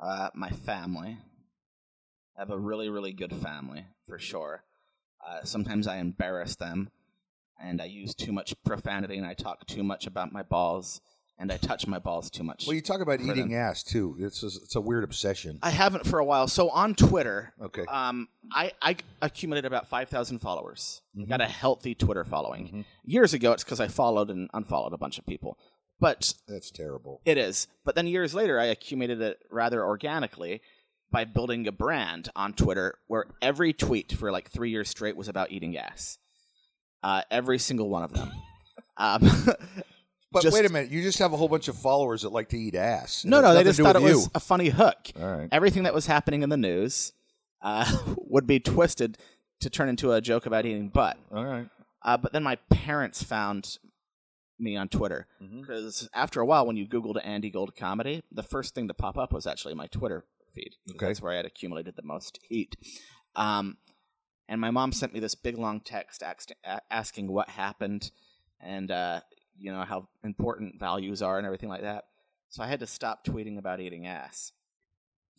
uh, 0.00 0.30
my 0.34 0.50
family. 0.50 1.18
I 2.36 2.40
have 2.40 2.50
a 2.50 2.58
really, 2.58 2.88
really 2.88 3.12
good 3.12 3.34
family, 3.34 3.84
for 4.06 4.18
sure. 4.18 4.64
Uh, 5.26 5.44
sometimes 5.44 5.86
I 5.86 5.98
embarrass 5.98 6.56
them, 6.56 6.90
and 7.62 7.80
I 7.82 7.84
use 7.86 8.14
too 8.14 8.32
much 8.32 8.54
profanity, 8.64 9.16
and 9.18 9.26
I 9.26 9.34
talk 9.34 9.66
too 9.66 9.82
much 9.82 10.06
about 10.06 10.32
my 10.32 10.42
balls, 10.42 11.02
and 11.38 11.52
I 11.52 11.58
touch 11.58 11.86
my 11.86 11.98
balls 11.98 12.30
too 12.30 12.42
much. 12.42 12.66
Well, 12.66 12.74
you 12.74 12.80
talk 12.80 13.00
about 13.02 13.20
For 13.20 13.30
eating 13.30 13.50
them. 13.50 13.58
ass 13.58 13.82
too. 13.82 14.16
It's 14.18 14.42
a, 14.42 14.46
it's 14.46 14.76
a 14.76 14.80
weird 14.80 15.04
obsession. 15.04 15.58
I 15.62 15.70
haven't 15.70 16.06
for 16.06 16.18
a 16.18 16.24
while. 16.24 16.48
So 16.48 16.70
on 16.70 16.94
Twitter, 16.94 17.52
Okay. 17.60 17.84
um, 17.86 18.28
I, 18.52 18.72
I 18.80 18.96
accumulated 19.20 19.66
about 19.70 19.88
5,000 19.88 20.38
followers. 20.38 21.02
Mhm. 21.18 21.28
Got 21.28 21.40
a 21.42 21.46
healthy 21.46 21.94
Twitter 21.94 22.24
following. 22.24 22.68
Mhm. 22.68 22.84
Years 23.04 23.34
ago, 23.34 23.52
it's 23.52 23.64
because 23.64 23.80
I 23.80 23.88
followed 23.88 24.30
and 24.30 24.48
unfollowed 24.54 24.94
a 24.94 24.98
bunch 24.98 25.18
of 25.18 25.26
people. 25.26 25.58
But 26.00 26.32
That's 26.48 26.70
terrible. 26.70 27.20
It 27.24 27.36
is. 27.38 27.68
But 27.84 27.94
then 27.94 28.06
years 28.06 28.34
later, 28.34 28.58
I 28.58 28.66
accumulated 28.66 29.20
it 29.20 29.38
rather 29.50 29.84
organically 29.84 30.62
by 31.10 31.24
building 31.24 31.66
a 31.68 31.72
brand 31.72 32.30
on 32.34 32.54
Twitter 32.54 32.94
where 33.06 33.26
every 33.42 33.72
tweet 33.72 34.12
for 34.12 34.32
like 34.32 34.50
three 34.50 34.70
years 34.70 34.88
straight 34.88 35.16
was 35.16 35.28
about 35.28 35.50
eating 35.52 35.76
ass. 35.76 36.18
Uh, 37.02 37.22
every 37.30 37.58
single 37.58 37.88
one 37.88 38.02
of 38.02 38.12
them. 38.12 38.30
Um, 38.96 39.22
But 40.32 40.42
Just- 40.42 40.54
wait 40.54 40.64
a 40.64 40.68
minute, 40.68 40.90
you 40.90 41.02
just 41.02 41.18
have 41.18 41.32
a 41.32 41.36
whole 41.36 41.48
bunch 41.48 41.68
of 41.68 41.76
followers 41.76 42.22
that 42.22 42.28
like 42.30 42.50
to 42.50 42.58
eat 42.58 42.74
ass. 42.76 43.24
no, 43.24 43.40
no, 43.40 43.52
they 43.54 43.64
just 43.64 43.80
thought 43.80 43.96
it 43.96 44.02
with 44.02 44.12
was 44.14 44.30
a 44.34 44.40
funny 44.40 44.68
hook. 44.68 44.96
All 45.20 45.26
right. 45.26 45.48
Everything 45.50 45.82
that 45.84 45.94
was 45.94 46.06
happening 46.06 46.42
in 46.42 46.50
the 46.50 46.56
news 46.56 47.12
uh, 47.62 47.90
would 48.16 48.46
be 48.46 48.60
twisted 48.60 49.18
to 49.60 49.70
turn 49.70 49.88
into 49.88 50.12
a 50.12 50.20
joke 50.20 50.46
about 50.46 50.66
eating 50.66 50.88
butt. 50.88 51.16
All 51.34 51.44
right. 51.44 51.68
Uh, 52.02 52.16
but 52.16 52.32
then 52.32 52.42
my 52.44 52.56
parents 52.70 53.22
found 53.22 53.78
me 54.60 54.76
on 54.76 54.88
Twitter 54.88 55.26
because 55.60 56.08
after 56.14 56.40
a 56.40 56.46
while, 56.46 56.66
when 56.66 56.76
you 56.76 56.86
Googled 56.86 57.20
Andy 57.24 57.50
Gold 57.50 57.74
comedy, 57.76 58.22
the 58.30 58.42
first 58.42 58.74
thing 58.74 58.88
to 58.88 58.94
pop 58.94 59.16
up 59.18 59.32
was 59.32 59.46
actually 59.46 59.74
my 59.74 59.86
Twitter 59.86 60.24
feed. 60.54 60.76
because 60.86 60.96
Okay. 60.96 61.06
That's 61.06 61.22
where 61.22 61.32
I 61.32 61.36
had 61.36 61.46
accumulated 61.46 61.96
the 61.96 62.02
most 62.02 62.38
heat. 62.48 62.76
Um, 63.36 63.76
and 64.48 64.60
my 64.60 64.70
mom 64.70 64.92
sent 64.92 65.12
me 65.12 65.20
this 65.20 65.34
big 65.34 65.56
long 65.56 65.80
text 65.80 66.22
asking 66.90 67.28
what 67.30 67.48
happened 67.48 68.10
and 68.60 68.90
uh, 68.90 69.20
you 69.56 69.72
know 69.72 69.82
how 69.82 70.08
important 70.24 70.78
values 70.78 71.22
are 71.22 71.38
and 71.38 71.46
everything 71.46 71.68
like 71.68 71.82
that. 71.82 72.04
So 72.48 72.62
I 72.62 72.66
had 72.66 72.80
to 72.80 72.86
stop 72.86 73.24
tweeting 73.24 73.58
about 73.58 73.80
eating 73.80 74.06
ass. 74.06 74.52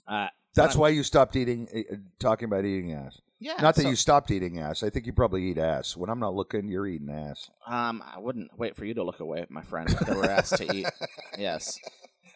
Uh, 0.08 0.28
That's 0.56 0.76
why 0.76 0.90
you 0.90 1.04
stopped 1.04 1.36
eating, 1.36 1.68
uh, 1.76 1.96
talking 2.20 2.46
about 2.46 2.64
eating 2.66 2.94
ass. 2.94 3.20
Yeah. 3.42 3.56
Not 3.62 3.76
that 3.76 3.82
so- 3.82 3.90
you 3.90 3.96
stopped 3.98 4.32
eating 4.32 4.60
ass. 4.60 4.84
I 4.84 4.90
think 4.90 5.06
you 5.06 5.12
probably 5.14 5.44
eat 5.50 5.58
ass. 5.58 5.98
When 5.98 6.10
I'm 6.10 6.20
not 6.20 6.34
looking, 6.34 6.70
you're 6.70 6.88
eating 6.88 7.10
ass. 7.10 7.50
Um, 7.68 8.02
I 8.06 8.20
wouldn't 8.20 8.58
wait 8.58 8.78
for 8.78 8.86
you 8.86 8.94
to 8.94 9.04
look 9.04 9.20
away, 9.20 9.46
my 9.50 9.64
friend. 9.64 9.90
There 10.06 10.16
were 10.16 10.30
asked 10.30 10.56
to 10.58 10.74
eat. 10.74 10.88
Yes. 11.38 11.78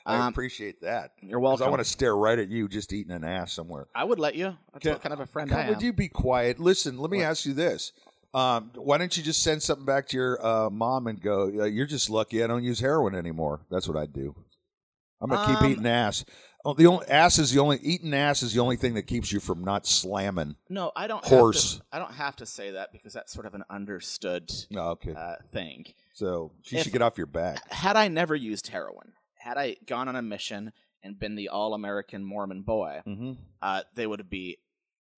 I 0.08 0.18
Um, 0.18 0.28
appreciate 0.28 0.82
that. 0.82 1.12
you're 1.22 1.40
welcome. 1.40 1.66
I 1.66 1.70
want 1.70 1.80
to 1.80 1.86
stare 1.90 2.16
right 2.16 2.38
at 2.38 2.50
you 2.50 2.68
just 2.68 2.92
eating 2.94 3.12
an 3.12 3.24
ass 3.24 3.54
somewhere. 3.54 3.88
I 3.96 4.04
would 4.04 4.20
let 4.20 4.36
you. 4.36 4.56
That's 4.74 4.84
Can- 4.84 4.92
what 4.94 5.02
kind 5.02 5.14
of 5.14 5.20
a 5.20 5.26
friend 5.26 5.52
I 5.54 5.70
would 5.70 5.82
you 5.82 5.94
be 5.94 6.10
quiet? 6.10 6.60
Listen, 6.60 6.98
let 7.00 7.10
me 7.12 7.20
What? 7.20 7.26
ask 7.28 7.46
you 7.46 7.54
this. 7.54 7.92
Um, 8.34 8.72
why 8.76 8.98
don't 8.98 9.16
you 9.16 9.24
just 9.24 9.42
send 9.44 9.64
something 9.64 9.86
back 9.86 10.08
to 10.10 10.18
your 10.18 10.46
uh, 10.46 10.70
mom 10.70 11.08
and 11.08 11.22
go, 11.22 11.44
uh, 11.62 11.64
"You're 11.66 11.86
just 11.86 12.10
lucky 12.10 12.44
I 12.44 12.48
don't 12.48 12.64
use 12.66 12.80
heroin 12.82 13.16
anymore." 13.16 13.62
That's 13.72 13.88
what 13.88 13.96
I'd 13.98 14.12
do. 14.12 14.36
I'm 15.22 15.30
gonna 15.30 15.48
keep 15.48 15.62
Um, 15.64 15.72
eating 15.72 15.86
ass. 15.88 16.26
Oh, 16.66 16.74
the 16.74 16.88
only 16.88 17.08
ass 17.08 17.38
is 17.38 17.52
the 17.52 17.60
only 17.62 17.78
eating 17.84 18.14
ass 18.14 18.42
is 18.42 18.54
the 18.54 18.60
only 18.60 18.76
thing 18.76 18.96
that 18.96 19.04
keeps 19.04 19.32
you 19.32 19.40
from 19.40 19.64
not 19.64 19.86
slamming. 19.86 20.56
No, 20.68 20.92
I 20.96 21.06
don't. 21.08 21.24
Horse. 21.24 21.74
Have 21.76 21.80
to, 21.82 21.86
I 21.94 22.00
don't 22.00 22.14
have 22.16 22.36
to 22.38 22.46
say 22.48 22.72
that 22.72 22.92
because 22.92 23.14
that's 23.14 23.32
sort 23.32 23.46
of 23.46 23.54
an 23.54 23.64
understood 23.70 24.52
Oh, 24.76 24.90
okay, 24.92 25.14
uh, 25.14 25.36
thing. 25.52 25.86
so 26.16 26.52
she 26.64 26.78
if- 26.78 26.84
should 26.84 26.92
get 26.94 27.02
off 27.04 27.18
your 27.18 27.28
back. 27.28 27.62
Had 27.72 27.96
I 27.98 28.08
never 28.08 28.36
used 28.36 28.68
heroin, 28.70 29.14
had 29.38 29.58
I 29.58 29.76
gone 29.86 30.08
on 30.08 30.16
a 30.16 30.22
mission 30.24 30.74
and 31.04 31.20
been 31.20 31.36
the 31.36 31.50
all-American 31.50 32.26
Mormon 32.26 32.64
boy, 32.64 33.02
Mm-hmm. 33.06 33.34
uh, 33.62 33.82
they 33.94 34.08
would 34.08 34.28
be 34.28 34.58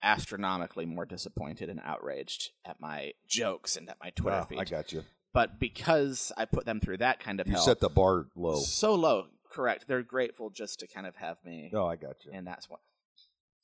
astronomically 0.04 0.86
more 0.86 1.06
disappointed 1.06 1.70
and 1.70 1.80
outraged 1.84 2.52
at 2.66 2.80
my 2.80 3.14
jokes 3.28 3.76
and 3.78 3.90
at 3.90 3.98
my 4.04 4.10
Twitter 4.12 4.46
feed. 4.48 4.60
I 4.60 4.64
got 4.66 4.92
you. 4.92 5.04
but 5.34 5.60
because 5.60 6.32
I 6.38 6.46
put 6.46 6.66
them 6.66 6.80
through 6.80 6.98
that 6.98 7.20
kind 7.20 7.40
of 7.40 7.48
You 7.48 7.54
hell, 7.54 7.64
set 7.64 7.80
the 7.80 7.90
bar 7.90 8.28
low. 8.36 8.60
so 8.60 8.96
low. 8.96 9.28
Correct. 9.58 9.86
They're 9.88 10.04
grateful 10.04 10.52
just 10.52 10.80
to 10.82 10.88
kind 10.88 11.08
of 11.08 11.16
have 11.16 11.38
me, 11.44 11.72
Oh, 11.74 11.88
I 11.88 11.96
got 11.96 12.24
you. 12.24 12.32
and 12.32 12.46
that's 12.46 12.70
what. 12.70 12.80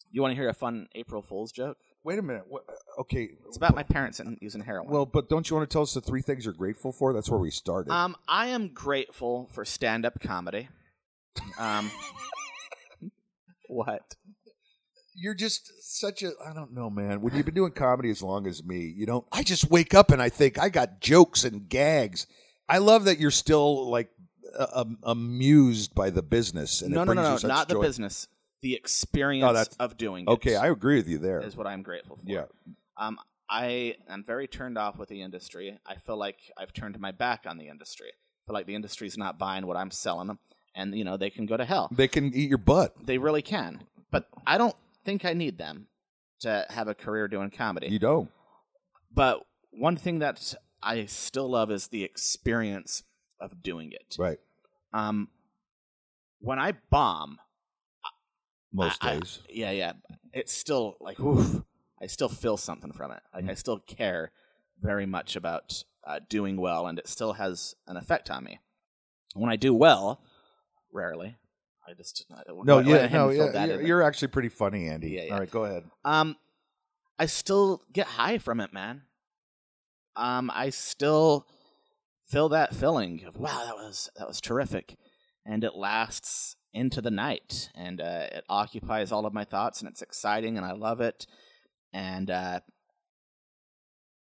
You 0.10 0.24
want 0.24 0.32
to 0.32 0.36
hear 0.36 0.50
a 0.50 0.54
fun 0.56 0.88
April 0.96 1.22
Fool's 1.22 1.52
joke? 1.52 1.78
Wait 2.04 2.18
a 2.18 2.22
minute. 2.24 2.46
What, 2.48 2.64
okay, 3.02 3.30
It's 3.48 3.58
about 3.58 3.76
my 3.76 3.84
parents 3.84 4.20
and 4.20 4.40
using 4.42 4.62
heroin. 4.64 4.90
Well, 4.90 5.06
but 5.06 5.30
don't 5.30 5.48
you 5.48 5.56
want 5.56 5.70
to 5.70 5.72
tell 5.72 5.84
us 5.84 5.94
the 5.94 6.02
three 6.02 6.24
things 6.24 6.46
you're 6.46 6.54
grateful 6.56 6.92
for? 6.92 7.14
That's 7.14 7.30
where 7.30 7.40
we 7.40 7.52
started. 7.52 7.92
um, 7.94 8.16
I 8.28 8.48
am 8.48 8.70
grateful 8.70 9.50
for 9.54 9.66
stand-up 9.66 10.20
comedy. 10.20 10.68
Um, 11.60 11.92
what? 13.68 14.16
you're 15.16 15.36
just 15.36 15.72
such 16.00 16.24
a 16.24 16.32
I 16.44 16.54
don't 16.56 16.74
know, 16.74 16.90
man. 16.90 17.22
When 17.22 17.36
you've 17.36 17.46
been 17.46 17.54
doing 17.54 17.72
comedy 17.72 18.10
as 18.10 18.24
long 18.24 18.48
as 18.48 18.64
me, 18.64 18.80
you 18.98 19.06
don't. 19.06 19.26
I 19.32 19.44
just 19.44 19.70
wake 19.70 19.94
up 19.94 20.10
and 20.10 20.20
I 20.20 20.30
think 20.30 20.58
I 20.60 20.70
got 20.70 21.02
jokes 21.02 21.44
and 21.44 21.70
gags. 21.70 22.26
I 22.68 22.80
love 22.80 23.06
that 23.06 23.20
you're 23.20 23.30
still 23.32 23.92
like 23.92 24.08
uh, 24.08 24.23
um, 24.74 24.98
amused 25.04 25.94
by 25.96 26.10
the 26.10 26.22
business. 26.22 26.82
And 26.82 26.94
no, 26.94 27.02
it 27.02 27.06
no, 27.06 27.14
no, 27.14 27.22
brings 27.22 27.28
you 27.28 27.32
no, 27.32 27.38
such 27.38 27.50
not 27.50 27.70
the 27.70 27.80
business. 27.80 28.28
The 28.62 28.76
experience 28.76 29.54
that's- 29.54 29.76
of 29.80 29.98
doing 29.98 30.26
it. 30.26 30.30
Okay, 30.30 30.56
I 30.56 30.68
agree 30.68 30.96
with 30.96 31.08
you 31.08 31.18
there. 31.18 31.42
is 31.42 31.58
what 31.58 31.68
I'm 31.68 31.84
grateful 31.84 32.18
for. 32.18 32.24
Yeah. 32.26 32.46
Um, 32.98 33.18
I 33.50 33.96
am 34.08 34.24
very 34.24 34.48
turned 34.48 34.78
off 34.78 34.98
with 34.98 35.10
the 35.10 35.22
industry. 35.22 35.78
I 35.86 35.96
feel 35.96 36.18
like 36.18 36.38
I've 36.58 36.72
turned 36.74 37.00
my 37.00 37.12
back 37.12 37.44
on 37.46 37.58
the 37.58 37.68
industry. 37.68 38.08
I 38.08 38.42
feel 38.48 38.54
like 38.54 38.66
the 38.66 38.76
industry's 38.76 39.18
not 39.18 39.38
buying 39.38 39.68
what 39.68 39.76
I'm 39.78 39.92
selling 39.92 40.28
them, 40.28 40.40
and 40.76 40.96
you 40.96 41.04
know 41.04 41.18
they 41.18 41.30
can 41.30 41.46
go 41.46 41.58
to 41.58 41.66
hell. 41.66 41.90
They 41.92 42.08
can 42.08 42.34
eat 42.34 42.50
your 42.50 42.58
butt. 42.58 42.96
They 43.06 43.18
really 43.18 43.42
can. 43.42 43.84
But 44.12 44.28
I 44.48 44.58
don't 44.58 44.76
think 45.06 45.26
I 45.26 45.34
need 45.34 45.58
them 45.58 45.88
to 46.42 46.66
have 46.70 46.88
a 46.88 46.96
career 46.96 47.28
doing 47.28 47.50
comedy. 47.50 47.88
You 47.88 48.00
don't. 48.00 48.30
but 49.14 49.46
one 49.72 49.98
thing 49.98 50.20
that 50.20 50.54
I 50.82 51.06
still 51.06 51.50
love 51.50 51.72
is 51.72 51.88
the 51.88 52.04
experience 52.04 53.04
of 53.40 53.62
doing 53.62 53.92
it. 53.92 54.16
Right. 54.18 54.40
Um, 54.94 55.30
when 56.40 56.60
I 56.60 56.74
bomb, 56.90 57.40
Most 58.72 59.04
I- 59.04 59.12
I- 59.14 59.20
days. 59.20 59.40
yeah, 59.50 59.72
yeah, 59.72 59.94
it's 60.34 60.52
still 60.52 60.98
like, 61.00 61.20
oof, 61.20 61.62
I 62.02 62.08
still 62.08 62.30
feel 62.30 62.58
something 62.58 62.92
from 62.92 63.12
it. 63.12 63.22
Like 63.34 63.46
Mm. 63.46 63.52
I 63.52 63.54
still 63.54 63.80
care 63.80 64.32
very 64.80 65.06
much 65.06 65.36
about 65.36 65.84
uh, 66.06 66.20
doing 66.28 66.58
well, 66.58 66.88
and 66.88 67.00
it 67.00 67.08
still 67.08 67.34
has 67.34 67.76
an 67.88 67.96
effect 67.96 68.30
on 68.30 68.44
me. 68.44 68.60
When 69.36 69.50
I 69.50 69.56
do 69.56 69.74
well, 69.74 70.22
rarely. 70.92 71.38
I 71.88 71.94
just 71.94 72.26
I, 72.30 72.44
no, 72.50 72.64
go 72.64 72.80
yeah, 72.80 73.08
no, 73.08 73.30
yeah, 73.30 73.66
you're, 73.66 73.82
you're 73.82 74.02
actually 74.04 74.30
pretty 74.30 74.50
funny, 74.50 74.88
Andy. 74.90 75.12
Yeah, 75.12 75.24
yeah. 75.24 75.34
All 75.34 75.40
right, 75.40 75.50
go 75.52 75.64
ahead. 75.66 75.84
Um, 76.04 76.36
I 77.20 77.26
still 77.28 77.84
get 77.92 78.06
high 78.08 78.38
from 78.38 78.60
it, 78.60 78.74
man. 78.74 79.04
Um, 80.16 80.52
I 80.54 80.70
still 80.70 81.48
feel 82.34 82.50
that 82.50 82.74
feeling 82.74 83.24
of 83.28 83.38
wow, 83.38 83.64
that 83.64 83.76
was 83.76 84.10
that 84.16 84.28
was 84.28 84.42
terrific, 84.42 84.98
and 85.46 85.64
it 85.64 85.76
lasts 85.76 86.56
into 86.74 87.00
the 87.00 87.12
night, 87.12 87.70
and 87.76 88.02
uh, 88.02 88.26
it 88.32 88.44
occupies 88.50 89.12
all 89.12 89.28
of 89.28 89.34
my 89.36 89.44
thoughts, 89.44 89.80
and 89.80 89.88
it's 89.88 90.02
exciting, 90.02 90.58
and 90.58 90.66
I 90.66 90.72
love 90.72 91.00
it, 91.00 91.28
and 91.94 92.32
uh, 92.32 92.62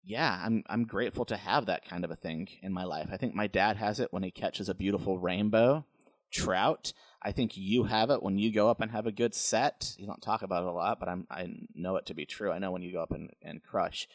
yeah, 0.04 0.40
I'm 0.46 0.64
I'm 0.70 0.86
grateful 0.86 1.26
to 1.26 1.36
have 1.36 1.66
that 1.66 1.84
kind 1.84 2.06
of 2.06 2.12
a 2.12 2.16
thing 2.16 2.48
in 2.62 2.72
my 2.72 2.84
life. 2.84 3.10
I 3.12 3.18
think 3.18 3.34
my 3.34 3.48
dad 3.48 3.78
has 3.78 4.00
it 4.00 4.14
when 4.14 4.22
he 4.22 4.30
catches 4.30 4.70
a 4.70 4.76
beautiful 4.76 5.18
rainbow 5.18 5.84
trout. 6.32 6.94
I 7.24 7.32
think 7.32 7.58
you 7.58 7.86
have 7.86 8.12
it 8.12 8.22
when 8.22 8.38
you 8.38 8.54
go 8.54 8.70
up 8.70 8.82
and 8.82 8.92
have 8.92 9.08
a 9.08 9.12
good 9.12 9.34
set. 9.34 9.96
You 9.98 10.06
don't 10.06 10.22
talk 10.22 10.44
about 10.44 10.62
it 10.62 10.70
a 10.70 10.72
lot, 10.72 11.00
but 11.00 11.10
I'm 11.10 11.26
I 11.32 11.48
know 11.74 11.96
it 11.96 12.06
to 12.06 12.14
be 12.14 12.28
true. 12.28 12.52
I 12.52 12.60
know 12.60 12.70
when 12.70 12.84
you 12.84 12.94
go 12.94 13.02
up 13.02 13.14
and, 13.14 13.32
and 13.42 13.64
crush, 13.64 14.08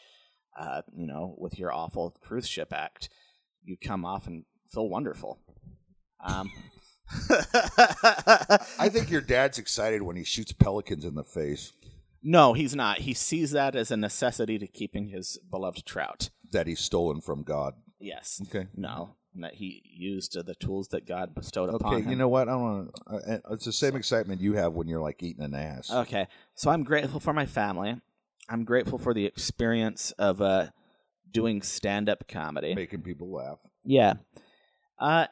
uh, 0.57 0.83
you 0.95 1.07
know, 1.07 1.35
with 1.37 1.59
your 1.59 1.73
awful 1.73 2.15
cruise 2.21 2.47
ship 2.47 2.71
act, 2.71 3.09
you 3.63 3.77
come 3.77 4.05
off 4.05 4.27
and 4.27 4.45
feel 4.69 4.89
wonderful. 4.89 5.39
Um, 6.23 6.51
I 7.29 8.89
think 8.89 9.09
your 9.09 9.21
dad's 9.21 9.57
excited 9.57 10.01
when 10.01 10.15
he 10.15 10.23
shoots 10.23 10.51
pelicans 10.53 11.03
in 11.03 11.15
the 11.15 11.23
face 11.23 11.73
no, 12.23 12.53
he's 12.53 12.75
not. 12.75 12.99
He 12.99 13.13
sees 13.13 13.51
that 13.51 13.75
as 13.75 13.91
a 13.91 13.97
necessity 13.97 14.59
to 14.59 14.67
keeping 14.67 15.07
his 15.07 15.39
beloved 15.49 15.85
trout. 15.85 16.29
that 16.51 16.67
he's 16.67 16.79
stolen 16.79 17.21
from 17.21 17.43
God. 17.43 17.73
Yes. 17.99 18.41
Okay. 18.47 18.67
No, 18.75 19.15
that 19.35 19.55
he 19.55 19.81
used 19.85 20.35
uh, 20.35 20.41
the 20.41 20.55
tools 20.55 20.89
that 20.89 21.07
God 21.07 21.33
bestowed 21.33 21.73
upon 21.73 21.95
Okay, 21.95 22.09
you 22.09 22.15
know 22.15 22.27
what? 22.27 22.49
I 22.49 22.55
want 22.55 22.93
to. 22.93 23.13
Uh, 23.13 23.37
it's 23.51 23.65
the 23.65 23.71
same 23.71 23.95
excitement 23.95 24.41
you 24.41 24.53
have 24.53 24.73
when 24.73 24.87
you're 24.87 25.01
like 25.01 25.23
eating 25.23 25.43
an 25.43 25.53
ass. 25.53 25.91
Okay, 25.91 26.27
so 26.55 26.69
I'm 26.69 26.83
grateful 26.83 27.19
for 27.19 27.33
my 27.33 27.45
family. 27.45 27.95
I'm 28.49 28.65
grateful 28.65 28.97
for 28.97 29.13
the 29.13 29.25
experience 29.25 30.11
of 30.19 30.41
uh, 30.41 30.67
doing 31.31 31.61
stand-up 31.61 32.27
comedy. 32.27 32.75
Making 32.75 33.01
people 33.01 33.31
laugh. 33.31 33.59
Yeah, 33.83 34.13
uh, 34.99 35.27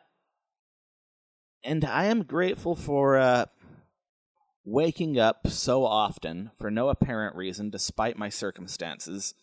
and 1.63 1.85
I 1.85 2.05
am 2.05 2.23
grateful 2.23 2.75
for 2.75 3.17
uh, 3.17 3.45
waking 4.65 5.19
up 5.19 5.47
so 5.47 5.85
often 5.85 6.51
for 6.57 6.71
no 6.71 6.89
apparent 6.89 7.35
reason, 7.35 7.69
despite 7.69 8.17
my 8.17 8.29
circumstances, 8.29 9.33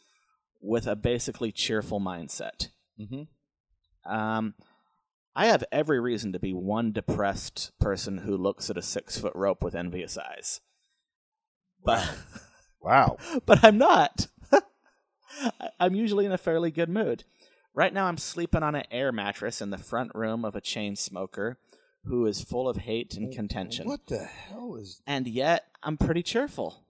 with 0.61 0.87
a 0.87 0.97
basically 0.97 1.53
cheerful 1.53 2.01
mindset. 2.01 2.69
Mm-hmm. 3.01 4.13
Um, 4.13 4.55
I 5.35 5.47
have 5.47 5.65
every 5.71 6.01
reason 6.01 6.33
to 6.33 6.39
be 6.39 6.53
one 6.53 6.93
depressed 6.93 7.73
person 7.79 8.19
who 8.19 8.37
looks 8.37 8.71
at 8.71 8.79
a 8.79 8.83
six-foot 8.83 9.35
rope 9.35 9.63
with 9.63 9.75
envious 9.75 10.17
eyes, 10.17 10.61
but. 11.85 12.09
Wow. 12.81 13.17
but 13.47 13.65
I'm 13.65 13.79
not. 13.79 14.29
I'm 15.81 15.95
usually 15.95 16.27
in 16.27 16.33
a 16.33 16.39
fairly 16.39 16.71
good 16.71 16.89
mood. 16.89 17.25
Right 17.75 17.93
now, 17.93 18.07
I'm 18.07 18.19
sleeping 18.19 18.63
on 18.63 18.75
an 18.75 18.85
air 18.91 19.13
mattress 19.13 19.61
in 19.61 19.71
the 19.71 19.79
front 19.79 20.15
room 20.15 20.45
of 20.45 20.57
a 20.57 20.61
chain 20.61 20.97
smoker 20.97 21.59
who 22.05 22.25
is 22.27 22.43
full 22.43 22.69
of 22.69 22.77
hate 22.79 23.15
and 23.15 23.33
contention. 23.33 23.87
What 23.87 24.07
the 24.07 24.25
hell 24.25 24.77
is? 24.77 25.03
And 25.07 25.27
yet, 25.27 25.67
I'm 25.83 25.97
pretty 25.97 26.23
cheerful 26.23 26.85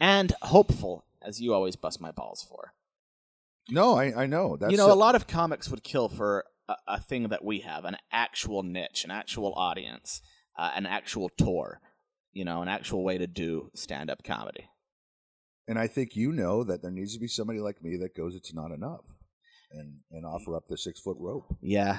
and 0.00 0.32
hopeful, 0.42 1.06
as 1.22 1.40
you 1.40 1.54
always 1.54 1.76
bust 1.76 2.00
my 2.00 2.10
balls 2.10 2.44
for. 2.48 2.74
No, 3.70 3.96
I 3.96 4.24
I 4.24 4.26
know. 4.26 4.56
That's 4.56 4.70
you 4.70 4.76
know, 4.76 4.88
it. 4.88 4.92
a 4.92 4.96
lot 4.96 5.14
of 5.14 5.26
comics 5.26 5.70
would 5.70 5.82
kill 5.82 6.08
for 6.08 6.44
a, 6.68 6.76
a 6.86 7.00
thing 7.00 7.28
that 7.28 7.44
we 7.44 7.60
have 7.60 7.84
an 7.84 7.96
actual 8.12 8.62
niche, 8.62 9.04
an 9.04 9.10
actual 9.10 9.54
audience, 9.54 10.20
uh, 10.58 10.72
an 10.74 10.84
actual 10.86 11.30
tour, 11.30 11.80
you 12.32 12.44
know, 12.44 12.60
an 12.60 12.68
actual 12.68 13.02
way 13.02 13.16
to 13.16 13.26
do 13.26 13.70
stand 13.74 14.10
up 14.10 14.22
comedy. 14.22 14.68
And 15.66 15.78
I 15.78 15.86
think 15.86 16.14
you 16.16 16.32
know 16.32 16.64
that 16.64 16.82
there 16.82 16.90
needs 16.90 17.14
to 17.14 17.20
be 17.20 17.28
somebody 17.28 17.58
like 17.60 17.82
me 17.82 17.96
that 17.98 18.14
goes, 18.16 18.34
"It's 18.34 18.52
not 18.52 18.70
enough," 18.70 19.04
and 19.72 19.94
and 20.12 20.26
offer 20.26 20.56
up 20.56 20.68
the 20.68 20.76
six 20.76 21.00
foot 21.00 21.16
rope. 21.18 21.46
Yeah. 21.62 21.98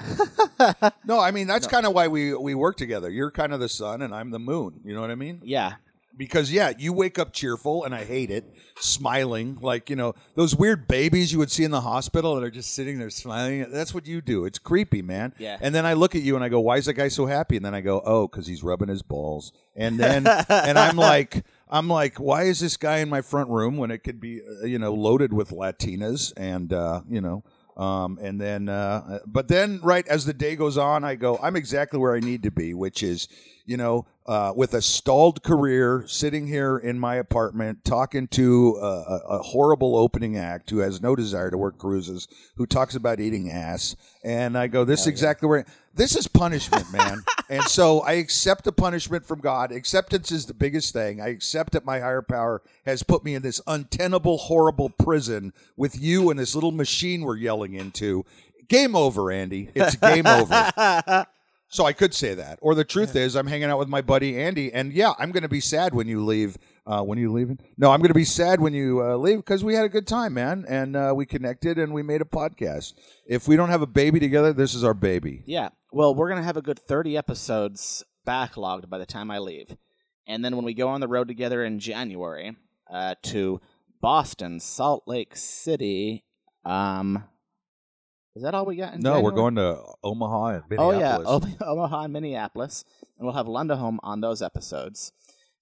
No, 1.04 1.20
I 1.20 1.30
mean 1.30 1.46
that's 1.46 1.66
kind 1.66 1.86
of 1.86 1.92
why 1.92 2.08
we 2.08 2.34
we 2.34 2.54
work 2.54 2.76
together. 2.76 3.10
You're 3.10 3.30
kind 3.30 3.52
of 3.52 3.60
the 3.60 3.68
sun, 3.68 4.02
and 4.02 4.14
I'm 4.14 4.30
the 4.30 4.38
moon. 4.38 4.80
You 4.84 4.94
know 4.94 5.00
what 5.00 5.10
I 5.10 5.16
mean? 5.16 5.40
yeah. 5.44 5.74
Because 6.18 6.50
yeah, 6.50 6.72
you 6.78 6.94
wake 6.94 7.18
up 7.18 7.34
cheerful, 7.34 7.84
and 7.84 7.94
I 7.94 8.02
hate 8.02 8.30
it, 8.30 8.46
smiling 8.80 9.58
like 9.60 9.90
you 9.90 9.96
know 9.96 10.14
those 10.34 10.56
weird 10.56 10.88
babies 10.88 11.30
you 11.30 11.38
would 11.38 11.50
see 11.50 11.62
in 11.62 11.70
the 11.70 11.82
hospital 11.82 12.34
that 12.36 12.42
are 12.42 12.50
just 12.50 12.74
sitting 12.74 12.98
there 12.98 13.10
smiling. 13.10 13.70
That's 13.70 13.92
what 13.92 14.06
you 14.06 14.22
do. 14.22 14.46
It's 14.46 14.58
creepy, 14.58 15.02
man. 15.02 15.34
Yeah. 15.38 15.58
And 15.60 15.74
then 15.74 15.84
I 15.84 15.92
look 15.92 16.14
at 16.14 16.22
you 16.22 16.34
and 16.34 16.42
I 16.42 16.48
go, 16.48 16.60
"Why 16.60 16.78
is 16.78 16.86
that 16.86 16.94
guy 16.94 17.08
so 17.08 17.26
happy?" 17.26 17.56
And 17.56 17.64
then 17.66 17.74
I 17.74 17.82
go, 17.82 18.00
"Oh, 18.02 18.26
because 18.28 18.46
he's 18.46 18.62
rubbing 18.62 18.88
his 18.88 19.02
balls." 19.02 19.52
And 19.76 20.00
then 20.00 20.26
and 20.48 20.78
I'm 20.78 20.96
like, 20.96 21.44
I'm 21.68 21.88
like, 21.88 22.18
why 22.18 22.44
is 22.44 22.60
this 22.60 22.76
guy 22.76 22.98
in 22.98 23.08
my 23.08 23.22
front 23.22 23.50
room 23.50 23.76
when 23.76 23.90
it 23.90 23.98
could 23.98 24.20
be, 24.20 24.40
uh, 24.40 24.66
you 24.66 24.78
know, 24.78 24.94
loaded 24.94 25.32
with 25.32 25.50
Latinas 25.50 26.32
and 26.36 26.72
uh, 26.72 27.02
you 27.08 27.20
know. 27.20 27.42
Um, 27.76 28.18
and 28.22 28.40
then, 28.40 28.70
uh, 28.70 29.18
but 29.26 29.48
then, 29.48 29.80
right 29.82 30.06
as 30.08 30.24
the 30.24 30.32
day 30.32 30.56
goes 30.56 30.78
on, 30.78 31.04
I 31.04 31.14
go, 31.14 31.38
I'm 31.42 31.56
exactly 31.56 31.98
where 31.98 32.16
I 32.16 32.20
need 32.20 32.44
to 32.44 32.50
be, 32.50 32.72
which 32.72 33.02
is, 33.02 33.28
you 33.66 33.76
know, 33.76 34.06
uh, 34.24 34.54
with 34.56 34.72
a 34.72 34.80
stalled 34.80 35.42
career, 35.42 36.04
sitting 36.06 36.46
here 36.46 36.78
in 36.78 36.98
my 36.98 37.16
apartment, 37.16 37.84
talking 37.84 38.28
to 38.28 38.78
a, 38.80 38.86
a, 38.86 39.16
a 39.28 39.38
horrible 39.42 39.94
opening 39.94 40.38
act 40.38 40.70
who 40.70 40.78
has 40.78 41.02
no 41.02 41.14
desire 41.14 41.50
to 41.50 41.58
work 41.58 41.76
cruises, 41.76 42.28
who 42.56 42.64
talks 42.64 42.94
about 42.94 43.20
eating 43.20 43.50
ass, 43.50 43.94
and 44.24 44.56
I 44.56 44.68
go, 44.68 44.86
this 44.86 45.02
is 45.02 45.06
exactly 45.08 45.46
where 45.46 45.66
this 45.96 46.14
is 46.16 46.28
punishment, 46.28 46.90
man. 46.92 47.22
and 47.48 47.62
so 47.64 48.00
I 48.00 48.12
accept 48.12 48.64
the 48.64 48.72
punishment 48.72 49.24
from 49.24 49.40
God. 49.40 49.72
Acceptance 49.72 50.30
is 50.30 50.46
the 50.46 50.54
biggest 50.54 50.92
thing. 50.92 51.20
I 51.20 51.28
accept 51.28 51.72
that 51.72 51.84
my 51.84 52.00
higher 52.00 52.22
power 52.22 52.62
has 52.84 53.02
put 53.02 53.24
me 53.24 53.34
in 53.34 53.42
this 53.42 53.60
untenable, 53.66 54.38
horrible 54.38 54.90
prison 54.90 55.52
with 55.76 56.00
you 56.00 56.30
and 56.30 56.38
this 56.38 56.54
little 56.54 56.72
machine 56.72 57.22
we're 57.22 57.36
yelling 57.36 57.74
into. 57.74 58.24
Game 58.68 58.94
over, 58.94 59.30
Andy. 59.30 59.70
It's 59.74 59.96
game 59.96 60.26
over. 60.26 61.26
So 61.68 61.84
I 61.84 61.92
could 61.92 62.14
say 62.14 62.34
that. 62.34 62.58
Or 62.62 62.74
the 62.74 62.84
truth 62.84 63.16
is, 63.16 63.34
I'm 63.34 63.46
hanging 63.46 63.68
out 63.68 63.78
with 63.78 63.88
my 63.88 64.00
buddy 64.00 64.40
Andy, 64.40 64.72
and 64.72 64.92
yeah, 64.92 65.12
I'm 65.18 65.32
going 65.32 65.42
to 65.42 65.48
be 65.48 65.60
sad 65.60 65.94
when 65.94 66.06
you 66.08 66.24
leave. 66.24 66.56
Uh, 66.86 67.02
when 67.02 67.18
you 67.18 67.32
leaving? 67.32 67.58
No, 67.76 67.90
I'm 67.90 67.98
going 67.98 68.08
to 68.08 68.14
be 68.14 68.24
sad 68.24 68.60
when 68.60 68.72
you 68.72 69.02
uh, 69.02 69.16
leave 69.16 69.38
because 69.38 69.64
we 69.64 69.74
had 69.74 69.84
a 69.84 69.88
good 69.88 70.06
time, 70.06 70.34
man, 70.34 70.64
and 70.68 70.94
uh, 70.94 71.12
we 71.16 71.26
connected 71.26 71.78
and 71.78 71.92
we 71.92 72.04
made 72.04 72.22
a 72.22 72.24
podcast. 72.24 72.94
If 73.26 73.48
we 73.48 73.56
don't 73.56 73.70
have 73.70 73.82
a 73.82 73.88
baby 73.88 74.20
together, 74.20 74.52
this 74.52 74.72
is 74.72 74.84
our 74.84 74.94
baby. 74.94 75.42
Yeah. 75.46 75.70
Well, 75.96 76.14
we're 76.14 76.28
going 76.28 76.42
to 76.42 76.44
have 76.44 76.58
a 76.58 76.62
good 76.62 76.78
30 76.78 77.16
episodes 77.16 78.04
backlogged 78.26 78.90
by 78.90 78.98
the 78.98 79.06
time 79.06 79.30
I 79.30 79.38
leave. 79.38 79.78
And 80.26 80.44
then 80.44 80.54
when 80.54 80.66
we 80.66 80.74
go 80.74 80.88
on 80.88 81.00
the 81.00 81.08
road 81.08 81.26
together 81.26 81.64
in 81.64 81.78
January 81.78 82.54
uh, 82.92 83.14
to 83.22 83.62
Boston, 84.02 84.60
Salt 84.60 85.04
Lake 85.06 85.34
City, 85.34 86.22
um, 86.66 87.24
is 88.34 88.42
that 88.42 88.52
all 88.52 88.66
we 88.66 88.76
got 88.76 88.92
in 88.92 89.00
No, 89.00 89.22
we're 89.22 89.30
going 89.30 89.54
to 89.54 89.80
Omaha 90.04 90.46
and 90.48 90.64
Minneapolis. 90.68 90.98
Oh, 90.98 91.00
yeah. 91.00 91.16
Minneapolis. 91.16 91.54
Omaha 91.62 92.02
and 92.02 92.12
Minneapolis. 92.12 92.84
And 93.16 93.26
we'll 93.26 93.36
have 93.36 93.46
Lunda 93.46 93.78
Home 93.78 93.98
on 94.02 94.20
those 94.20 94.42
episodes. 94.42 95.12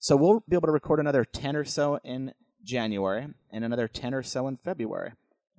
So 0.00 0.16
we'll 0.16 0.42
be 0.48 0.56
able 0.56 0.66
to 0.66 0.72
record 0.72 0.98
another 0.98 1.24
10 1.24 1.54
or 1.54 1.64
so 1.64 2.00
in 2.02 2.34
January 2.64 3.28
and 3.52 3.64
another 3.64 3.86
10 3.86 4.12
or 4.12 4.24
so 4.24 4.48
in 4.48 4.56
February. 4.56 5.12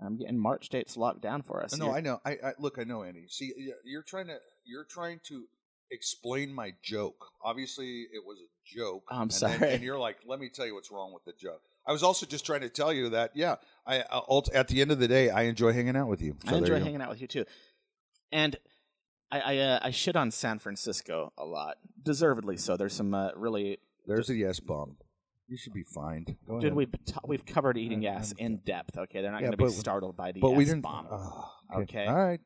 I'm 0.03 0.17
getting 0.17 0.37
March 0.37 0.69
dates 0.69 0.97
locked 0.97 1.21
down 1.21 1.41
for 1.41 1.63
us. 1.63 1.77
No, 1.77 1.85
here. 1.85 1.95
I 1.95 2.01
know. 2.01 2.19
I, 2.25 2.31
I 2.31 2.53
look. 2.59 2.77
I 2.77 2.83
know, 2.83 3.03
Andy. 3.03 3.25
See, 3.29 3.53
you're 3.83 4.03
trying 4.03 4.27
to 4.27 4.37
you're 4.65 4.85
trying 4.85 5.19
to 5.27 5.45
explain 5.91 6.53
my 6.53 6.73
joke. 6.83 7.27
Obviously, 7.43 8.07
it 8.13 8.25
was 8.25 8.37
a 8.39 8.77
joke. 8.77 9.03
I'm 9.09 9.23
and 9.23 9.31
then- 9.31 9.59
sorry. 9.59 9.73
and 9.73 9.83
you're 9.83 9.99
like, 9.99 10.17
let 10.25 10.39
me 10.39 10.49
tell 10.53 10.65
you 10.65 10.73
what's 10.75 10.91
wrong 10.91 11.13
with 11.13 11.23
the 11.25 11.33
joke. 11.39 11.61
I 11.87 11.91
was 11.91 12.03
also 12.03 12.25
just 12.25 12.45
trying 12.45 12.61
to 12.61 12.69
tell 12.69 12.91
you 12.91 13.09
that, 13.09 13.31
yeah, 13.35 13.55
I 13.85 13.99
uh, 14.01 14.41
at 14.53 14.67
the 14.67 14.81
end 14.81 14.91
of 14.91 14.99
the 14.99 15.07
day, 15.07 15.29
I 15.29 15.43
enjoy 15.43 15.71
hanging 15.71 15.95
out 15.95 16.07
with 16.07 16.21
you. 16.21 16.35
So 16.47 16.55
I 16.55 16.57
enjoy 16.57 16.77
you 16.77 16.83
hanging 16.83 17.01
out 17.01 17.09
with 17.09 17.21
you 17.21 17.27
too. 17.27 17.45
And 18.31 18.55
I 19.31 19.39
I, 19.39 19.57
uh, 19.57 19.79
I 19.83 19.91
shit 19.91 20.15
on 20.15 20.31
San 20.31 20.59
Francisco 20.59 21.31
a 21.37 21.45
lot, 21.45 21.77
deservedly 22.01 22.57
so. 22.57 22.75
There's 22.75 22.93
some 22.93 23.13
uh, 23.13 23.29
really 23.35 23.77
There's 24.07 24.29
a 24.29 24.35
yes 24.35 24.59
bomb. 24.59 24.97
You 25.47 25.57
should 25.57 25.73
be 25.73 25.83
fined. 25.83 26.35
Go 26.47 26.55
dude. 26.55 26.63
ahead. 26.65 26.75
We've 26.75 26.91
t- 27.05 27.13
we've 27.25 27.45
covered 27.45 27.77
eating 27.77 28.05
I'm- 28.07 28.23
in 28.37 28.57
depth. 28.65 28.97
Okay, 28.97 29.21
they're 29.21 29.31
not 29.31 29.41
Yeah, 29.41 29.47
going 29.47 29.51
to 29.51 29.57
be 29.57 29.63
but- 29.65 29.73
startled 29.73 30.17
by 30.17 30.31
the 30.31 30.39
but 30.39 30.51
we 30.51 30.65
didn't. 30.65 30.81
bomb. 30.81 31.07
Oh, 31.11 31.51
Okay. 31.81 32.05
All 32.07 32.15
right. 32.15 32.39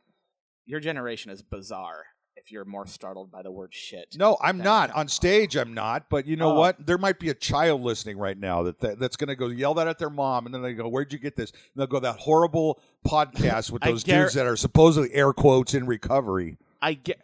Your 0.66 0.80
generation 0.80 1.32
is 1.32 1.42
bizarre. 1.42 2.04
if 2.36 2.54
you're 2.54 2.64
more 2.64 2.88
startled 2.88 3.30
by 3.30 3.42
the 3.44 3.52
word 3.52 3.74
shit. 3.74 4.16
No, 4.18 4.38
I'm 4.42 4.60
That- 4.60 4.64
not 4.64 4.92
on 4.92 5.10
stage. 5.10 5.58
I'm 5.58 5.74
not. 5.74 6.10
But 6.10 6.26
you 6.26 6.38
know 6.38 6.54
Oh. 6.54 6.60
what? 6.60 6.86
There 6.86 6.98
might 6.98 7.20
be 7.20 7.28
a 7.30 7.34
child 7.34 7.82
listening 7.82 8.18
right 8.18 8.38
now 8.38 8.64
that, 8.64 8.80
that 8.80 8.98
that's 8.98 9.18
going 9.18 9.28
to 9.28 9.36
go 9.36 9.48
yell 9.48 9.74
that 9.74 9.90
at 9.90 10.00
their 10.00 10.10
mom, 10.10 10.46
and 10.46 10.56
then 10.56 10.62
they 10.62 10.74
go, 10.74 10.88
"Where'd 10.88 11.12
you 11.12 11.20
get 11.20 11.36
this?" 11.36 11.52
And 11.52 11.60
they'll 11.76 11.86
go 11.88 12.00
that 12.00 12.16
horrible 12.20 12.80
podcast 13.06 13.72
with 13.72 13.84
I 13.84 13.92
those 13.92 14.06
gar- 14.06 14.22
dudes 14.22 14.36
that 14.36 14.46
are 14.46 14.56
supposedly 14.56 15.14
air 15.14 15.34
quotes 15.34 15.74
in 15.74 15.86
recovery. 15.86 16.58
I 16.82 16.94
get. 16.94 17.20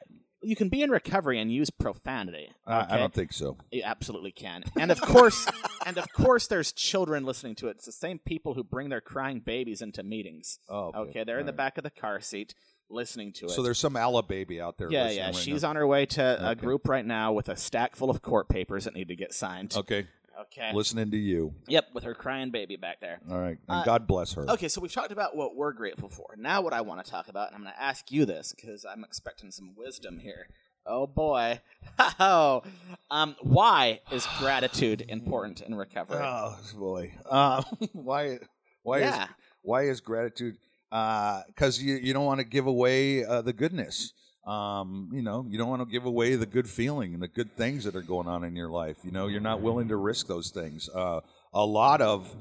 You 0.46 0.56
can 0.56 0.70
be 0.70 0.82
in 0.84 0.90
recovery 0.92 1.40
and 1.40 1.52
use 1.52 1.70
profanity. 1.70 2.50
I- 2.68 2.96
I 2.96 2.98
don't 2.98 3.14
think 3.14 3.34
so. 3.34 3.58
You 3.72 3.82
absolutely 3.84 4.32
can. 4.32 4.64
And 4.80 4.92
of 4.92 5.02
course, 5.02 5.48
and 5.86 5.98
of 5.98 6.06
course, 6.14 6.48
there's 6.48 6.72
children 6.72 7.26
listening 7.26 7.56
to 7.56 7.68
it. 7.68 7.72
It's 7.78 7.86
the 7.86 7.92
same 7.92 8.20
people 8.20 8.54
who 8.54 8.64
bring 8.64 8.90
their 8.90 9.02
crying 9.02 9.40
babies 9.40 9.82
into 9.82 10.04
meetings. 10.04 10.60
Oh, 10.70 10.92
Okay, 10.96 11.24
they're 11.24 11.40
in 11.40 11.46
the 11.46 11.52
right. 11.52 11.58
back 11.58 11.78
of 11.78 11.84
the 11.84 11.90
car 11.90 12.20
seat 12.20 12.54
listening 12.90 13.34
to 13.34 13.46
it. 13.46 13.52
So 13.52 13.64
there's 13.64 13.80
some 13.80 13.96
Alla 13.98 14.22
baby 14.22 14.62
out 14.62 14.78
there. 14.78 14.90
yeah, 14.92 15.04
listening 15.06 15.18
yeah. 15.18 15.26
right 15.26 15.36
She's 15.36 15.62
now. 15.64 15.70
on 15.70 15.76
her 15.78 15.88
way 15.88 16.06
to 16.06 16.50
a 16.50 16.56
group 16.56 16.88
right 16.88 17.06
now 17.06 17.34
with 17.34 17.50
a 17.50 17.56
stack 17.56 17.96
full 17.96 18.12
of 18.12 18.22
court 18.22 18.48
papers 18.48 18.84
that 18.84 18.94
need 18.94 19.08
to 19.08 19.16
get 19.16 19.34
signed. 19.34 19.74
Okay, 19.76 20.06
Okay. 20.42 20.72
listening 20.74 21.12
to 21.12 21.18
you. 21.18 21.54
Yep, 21.68 21.86
with 21.94 22.04
her 22.04 22.14
crying 22.14 22.52
baby 22.52 22.76
back 22.76 23.00
there. 23.00 23.20
All 23.30 23.40
right, 23.40 23.58
and 23.70 23.82
Uh, 23.82 23.84
God 23.84 24.08
bless 24.08 24.34
her. 24.34 24.50
Okay, 24.50 24.68
so 24.68 24.82
we've 24.82 24.92
talked 24.92 25.12
about 25.12 25.36
what 25.36 25.56
we're 25.56 25.74
grateful 25.74 26.10
for. 26.10 26.36
Now, 26.38 26.62
what 26.62 26.74
I 26.74 26.82
want 26.82 27.04
to 27.04 27.10
talk 27.10 27.28
about, 27.30 27.48
and 27.48 27.56
I'm 27.56 27.62
going 27.64 27.74
to 27.74 27.82
ask 27.82 28.12
you 28.12 28.26
this 28.26 28.54
because 28.54 28.86
I'm 28.86 29.04
expecting 29.04 29.52
some 29.52 29.74
wisdom 29.76 30.20
here. 30.20 30.48
Oh 30.86 31.08
boy, 31.08 31.62
oh, 32.20 32.62
um, 33.10 33.36
why 33.42 34.02
is 34.12 34.28
gratitude 34.38 35.04
important 35.08 35.62
in 35.62 35.74
recovery? 35.74 36.20
Oh 36.22 36.58
boy, 36.78 37.14
uh, 37.28 37.64
why? 37.94 38.40
Why 38.84 39.00
yeah, 39.00 39.24
is 39.24 39.30
why 39.64 39.82
is 39.84 40.00
gratitude? 40.00 40.58
Because 40.92 41.82
you 41.82 41.96
you 41.96 42.14
don't 42.14 42.26
want 42.26 42.40
to 42.40 42.46
give 42.46 42.68
away 42.68 43.26
uh, 43.26 43.42
the 43.42 43.52
goodness. 43.54 44.14
Um, 44.46 45.10
you 45.12 45.24
know, 45.24 45.46
you 45.50 45.58
don't 45.58 45.70
want 45.70 45.82
to 45.82 45.92
give 45.92 46.06
away 46.06 46.36
the 46.36 46.46
good 46.46 46.70
feeling 46.70 47.14
and 47.14 47.22
the 47.24 47.28
good 47.28 47.56
things 47.58 47.84
that 47.86 47.96
are 47.96 48.02
going 48.02 48.28
on 48.28 48.44
in 48.44 48.56
your 48.56 48.70
life. 48.70 48.98
You 49.04 49.12
know, 49.12 49.28
you're 49.28 49.42
not 49.42 49.62
willing 49.62 49.88
to 49.88 49.96
risk 49.96 50.28
those 50.28 50.52
things. 50.52 50.88
Uh, 50.88 51.22
a 51.54 51.66
lot 51.66 52.02
of 52.02 52.32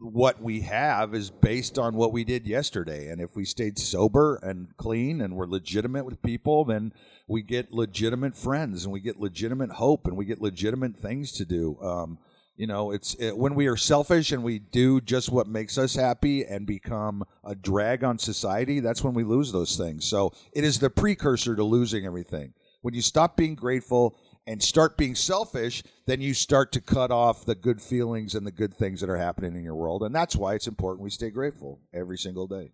what 0.00 0.40
we 0.40 0.60
have 0.60 1.14
is 1.14 1.30
based 1.30 1.78
on 1.78 1.94
what 1.96 2.12
we 2.12 2.22
did 2.22 2.46
yesterday. 2.46 3.08
And 3.08 3.20
if 3.20 3.34
we 3.34 3.44
stayed 3.44 3.78
sober 3.78 4.36
and 4.42 4.68
clean 4.76 5.20
and 5.20 5.34
we're 5.34 5.46
legitimate 5.46 6.04
with 6.04 6.22
people, 6.22 6.64
then 6.64 6.92
we 7.26 7.42
get 7.42 7.72
legitimate 7.72 8.36
friends 8.36 8.84
and 8.84 8.92
we 8.92 9.00
get 9.00 9.18
legitimate 9.18 9.70
hope 9.70 10.06
and 10.06 10.16
we 10.16 10.24
get 10.24 10.40
legitimate 10.40 10.96
things 10.96 11.32
to 11.32 11.44
do. 11.44 11.78
Um, 11.82 12.18
you 12.58 12.66
know, 12.66 12.90
it's 12.90 13.14
it, 13.14 13.38
when 13.38 13.54
we 13.54 13.68
are 13.68 13.76
selfish 13.76 14.32
and 14.32 14.42
we 14.42 14.58
do 14.58 15.00
just 15.00 15.30
what 15.30 15.46
makes 15.46 15.78
us 15.78 15.94
happy 15.94 16.44
and 16.44 16.66
become 16.66 17.22
a 17.44 17.54
drag 17.54 18.02
on 18.02 18.18
society, 18.18 18.80
that's 18.80 19.02
when 19.02 19.14
we 19.14 19.22
lose 19.22 19.52
those 19.52 19.76
things. 19.76 20.04
So 20.04 20.32
it 20.52 20.64
is 20.64 20.80
the 20.80 20.90
precursor 20.90 21.54
to 21.54 21.62
losing 21.62 22.04
everything. 22.04 22.52
When 22.82 22.94
you 22.94 23.00
stop 23.00 23.36
being 23.36 23.54
grateful 23.54 24.18
and 24.48 24.60
start 24.60 24.96
being 24.96 25.14
selfish, 25.14 25.84
then 26.06 26.20
you 26.20 26.34
start 26.34 26.72
to 26.72 26.80
cut 26.80 27.12
off 27.12 27.44
the 27.44 27.54
good 27.54 27.80
feelings 27.80 28.34
and 28.34 28.44
the 28.44 28.52
good 28.52 28.74
things 28.74 29.00
that 29.00 29.10
are 29.10 29.16
happening 29.16 29.54
in 29.54 29.62
your 29.62 29.76
world. 29.76 30.02
And 30.02 30.12
that's 30.12 30.34
why 30.34 30.54
it's 30.54 30.66
important 30.66 31.04
we 31.04 31.10
stay 31.10 31.30
grateful 31.30 31.80
every 31.94 32.18
single 32.18 32.48
day. 32.48 32.72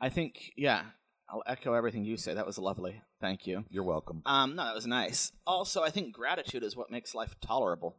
I 0.00 0.08
think 0.08 0.52
yeah. 0.56 0.82
I'll 1.30 1.42
echo 1.46 1.74
everything 1.74 2.04
you 2.04 2.16
say. 2.16 2.32
That 2.32 2.46
was 2.46 2.58
lovely. 2.58 3.02
Thank 3.20 3.46
you. 3.46 3.64
You're 3.68 3.84
welcome. 3.84 4.22
Um, 4.24 4.56
no, 4.56 4.64
that 4.64 4.74
was 4.74 4.86
nice. 4.86 5.30
Also, 5.46 5.82
I 5.82 5.90
think 5.90 6.14
gratitude 6.14 6.62
is 6.62 6.74
what 6.74 6.90
makes 6.90 7.14
life 7.14 7.36
tolerable. 7.40 7.98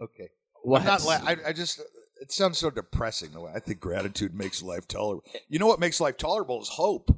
Okay. 0.00 0.28
What? 0.62 0.80
I'm 0.82 0.86
not. 0.86 1.04
La- 1.04 1.20
I, 1.24 1.36
I 1.48 1.52
just. 1.52 1.80
It 2.20 2.32
sounds 2.32 2.58
so 2.58 2.70
depressing. 2.70 3.32
The 3.32 3.40
way 3.40 3.52
I 3.54 3.60
think 3.60 3.80
gratitude 3.80 4.34
makes 4.34 4.62
life 4.62 4.88
tolerable. 4.88 5.24
You 5.48 5.58
know 5.58 5.66
what 5.66 5.80
makes 5.80 6.00
life 6.00 6.16
tolerable 6.16 6.62
is 6.62 6.68
hope. 6.68 7.10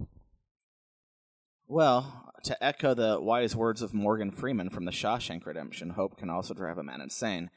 Well, 1.68 2.32
to 2.44 2.64
echo 2.64 2.94
the 2.94 3.20
wise 3.20 3.54
words 3.54 3.82
of 3.82 3.92
Morgan 3.94 4.30
Freeman 4.30 4.70
from 4.70 4.84
The 4.84 4.92
Shawshank 4.92 5.46
Redemption, 5.46 5.90
hope 5.90 6.16
can 6.16 6.30
also 6.30 6.54
drive 6.54 6.78
a 6.78 6.82
man 6.82 7.00
insane. 7.00 7.50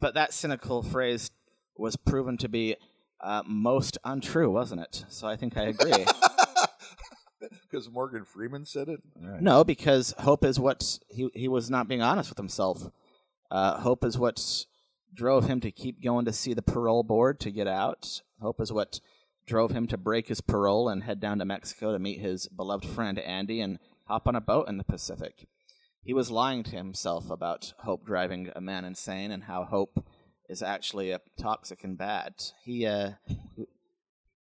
But 0.00 0.14
that 0.14 0.32
cynical 0.32 0.82
phrase 0.82 1.30
was 1.76 1.96
proven 1.96 2.36
to 2.38 2.48
be 2.48 2.76
uh, 3.20 3.42
most 3.46 3.98
untrue, 4.04 4.50
wasn't 4.50 4.80
it? 4.82 5.04
So 5.08 5.26
I 5.28 5.36
think 5.36 5.56
I 5.56 5.64
agree. 5.64 6.06
Because 7.70 7.88
Morgan 7.88 8.24
Freeman 8.24 8.66
said 8.66 8.88
it. 8.88 9.00
Right. 9.18 9.40
no, 9.40 9.64
because 9.64 10.12
hope 10.18 10.44
is 10.44 10.58
what 10.60 10.98
he 11.08 11.30
he 11.34 11.48
was 11.48 11.70
not 11.70 11.88
being 11.88 12.02
honest 12.02 12.28
with 12.28 12.36
himself. 12.36 12.90
Uh, 13.50 13.80
hope 13.80 14.04
is 14.04 14.18
what 14.18 14.64
drove 15.12 15.46
him 15.46 15.60
to 15.60 15.70
keep 15.70 16.02
going 16.02 16.24
to 16.24 16.32
see 16.32 16.54
the 16.54 16.62
parole 16.62 17.02
board 17.02 17.40
to 17.40 17.50
get 17.50 17.66
out. 17.66 18.22
Hope 18.40 18.60
is 18.60 18.72
what 18.72 19.00
drove 19.46 19.72
him 19.72 19.86
to 19.88 19.96
break 19.96 20.28
his 20.28 20.40
parole 20.40 20.88
and 20.88 21.02
head 21.02 21.20
down 21.20 21.38
to 21.38 21.44
Mexico 21.44 21.92
to 21.92 21.98
meet 21.98 22.20
his 22.20 22.46
beloved 22.48 22.86
friend 22.86 23.18
Andy 23.18 23.60
and 23.60 23.78
hop 24.04 24.28
on 24.28 24.36
a 24.36 24.40
boat 24.40 24.68
in 24.68 24.78
the 24.78 24.84
Pacific. 24.84 25.48
He 26.02 26.14
was 26.14 26.30
lying 26.30 26.62
to 26.64 26.76
himself 26.76 27.30
about 27.30 27.74
hope 27.80 28.06
driving 28.06 28.50
a 28.54 28.60
man 28.60 28.84
insane 28.84 29.30
and 29.30 29.44
how 29.44 29.64
hope 29.64 30.04
is 30.48 30.62
actually 30.62 31.10
a 31.10 31.20
toxic 31.38 31.84
and 31.84 31.98
bad. 31.98 32.34
He 32.64 32.86
uh, 32.86 33.12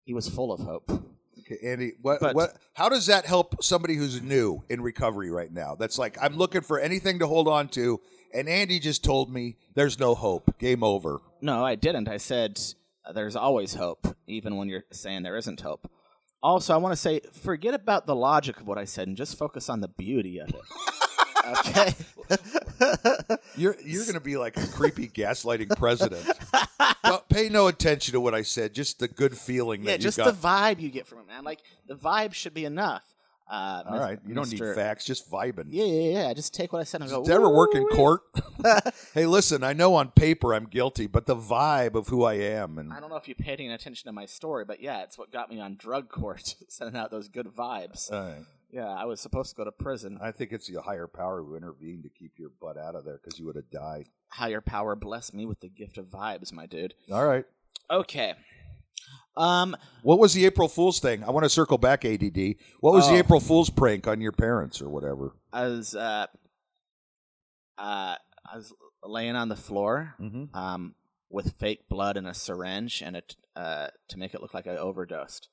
he 0.03 0.13
was 0.13 0.29
full 0.29 0.51
of 0.51 0.61
hope. 0.61 1.14
Andy, 1.63 1.93
what, 2.01 2.19
But- 2.19 2.35
what, 2.35 2.57
how 2.73 2.89
does 2.89 3.05
that 3.07 3.25
help 3.25 3.63
somebody 3.63 3.95
who's 3.95 4.21
new 4.21 4.63
in 4.69 4.81
recovery 4.81 5.29
right 5.29 5.51
now? 5.51 5.75
That's 5.75 5.97
like, 5.97 6.17
I'm 6.21 6.35
looking 6.37 6.61
for 6.61 6.79
anything 6.79 7.19
to 7.19 7.27
hold 7.27 7.47
on 7.47 7.67
to, 7.69 7.99
and 8.33 8.49
Andy 8.49 8.79
just 8.79 9.03
told 9.03 9.31
me 9.31 9.57
there's 9.75 9.99
no 9.99 10.15
hope. 10.15 10.57
Game 10.59 10.83
over. 10.83 11.19
No, 11.41 11.63
I 11.63 11.75
didn't. 11.75 12.07
I 12.07 12.17
said 12.17 12.59
uh, 13.05 13.11
there's 13.13 13.35
always 13.35 13.73
hope, 13.75 14.07
even 14.27 14.57
when 14.57 14.67
you're 14.69 14.83
saying 14.91 15.23
there 15.23 15.37
isn't 15.37 15.61
hope. 15.61 15.89
Also, 16.43 16.73
I 16.73 16.77
want 16.77 16.91
to 16.93 16.97
say 16.97 17.21
forget 17.33 17.73
about 17.73 18.05
the 18.05 18.15
logic 18.15 18.59
of 18.59 18.67
what 18.67 18.77
I 18.77 18.85
said 18.85 19.07
and 19.07 19.17
just 19.17 19.37
focus 19.37 19.69
on 19.69 19.81
the 19.81 19.87
beauty 19.87 20.39
of 20.39 20.49
it. 20.49 20.55
okay. 21.45 21.93
You're 23.57 23.75
you're 23.83 24.03
going 24.03 24.15
to 24.15 24.19
be 24.19 24.37
like 24.37 24.57
a 24.57 24.67
creepy 24.67 25.07
gaslighting 25.07 25.77
president. 25.77 26.27
Pay 27.29 27.49
no 27.49 27.67
attention 27.67 28.13
to 28.13 28.19
what 28.19 28.35
I 28.35 28.41
said. 28.41 28.73
Just 28.73 28.99
the 28.99 29.07
good 29.07 29.37
feeling 29.37 29.83
that 29.83 29.91
yeah, 29.91 29.95
you 29.95 30.01
just 30.01 30.17
got. 30.17 30.25
the 30.25 30.47
vibe 30.47 30.81
you 30.81 30.89
get 30.89 31.07
from 31.07 31.19
it, 31.19 31.27
man. 31.27 31.43
Like 31.43 31.61
the 31.87 31.95
vibe 31.95 32.33
should 32.33 32.53
be 32.53 32.65
enough. 32.65 33.03
Uh, 33.47 33.83
All 33.87 33.99
right, 33.99 34.19
you 34.25 34.33
don't 34.33 34.49
need 34.49 34.59
facts. 34.73 35.05
Just 35.05 35.29
vibing. 35.29 35.67
Yeah, 35.69 35.85
yeah, 35.85 36.19
yeah. 36.19 36.33
Just 36.33 36.53
take 36.53 36.73
what 36.73 36.79
I 36.79 36.83
said 36.83 37.01
and 37.01 37.09
go. 37.09 37.23
You 37.23 37.31
ever 37.31 37.49
work 37.49 37.75
in 37.75 37.85
court? 37.89 38.21
hey, 39.13 39.27
listen, 39.27 39.63
I 39.63 39.73
know 39.73 39.93
on 39.95 40.09
paper 40.09 40.55
I'm 40.55 40.65
guilty, 40.65 41.05
but 41.05 41.27
the 41.27 41.35
vibe 41.35 41.93
of 41.93 42.07
who 42.07 42.23
I 42.23 42.33
am 42.33 42.79
and 42.79 42.91
I 42.91 42.99
don't 42.99 43.09
know 43.09 43.17
if 43.17 43.27
you 43.27 43.35
paid 43.35 43.59
any 43.59 43.71
attention 43.71 44.07
to 44.07 44.13
my 44.13 44.25
story, 44.25 44.65
but 44.65 44.81
yeah, 44.81 45.03
it's 45.03 45.17
what 45.17 45.31
got 45.31 45.51
me 45.51 45.59
on 45.59 45.75
drug 45.75 46.09
court, 46.09 46.55
sending 46.69 46.99
out 46.99 47.11
those 47.11 47.27
good 47.27 47.45
vibes. 47.45 48.11
All 48.11 48.23
right. 48.23 48.45
Yeah, 48.75 48.89
I 48.89 49.05
was 49.05 49.21
supposed 49.21 49.51
to 49.51 49.55
go 49.55 49.63
to 49.63 49.71
prison. 49.71 50.19
I 50.21 50.31
think 50.31 50.51
it's 50.51 50.67
the 50.67 50.81
higher 50.81 51.07
power 51.07 51.41
who 51.41 51.55
intervened 51.55 52.03
to 52.03 52.09
keep 52.09 52.33
your 52.37 52.49
butt 52.61 52.77
out 52.77 52.95
of 52.95 53.05
there 53.05 53.19
because 53.23 53.39
you 53.39 53.45
would 53.45 53.55
have 53.55 53.69
died. 53.71 54.07
Higher 54.27 54.59
power 54.61 54.95
bless 54.95 55.33
me 55.33 55.45
with 55.45 55.61
the 55.61 55.69
gift 55.69 55.97
of 55.97 56.07
vibes, 56.07 56.51
my 56.51 56.65
dude. 56.65 56.93
All 57.11 57.25
right. 57.25 57.45
Okay. 57.89 58.33
Um, 59.37 59.75
What 60.03 60.19
was 60.19 60.33
the 60.33 60.45
April 60.45 60.67
Fool's 60.67 60.99
thing? 60.99 61.23
I 61.23 61.29
want 61.31 61.43
to 61.45 61.49
circle 61.49 61.77
back, 61.77 62.03
ADD. 62.05 62.55
What 62.81 62.93
was 62.93 63.07
the 63.07 63.15
Oh. 63.15 63.19
April 63.19 63.39
Fool's 63.39 63.69
prank 63.69 64.07
on 64.07 64.19
your 64.21 64.31
parents 64.33 64.81
or 64.81 64.89
whatever? 64.89 65.35
I 65.53 65.67
was 65.67 65.95
uh, 65.95 66.27
uh, 67.77 68.15
I 68.51 68.55
was 68.55 68.73
laying 69.03 69.35
on 69.35 69.49
the 69.49 69.55
floor, 69.55 70.15
Mm-hmm. 70.19 70.55
um, 70.55 70.95
with 71.29 71.53
fake 71.59 71.87
blood 71.89 72.17
and 72.17 72.27
a 72.27 72.33
syringe, 72.33 73.01
and 73.01 73.15
it 73.15 73.35
uh, 73.55 73.87
to 74.09 74.17
make 74.19 74.33
it 74.33 74.41
look 74.41 74.53
like 74.53 74.67
I 74.67 74.77
overdosed. 74.77 75.49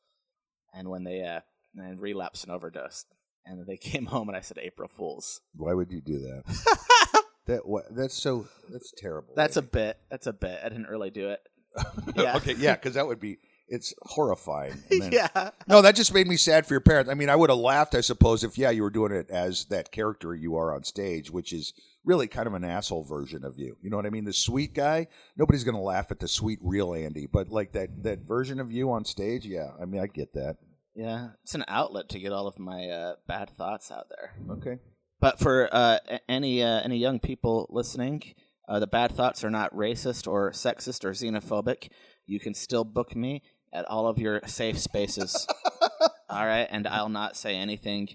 And 0.74 0.88
when 0.88 1.04
they 1.04 1.22
uh, 1.24 1.40
and 1.76 2.00
relapsed 2.00 2.44
and 2.44 2.52
overdosed, 2.52 3.06
and 3.44 3.66
they 3.66 3.76
came 3.78 4.06
home, 4.06 4.28
and 4.28 4.36
I 4.36 4.40
said 4.40 4.58
April 4.60 4.88
Fools. 4.88 5.40
Why 5.54 5.74
would 5.74 5.90
you 5.90 6.00
do 6.00 6.18
that? 6.18 7.22
that 7.46 7.66
what? 7.66 7.84
That's 7.90 8.14
so. 8.14 8.46
That's 8.70 8.92
terrible. 8.96 9.34
That's 9.36 9.56
a 9.56 9.62
bit. 9.62 9.98
That's 10.10 10.26
a 10.26 10.32
bit. 10.32 10.60
I 10.64 10.68
didn't 10.68 10.88
really 10.88 11.10
do 11.10 11.30
it. 11.30 11.40
yeah. 12.16 12.36
okay, 12.36 12.54
yeah, 12.54 12.74
because 12.74 12.94
that 12.94 13.06
would 13.06 13.20
be. 13.20 13.38
It's 13.68 13.94
horrifying. 14.02 14.74
Then- 14.90 15.12
yeah. 15.12 15.50
No, 15.66 15.80
that 15.80 15.94
just 15.94 16.12
made 16.12 16.26
me 16.26 16.36
sad 16.36 16.66
for 16.66 16.74
your 16.74 16.82
parents. 16.82 17.10
I 17.10 17.14
mean, 17.14 17.30
I 17.30 17.36
would 17.36 17.48
have 17.48 17.58
laughed, 17.58 17.94
I 17.94 18.02
suppose, 18.02 18.44
if 18.44 18.58
yeah, 18.58 18.68
you 18.68 18.82
were 18.82 18.90
doing 18.90 19.12
it 19.12 19.30
as 19.30 19.64
that 19.66 19.90
character 19.90 20.34
you 20.34 20.56
are 20.56 20.74
on 20.74 20.84
stage, 20.84 21.30
which 21.30 21.54
is 21.54 21.72
really 22.04 22.26
kind 22.26 22.46
of 22.46 22.52
an 22.52 22.64
asshole 22.64 23.04
version 23.04 23.44
of 23.44 23.58
you. 23.58 23.76
You 23.80 23.88
know 23.88 23.96
what 23.96 24.04
I 24.04 24.10
mean? 24.10 24.24
The 24.24 24.32
sweet 24.34 24.74
guy. 24.74 25.06
Nobody's 25.38 25.64
going 25.64 25.76
to 25.76 25.80
laugh 25.80 26.10
at 26.10 26.18
the 26.18 26.28
sweet 26.28 26.58
real 26.60 26.92
Andy, 26.92 27.26
but 27.26 27.48
like 27.48 27.72
that 27.72 28.02
that 28.02 28.20
version 28.20 28.60
of 28.60 28.70
you 28.70 28.90
on 28.90 29.06
stage, 29.06 29.46
yeah. 29.46 29.70
I 29.80 29.86
mean, 29.86 30.02
I 30.02 30.06
get 30.06 30.34
that. 30.34 30.56
Yeah. 30.94 31.28
It's 31.42 31.54
an 31.54 31.64
outlet 31.68 32.08
to 32.10 32.18
get 32.18 32.32
all 32.32 32.46
of 32.46 32.58
my 32.58 32.88
uh, 32.88 33.14
bad 33.26 33.50
thoughts 33.50 33.90
out 33.90 34.08
there. 34.08 34.34
Okay. 34.56 34.78
But 35.20 35.38
for 35.38 35.68
uh, 35.70 35.98
any 36.28 36.62
uh, 36.62 36.80
any 36.82 36.98
young 36.98 37.20
people 37.20 37.68
listening, 37.70 38.34
uh, 38.68 38.80
the 38.80 38.88
bad 38.88 39.12
thoughts 39.12 39.44
are 39.44 39.50
not 39.50 39.74
racist 39.74 40.26
or 40.26 40.50
sexist 40.50 41.04
or 41.04 41.12
xenophobic. 41.12 41.90
You 42.26 42.40
can 42.40 42.54
still 42.54 42.84
book 42.84 43.14
me 43.14 43.42
at 43.72 43.84
all 43.86 44.08
of 44.08 44.18
your 44.18 44.40
safe 44.46 44.78
spaces. 44.78 45.46
all 46.28 46.46
right, 46.46 46.66
and 46.68 46.88
I'll 46.88 47.08
not 47.08 47.36
say 47.36 47.54
anything 47.54 48.08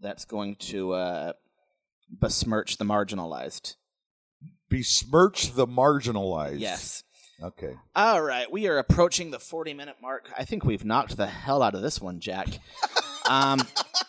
that's 0.00 0.24
going 0.24 0.56
to 0.56 0.92
uh, 0.92 1.32
besmirch 2.10 2.76
the 2.76 2.84
marginalized. 2.84 3.76
Besmirch 4.68 5.54
the 5.54 5.66
marginalized. 5.66 6.60
Yes. 6.60 7.04
Okay. 7.42 7.74
All 7.94 8.20
right, 8.20 8.50
we 8.50 8.66
are 8.66 8.78
approaching 8.78 9.30
the 9.30 9.38
40 9.38 9.74
minute 9.74 9.96
mark. 10.02 10.28
I 10.36 10.44
think 10.44 10.64
we've 10.64 10.84
knocked 10.84 11.16
the 11.16 11.26
hell 11.26 11.62
out 11.62 11.74
of 11.74 11.82
this 11.82 12.00
one, 12.00 12.18
Jack. 12.18 12.48
Um, 13.28 13.60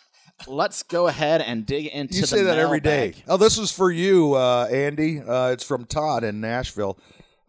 let's 0.48 0.82
go 0.82 1.06
ahead 1.06 1.40
and 1.40 1.64
dig 1.64 1.86
into 1.86 2.16
You 2.16 2.26
say 2.26 2.42
that 2.42 2.58
every 2.58 2.80
day. 2.80 3.12
mailbag. 3.12 3.24
Oh, 3.28 3.36
this 3.36 3.56
is 3.58 3.70
for 3.70 3.90
you, 3.90 4.34
uh, 4.34 4.66
Andy. 4.70 5.20
Uh, 5.20 5.50
it's 5.50 5.62
from 5.64 5.84
Todd 5.84 6.24
in 6.24 6.40
Nashville. 6.40 6.98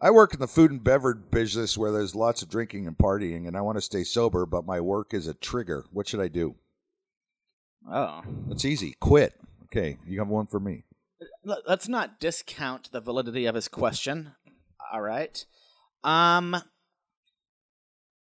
I 0.00 0.10
work 0.10 0.34
in 0.34 0.40
the 0.40 0.48
food 0.48 0.70
and 0.70 0.82
beverage 0.82 1.30
business 1.30 1.78
where 1.78 1.92
there's 1.92 2.14
lots 2.14 2.42
of 2.42 2.48
drinking 2.48 2.86
and 2.86 2.96
partying, 2.96 3.46
and 3.46 3.56
I 3.56 3.60
want 3.60 3.78
to 3.78 3.82
stay 3.82 4.04
sober, 4.04 4.46
but 4.46 4.66
my 4.66 4.80
work 4.80 5.14
is 5.14 5.26
a 5.26 5.34
trigger. 5.34 5.84
What 5.92 6.08
should 6.08 6.20
I 6.20 6.28
do? 6.28 6.56
Oh. 7.90 8.22
It's 8.50 8.64
easy. 8.64 8.96
Quit. 9.00 9.34
Okay, 9.64 9.98
you 10.06 10.18
have 10.18 10.28
one 10.28 10.46
for 10.46 10.60
me. 10.60 10.84
Let's 11.44 11.88
not 11.88 12.20
discount 12.20 12.90
the 12.92 13.00
validity 13.00 13.46
of 13.46 13.54
his 13.54 13.68
question. 13.68 14.32
All 14.92 15.00
right. 15.00 15.44
Um. 16.04 16.56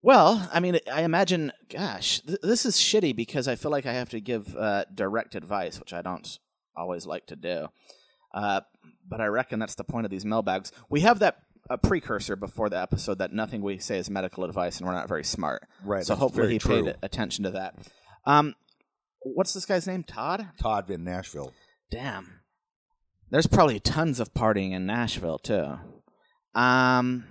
Well, 0.00 0.48
I 0.52 0.60
mean, 0.60 0.78
I 0.92 1.02
imagine. 1.02 1.52
Gosh, 1.70 2.20
th- 2.20 2.38
this 2.42 2.64
is 2.64 2.76
shitty 2.76 3.14
because 3.16 3.48
I 3.48 3.56
feel 3.56 3.70
like 3.70 3.86
I 3.86 3.92
have 3.92 4.10
to 4.10 4.20
give 4.20 4.54
uh, 4.56 4.84
direct 4.94 5.34
advice, 5.34 5.80
which 5.80 5.92
I 5.92 6.02
don't 6.02 6.38
always 6.76 7.06
like 7.06 7.26
to 7.26 7.36
do. 7.36 7.66
Uh, 8.32 8.60
but 9.08 9.20
I 9.20 9.26
reckon 9.26 9.58
that's 9.58 9.74
the 9.74 9.84
point 9.84 10.04
of 10.04 10.10
these 10.10 10.24
mailbags. 10.24 10.70
We 10.88 11.00
have 11.00 11.18
that 11.20 11.38
a 11.70 11.76
precursor 11.76 12.36
before 12.36 12.68
the 12.70 12.80
episode 12.80 13.18
that 13.18 13.32
nothing 13.32 13.60
we 13.60 13.78
say 13.78 13.98
is 13.98 14.08
medical 14.08 14.44
advice, 14.44 14.78
and 14.78 14.86
we're 14.86 14.94
not 14.94 15.08
very 15.08 15.24
smart. 15.24 15.66
Right. 15.84 16.04
so 16.04 16.12
that's 16.12 16.20
hopefully 16.20 16.44
very 16.44 16.52
he 16.54 16.58
true. 16.58 16.84
paid 16.84 16.96
attention 17.02 17.44
to 17.44 17.50
that. 17.50 17.74
Um, 18.24 18.54
what's 19.22 19.52
this 19.52 19.66
guy's 19.66 19.86
name? 19.86 20.04
Todd. 20.04 20.48
Todd 20.60 20.90
in 20.90 21.04
Nashville. 21.04 21.52
Damn. 21.90 22.40
There's 23.30 23.46
probably 23.46 23.80
tons 23.80 24.20
of 24.20 24.32
partying 24.32 24.72
in 24.72 24.86
Nashville 24.86 25.38
too. 25.38 25.78
Um 26.54 27.24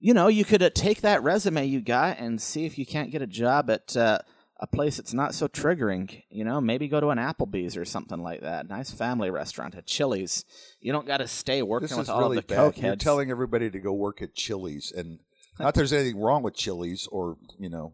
you 0.00 0.14
know, 0.14 0.28
you 0.28 0.44
could 0.44 0.62
uh, 0.62 0.70
take 0.74 1.02
that 1.02 1.22
resume 1.22 1.66
you 1.66 1.80
got 1.80 2.18
and 2.18 2.40
see 2.40 2.64
if 2.66 2.78
you 2.78 2.86
can't 2.86 3.10
get 3.12 3.22
a 3.22 3.26
job 3.26 3.70
at 3.70 3.96
uh, 3.96 4.18
a 4.58 4.66
place 4.66 4.96
that's 4.96 5.14
not 5.14 5.34
so 5.34 5.46
triggering. 5.46 6.22
You 6.30 6.44
know, 6.44 6.60
maybe 6.60 6.88
go 6.88 7.00
to 7.00 7.08
an 7.10 7.18
Applebee's 7.18 7.76
or 7.76 7.84
something 7.84 8.22
like 8.22 8.40
that. 8.40 8.68
Nice 8.68 8.90
family 8.90 9.30
restaurant, 9.30 9.74
a 9.74 9.82
Chili's. 9.82 10.44
You 10.80 10.92
don't 10.92 11.06
got 11.06 11.18
to 11.18 11.28
stay 11.28 11.62
working 11.62 11.88
This 11.88 11.96
with 11.98 12.08
all 12.08 12.20
really 12.22 12.36
the 12.36 12.42
bad. 12.42 12.74
cokeheads. 12.74 12.82
You're 12.82 12.96
telling 12.96 13.30
everybody 13.30 13.70
to 13.70 13.78
go 13.78 13.92
work 13.92 14.22
at 14.22 14.34
Chili's, 14.34 14.90
and 14.90 15.18
not 15.58 15.66
that 15.66 15.74
there's 15.74 15.92
anything 15.92 16.18
wrong 16.20 16.42
with 16.42 16.54
Chili's, 16.54 17.06
or 17.12 17.36
you 17.58 17.68
know, 17.68 17.92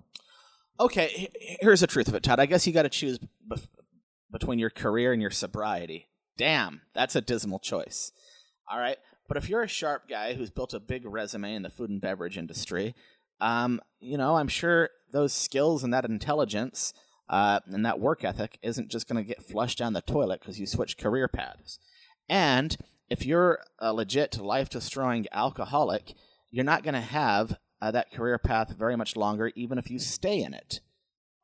Okay, 0.79 1.31
here's 1.61 1.81
the 1.81 1.87
truth 1.87 2.07
of 2.07 2.15
it, 2.15 2.23
Todd. 2.23 2.39
I 2.39 2.45
guess 2.47 2.67
you 2.67 2.73
got 2.75 2.83
to 2.83 2.91
choose 2.91 3.19
bef- 3.49 3.67
between 4.31 4.59
your 4.59 4.69
career 4.69 5.13
and 5.13 5.23
your 5.23 5.31
sobriety. 5.31 6.09
Damn, 6.37 6.83
that's 6.95 7.17
a 7.17 7.23
dismal 7.23 7.59
choice. 7.61 8.13
All 8.71 8.79
right, 8.79 8.99
but 9.29 9.37
if 9.37 9.49
you're 9.49 9.63
a 9.63 9.69
sharp 9.69 10.09
guy 10.09 10.35
who's 10.35 10.51
built 10.51 10.75
a 10.75 10.81
big 10.81 11.05
resume 11.05 11.55
in 11.55 11.63
the 11.63 11.71
food 11.71 11.91
and 11.91 12.01
beverage 12.01 12.39
industry, 12.39 12.95
um, 13.41 13.81
you 14.01 14.17
know, 14.17 14.37
I'm 14.37 14.49
sure 14.49 14.91
those 15.13 15.33
skills 15.33 15.85
and 15.85 15.93
that 15.93 16.05
intelligence 16.05 16.93
uh, 17.29 17.61
and 17.67 17.85
that 17.85 18.01
work 18.01 18.25
ethic 18.25 18.59
isn't 18.63 18.91
just 18.91 19.09
going 19.09 19.23
to 19.23 19.29
get 19.29 19.43
flushed 19.43 19.79
down 19.79 19.93
the 19.93 20.01
toilet 20.01 20.41
because 20.41 20.61
you 20.61 20.67
switch 20.67 20.99
career 20.99 21.29
paths. 21.29 21.79
And 22.29 22.77
if 23.09 23.27
you're 23.27 23.61
a 23.79 23.93
legit 23.93 24.39
life 24.39 24.69
destroying 24.69 25.27
alcoholic, 25.33 26.15
you're 26.51 26.65
not 26.65 26.83
going 26.83 26.95
to 26.95 27.01
have 27.01 27.59
uh, 27.81 27.91
that 27.91 28.13
career 28.13 28.39
path 28.39 28.75
very 28.77 28.97
much 28.97 29.17
longer, 29.17 29.53
even 29.55 29.79
if 29.79 29.91
you 29.91 29.99
stay 29.99 30.43
in 30.43 30.55
it. 30.55 30.81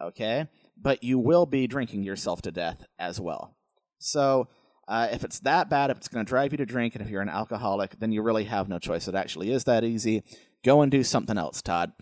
Okay? 0.01 0.49
But 0.81 1.05
you 1.05 1.19
will 1.19 1.47
be 1.47 1.67
drinking 1.67 2.03
yourself 2.03 2.43
to 2.43 2.51
death 2.51 2.85
as 2.99 3.21
well. 3.21 3.57
So, 3.99 4.49
uh, 4.89 5.09
if 5.13 5.25
it's 5.25 5.41
that 5.41 5.71
bad, 5.71 5.91
if 5.91 5.97
it's 5.97 6.09
going 6.09 6.25
to 6.25 6.29
drive 6.29 6.53
you 6.53 6.59
to 6.59 6.67
drink, 6.67 6.95
and 6.95 7.05
if 7.05 7.11
you're 7.11 7.23
an 7.23 7.29
alcoholic, 7.29 7.99
then 7.99 8.13
you 8.13 8.23
really 8.23 8.45
have 8.45 8.69
no 8.69 8.79
choice. 8.79 9.09
It 9.09 9.15
actually 9.15 9.53
is 9.53 9.65
that 9.65 9.85
easy. 9.85 10.23
Go 10.65 10.83
and 10.83 10.91
do 10.91 11.03
something 11.05 11.39
else, 11.39 11.63
Todd. 11.63 11.93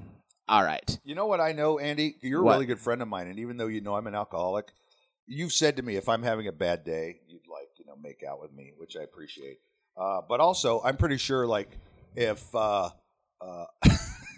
All 0.48 0.64
right. 0.64 0.98
You 1.04 1.14
know 1.14 1.26
what 1.26 1.40
I 1.40 1.52
know, 1.52 1.78
Andy? 1.78 2.16
You're 2.22 2.40
a 2.40 2.44
really 2.44 2.66
good 2.66 2.80
friend 2.80 3.00
of 3.02 3.08
mine, 3.08 3.28
and 3.28 3.38
even 3.38 3.56
though 3.56 3.68
you 3.68 3.80
know 3.80 3.94
I'm 3.94 4.06
an 4.06 4.14
alcoholic, 4.14 4.72
you've 5.26 5.52
said 5.52 5.76
to 5.76 5.82
me 5.82 5.96
if 5.96 6.08
I'm 6.08 6.22
having 6.22 6.48
a 6.48 6.52
bad 6.52 6.84
day, 6.84 7.20
you'd 7.28 7.46
like 7.48 7.68
you 7.78 7.84
know 7.86 7.94
make 8.02 8.22
out 8.28 8.40
with 8.40 8.52
me, 8.52 8.72
which 8.76 8.96
I 8.96 9.02
appreciate. 9.02 9.58
Uh, 9.96 10.22
but 10.28 10.40
also, 10.40 10.80
I'm 10.82 10.96
pretty 10.96 11.18
sure 11.18 11.46
like 11.46 11.68
if 12.16 12.52
uh, 12.54 12.90
uh, 13.40 13.66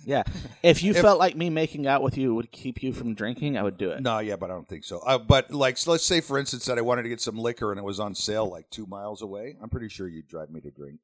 Yeah. 0.05 0.23
If 0.63 0.83
you 0.83 0.93
If- 0.93 1.01
felt 1.01 1.19
like 1.19 1.37
me 1.37 1.51
making 1.51 1.87
out 1.89 2.03
with 2.03 2.17
you 2.17 2.35
would 2.37 2.53
keep 2.53 2.83
you 2.85 2.93
from 2.93 3.15
drinking, 3.15 3.57
I 3.59 3.63
would 3.65 3.77
do 3.77 3.91
it. 3.91 4.01
no, 4.01 4.21
yeah, 4.21 4.37
but 4.37 4.51
I 4.51 4.55
don't 4.55 4.69
think 4.69 4.85
so. 4.85 4.99
Uh, 5.01 5.19
but 5.19 5.51
like, 5.53 5.77
so 5.77 5.91
let's 5.91 6.05
say 6.05 6.21
for 6.21 6.39
instance 6.39 6.65
that 6.67 6.79
I 6.79 6.83
wanted 6.83 7.03
to 7.03 7.09
get 7.09 7.21
some 7.21 7.37
liquor 7.37 7.73
and 7.73 7.79
it 7.81 7.83
was 7.85 7.99
on 7.99 8.15
sale 8.15 8.49
like 8.49 8.71
two 8.71 8.87
miles 8.87 9.23
away. 9.23 9.57
I'm 9.61 9.69
pretty 9.71 9.89
sure 9.89 10.07
you'd 10.09 10.29
drive 10.29 10.51
me 10.51 10.61
to 10.61 10.71
drink. 10.71 11.01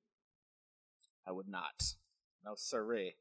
I 1.27 1.33
would 1.33 1.49
not. 1.49 1.83
No, 2.45 2.53
sirree. 2.57 3.17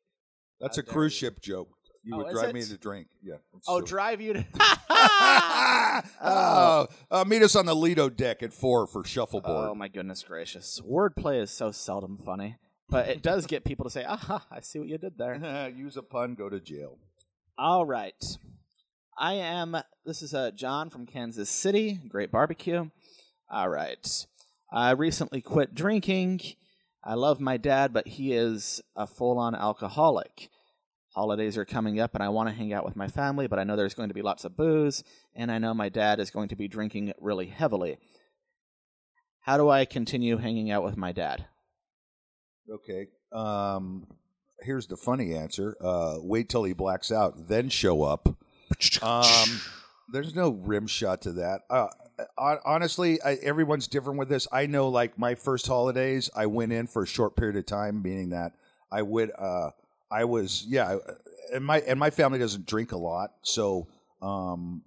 That's 0.61 0.77
How 0.77 0.81
a 0.81 0.83
dare 0.83 0.93
cruise 0.93 1.19
you. 1.21 1.27
ship 1.27 1.41
joke. 1.41 1.69
You 2.03 2.13
Oh, 2.13 2.17
would 2.19 2.27
is 2.27 2.33
drive 2.33 2.49
it? 2.49 2.53
me 2.55 2.63
to 2.63 2.77
drink. 2.77 3.07
Yeah. 3.23 3.35
Oh, 3.67 3.81
drive 3.81 4.21
you 4.21 4.33
to. 4.33 4.45
oh, 6.21 6.87
uh, 7.11 7.23
meet 7.27 7.41
us 7.41 7.55
on 7.55 7.65
the 7.65 7.75
Lido 7.75 8.09
deck 8.09 8.43
at 8.43 8.53
four 8.53 8.87
for 8.87 9.03
shuffleboard. 9.03 9.69
Oh 9.69 9.75
my 9.75 9.87
goodness 9.87 10.23
gracious! 10.23 10.79
Wordplay 10.87 11.41
is 11.41 11.51
so 11.51 11.71
seldom 11.71 12.17
funny, 12.17 12.55
but 12.89 13.09
it 13.09 13.21
does 13.21 13.45
get 13.47 13.65
people 13.65 13.85
to 13.85 13.91
say, 13.91 14.03
"Aha! 14.03 14.45
I 14.51 14.61
see 14.61 14.79
what 14.79 14.87
you 14.87 14.97
did 14.97 15.17
there." 15.17 15.69
Use 15.75 15.97
a 15.97 16.03
pun, 16.03 16.35
go 16.35 16.49
to 16.49 16.59
jail. 16.59 16.97
All 17.57 17.85
right, 17.85 18.23
I 19.17 19.33
am. 19.33 19.77
This 20.05 20.21
is 20.21 20.33
uh, 20.33 20.51
John 20.51 20.89
from 20.89 21.05
Kansas 21.05 21.49
City. 21.49 21.99
Great 22.07 22.31
barbecue. 22.31 22.89
All 23.49 23.69
right, 23.69 24.27
I 24.71 24.91
recently 24.91 25.41
quit 25.41 25.73
drinking. 25.75 26.41
I 27.03 27.13
love 27.13 27.39
my 27.39 27.57
dad, 27.57 27.93
but 27.93 28.07
he 28.07 28.33
is 28.33 28.81
a 28.95 29.07
full-on 29.07 29.55
alcoholic. 29.55 30.49
Holidays 31.15 31.57
are 31.57 31.65
coming 31.65 31.99
up, 31.99 32.13
and 32.13 32.21
I 32.21 32.29
want 32.29 32.49
to 32.49 32.55
hang 32.55 32.73
out 32.73 32.85
with 32.85 32.95
my 32.95 33.07
family, 33.07 33.47
but 33.47 33.57
I 33.57 33.63
know 33.63 33.75
there's 33.75 33.93
going 33.93 34.09
to 34.09 34.13
be 34.13 34.21
lots 34.21 34.45
of 34.45 34.57
booze, 34.57 35.03
and 35.33 35.51
I 35.51 35.57
know 35.57 35.73
my 35.73 35.89
dad 35.89 36.19
is 36.19 36.29
going 36.29 36.49
to 36.49 36.55
be 36.55 36.67
drinking 36.67 37.13
really 37.19 37.47
heavily. 37.47 37.97
How 39.41 39.57
do 39.57 39.69
I 39.69 39.85
continue 39.85 40.37
hanging 40.37 40.69
out 40.69 40.83
with 40.83 40.97
my 40.97 41.13
dad? 41.13 41.45
Okay. 42.69 43.07
Um, 43.31 44.07
here's 44.61 44.87
the 44.87 44.97
funny 44.97 45.35
answer. 45.35 45.75
Uh, 45.81 46.17
wait 46.19 46.49
till 46.49 46.63
he 46.63 46.73
blacks 46.73 47.11
out, 47.11 47.47
then 47.47 47.69
show 47.69 48.03
up. 48.03 48.27
Um, 49.01 49.61
there's 50.11 50.35
no 50.35 50.49
rim 50.51 50.87
shot 50.87 51.21
to 51.23 51.33
that. 51.33 51.61
Uh, 51.69 51.87
honestly, 52.65 53.21
I, 53.21 53.33
everyone's 53.35 53.87
different 53.87 54.19
with 54.19 54.29
this. 54.29 54.47
I 54.51 54.65
know, 54.65 54.89
like 54.89 55.17
my 55.17 55.35
first 55.35 55.67
holidays, 55.67 56.29
I 56.35 56.45
went 56.47 56.71
in 56.71 56.87
for 56.87 57.03
a 57.03 57.07
short 57.07 57.35
period 57.35 57.55
of 57.57 57.65
time, 57.65 58.01
meaning 58.01 58.29
that 58.29 58.53
I 58.91 59.01
would, 59.01 59.31
uh, 59.37 59.71
I 60.11 60.25
was, 60.25 60.65
yeah, 60.67 60.97
and 61.53 61.63
my 61.65 61.79
and 61.81 61.99
my 61.99 62.09
family 62.09 62.39
doesn't 62.39 62.65
drink 62.65 62.91
a 62.91 62.97
lot, 62.97 63.33
so 63.41 63.87
um, 64.21 64.81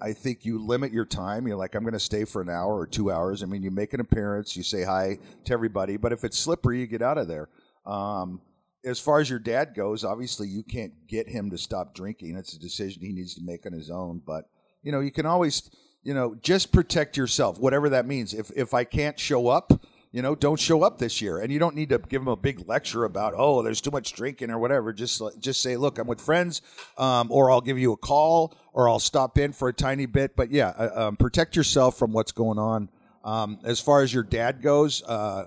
I, 0.00 0.12
think 0.12 0.44
you 0.44 0.64
limit 0.64 0.92
your 0.92 1.04
time. 1.04 1.46
You're 1.46 1.56
like, 1.56 1.74
I'm 1.74 1.82
going 1.82 1.92
to 1.92 2.00
stay 2.00 2.24
for 2.24 2.42
an 2.42 2.48
hour 2.48 2.78
or 2.78 2.86
two 2.86 3.10
hours. 3.10 3.42
I 3.42 3.46
mean, 3.46 3.62
you 3.62 3.70
make 3.70 3.94
an 3.94 4.00
appearance, 4.00 4.56
you 4.56 4.62
say 4.62 4.84
hi 4.84 5.18
to 5.44 5.52
everybody, 5.52 5.96
but 5.96 6.12
if 6.12 6.24
it's 6.24 6.38
slippery, 6.38 6.80
you 6.80 6.86
get 6.86 7.02
out 7.02 7.18
of 7.18 7.28
there. 7.28 7.48
Um, 7.86 8.40
as 8.84 8.98
far 8.98 9.20
as 9.20 9.28
your 9.28 9.38
dad 9.38 9.74
goes, 9.74 10.04
obviously 10.04 10.48
you 10.48 10.62
can't 10.62 10.92
get 11.06 11.28
him 11.28 11.50
to 11.50 11.58
stop 11.58 11.94
drinking. 11.94 12.36
It's 12.36 12.54
a 12.54 12.60
decision 12.60 13.02
he 13.02 13.12
needs 13.12 13.34
to 13.34 13.42
make 13.42 13.66
on 13.66 13.72
his 13.72 13.90
own. 13.90 14.22
But 14.24 14.48
you 14.82 14.92
know, 14.92 15.00
you 15.00 15.10
can 15.10 15.26
always, 15.26 15.70
you 16.02 16.14
know, 16.14 16.34
just 16.40 16.72
protect 16.72 17.16
yourself, 17.16 17.58
whatever 17.58 17.90
that 17.90 18.06
means. 18.06 18.32
If 18.32 18.50
if 18.56 18.72
I 18.72 18.84
can't 18.84 19.18
show 19.18 19.48
up, 19.48 19.84
you 20.12 20.22
know, 20.22 20.34
don't 20.34 20.58
show 20.58 20.82
up 20.82 20.98
this 20.98 21.20
year. 21.20 21.38
And 21.38 21.52
you 21.52 21.58
don't 21.58 21.74
need 21.74 21.90
to 21.90 21.98
give 21.98 22.22
him 22.22 22.28
a 22.28 22.36
big 22.36 22.68
lecture 22.68 23.04
about, 23.04 23.34
oh, 23.36 23.62
there's 23.62 23.80
too 23.80 23.90
much 23.90 24.12
drinking 24.12 24.50
or 24.50 24.58
whatever. 24.58 24.92
Just 24.92 25.22
just 25.38 25.62
say, 25.62 25.76
look, 25.76 25.98
I'm 25.98 26.06
with 26.06 26.20
friends, 26.20 26.62
um, 26.98 27.30
or 27.30 27.50
I'll 27.50 27.60
give 27.60 27.78
you 27.78 27.92
a 27.92 27.96
call, 27.96 28.56
or 28.72 28.88
I'll 28.88 28.98
stop 28.98 29.38
in 29.38 29.52
for 29.52 29.68
a 29.68 29.72
tiny 29.72 30.06
bit. 30.06 30.36
But 30.36 30.50
yeah, 30.50 30.68
uh, 30.68 31.08
um, 31.08 31.16
protect 31.16 31.56
yourself 31.56 31.98
from 31.98 32.12
what's 32.12 32.32
going 32.32 32.58
on. 32.58 32.88
Um, 33.24 33.58
as 33.64 33.80
far 33.80 34.02
as 34.02 34.14
your 34.14 34.22
dad 34.22 34.62
goes, 34.62 35.02
uh, 35.02 35.46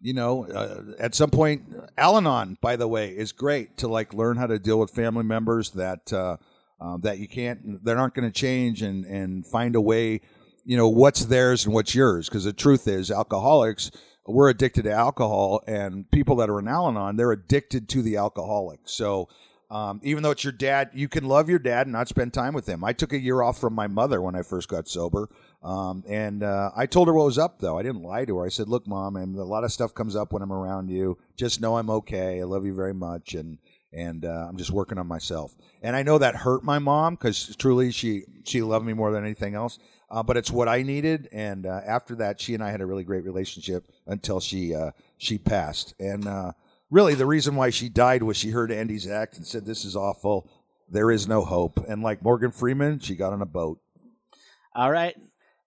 you 0.00 0.12
know, 0.12 0.44
uh, 0.44 0.82
at 0.98 1.14
some 1.14 1.30
point, 1.30 1.62
Al-Anon, 1.96 2.58
by 2.60 2.76
the 2.76 2.86
way, 2.86 3.08
is 3.08 3.32
great 3.32 3.78
to 3.78 3.88
like 3.88 4.12
learn 4.12 4.36
how 4.36 4.46
to 4.46 4.58
deal 4.58 4.78
with 4.78 4.90
family 4.90 5.24
members 5.24 5.70
that 5.70 6.12
uh, 6.12 6.36
um, 6.80 7.00
that 7.00 7.18
you 7.18 7.26
can't, 7.26 7.82
that 7.84 7.96
aren't 7.96 8.12
going 8.12 8.30
to 8.30 8.40
change, 8.40 8.82
and 8.82 9.06
and 9.06 9.46
find 9.46 9.76
a 9.76 9.80
way, 9.80 10.20
you 10.66 10.76
know, 10.76 10.88
what's 10.88 11.24
theirs 11.24 11.64
and 11.64 11.72
what's 11.72 11.94
yours. 11.94 12.28
Because 12.28 12.44
the 12.44 12.52
truth 12.52 12.86
is, 12.86 13.10
alcoholics, 13.10 13.90
we're 14.26 14.50
addicted 14.50 14.82
to 14.82 14.92
alcohol, 14.92 15.62
and 15.66 16.10
people 16.10 16.36
that 16.36 16.50
are 16.50 16.58
in 16.58 16.68
Al-Anon, 16.68 17.16
they're 17.16 17.32
addicted 17.32 17.88
to 17.90 18.02
the 18.02 18.16
alcoholic. 18.16 18.80
So. 18.84 19.28
Um, 19.74 20.00
even 20.04 20.22
though 20.22 20.30
it's 20.30 20.44
your 20.44 20.52
dad, 20.52 20.90
you 20.94 21.08
can 21.08 21.24
love 21.24 21.48
your 21.48 21.58
dad 21.58 21.88
and 21.88 21.92
not 21.92 22.06
spend 22.06 22.32
time 22.32 22.54
with 22.54 22.64
him. 22.64 22.84
I 22.84 22.92
took 22.92 23.12
a 23.12 23.18
year 23.18 23.42
off 23.42 23.58
from 23.58 23.74
my 23.74 23.88
mother 23.88 24.22
when 24.22 24.36
I 24.36 24.42
first 24.42 24.68
got 24.68 24.86
sober, 24.86 25.28
um, 25.64 26.04
and 26.06 26.44
uh, 26.44 26.70
I 26.76 26.86
told 26.86 27.08
her 27.08 27.12
what 27.12 27.24
was 27.24 27.38
up. 27.38 27.58
Though 27.58 27.76
I 27.76 27.82
didn't 27.82 28.02
lie 28.02 28.24
to 28.24 28.38
her. 28.38 28.46
I 28.46 28.50
said, 28.50 28.68
"Look, 28.68 28.86
mom, 28.86 29.16
and 29.16 29.34
a 29.36 29.42
lot 29.42 29.64
of 29.64 29.72
stuff 29.72 29.92
comes 29.92 30.14
up 30.14 30.32
when 30.32 30.42
I'm 30.42 30.52
around 30.52 30.90
you. 30.90 31.18
Just 31.36 31.60
know 31.60 31.76
I'm 31.76 31.90
okay. 31.90 32.40
I 32.40 32.44
love 32.44 32.64
you 32.64 32.72
very 32.72 32.94
much, 32.94 33.34
and 33.34 33.58
and 33.92 34.24
uh, 34.24 34.46
I'm 34.48 34.56
just 34.56 34.70
working 34.70 34.96
on 34.96 35.08
myself." 35.08 35.56
And 35.82 35.96
I 35.96 36.04
know 36.04 36.18
that 36.18 36.36
hurt 36.36 36.62
my 36.62 36.78
mom 36.78 37.16
because 37.16 37.56
truly 37.56 37.90
she 37.90 38.22
she 38.44 38.62
loved 38.62 38.86
me 38.86 38.92
more 38.92 39.10
than 39.10 39.24
anything 39.24 39.56
else. 39.56 39.80
Uh, 40.08 40.22
but 40.22 40.36
it's 40.36 40.52
what 40.52 40.68
I 40.68 40.82
needed, 40.82 41.28
and 41.32 41.66
uh, 41.66 41.80
after 41.84 42.14
that, 42.16 42.40
she 42.40 42.54
and 42.54 42.62
I 42.62 42.70
had 42.70 42.80
a 42.80 42.86
really 42.86 43.02
great 43.02 43.24
relationship 43.24 43.88
until 44.06 44.38
she 44.38 44.72
uh, 44.72 44.92
she 45.18 45.36
passed. 45.36 45.94
And 45.98 46.28
uh, 46.28 46.52
really, 46.94 47.14
the 47.14 47.26
reason 47.26 47.56
why 47.56 47.70
she 47.70 47.88
died 47.88 48.22
was 48.22 48.36
she 48.36 48.50
heard 48.50 48.70
Andy's 48.70 49.08
act 49.08 49.36
and 49.36 49.46
said, 49.46 49.66
"This 49.66 49.84
is 49.84 49.96
awful. 49.96 50.48
There 50.88 51.10
is 51.10 51.26
no 51.26 51.44
hope." 51.44 51.78
And 51.88 52.02
like 52.02 52.22
Morgan 52.22 52.52
Freeman, 52.52 53.00
she 53.00 53.16
got 53.16 53.32
on 53.32 53.42
a 53.42 53.46
boat. 53.46 53.80
All 54.74 54.90
right. 54.90 55.14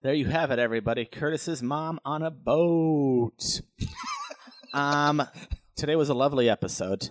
There 0.02 0.14
you 0.14 0.26
have 0.26 0.50
it, 0.50 0.58
everybody. 0.58 1.04
Kurtis's 1.04 1.62
mom 1.62 2.00
on 2.04 2.22
a 2.22 2.30
boat. 2.30 3.60
um, 4.72 5.22
today 5.76 5.96
was 5.96 6.08
a 6.08 6.14
lovely 6.14 6.48
episode. 6.48 7.10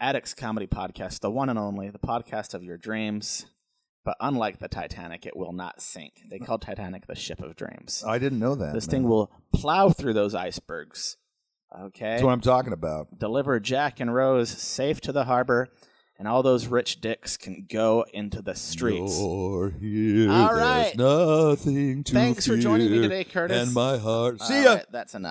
Addicts 0.00 0.34
Comedy 0.34 0.66
Podcast, 0.66 1.20
the 1.20 1.30
one 1.30 1.48
and 1.48 1.58
only, 1.58 1.90
the 1.90 1.98
podcast 1.98 2.54
of 2.54 2.64
your 2.64 2.76
dreams. 2.76 3.46
But 4.04 4.16
unlike 4.20 4.58
the 4.58 4.68
Titanic, 4.68 5.26
it 5.26 5.36
will 5.36 5.52
not 5.52 5.80
sink. 5.80 6.14
They 6.30 6.38
call 6.38 6.58
Titanic 6.58 7.06
the 7.06 7.14
ship 7.14 7.40
of 7.40 7.54
dreams. 7.54 8.02
I 8.06 8.18
didn't 8.18 8.38
know 8.38 8.54
that. 8.54 8.72
this 8.72 8.86
man. 8.86 8.90
thing 8.90 9.08
will 9.08 9.30
plow 9.52 9.90
through 9.90 10.14
those 10.14 10.34
icebergs. 10.34 11.16
Okay. 11.78 12.10
That's 12.10 12.22
what 12.22 12.32
I'm 12.32 12.40
talking 12.40 12.72
about. 12.72 13.18
Deliver 13.18 13.60
Jack 13.60 14.00
and 14.00 14.14
Rose 14.14 14.50
safe 14.50 15.00
to 15.02 15.12
the 15.12 15.24
harbor, 15.24 15.68
and 16.18 16.26
all 16.26 16.42
those 16.42 16.66
rich 16.66 17.00
dicks 17.00 17.36
can 17.36 17.66
go 17.70 18.04
into 18.12 18.42
the 18.42 18.54
streets. 18.54 19.18
You're 19.18 19.70
here. 19.70 20.30
All 20.30 20.54
there's 20.56 20.96
nothing 20.96 22.04
to 22.04 22.12
Thanks 22.12 22.46
for 22.46 22.56
joining 22.56 22.90
me 22.90 23.02
today, 23.02 23.24
Kurtis. 23.24 23.62
And 23.62 23.72
my 23.74 23.98
heart. 23.98 24.38
All 24.40 24.46
See 24.46 24.64
ya. 24.64 24.74
right, 24.74 24.86
that's 24.90 25.14
enough. 25.14 25.28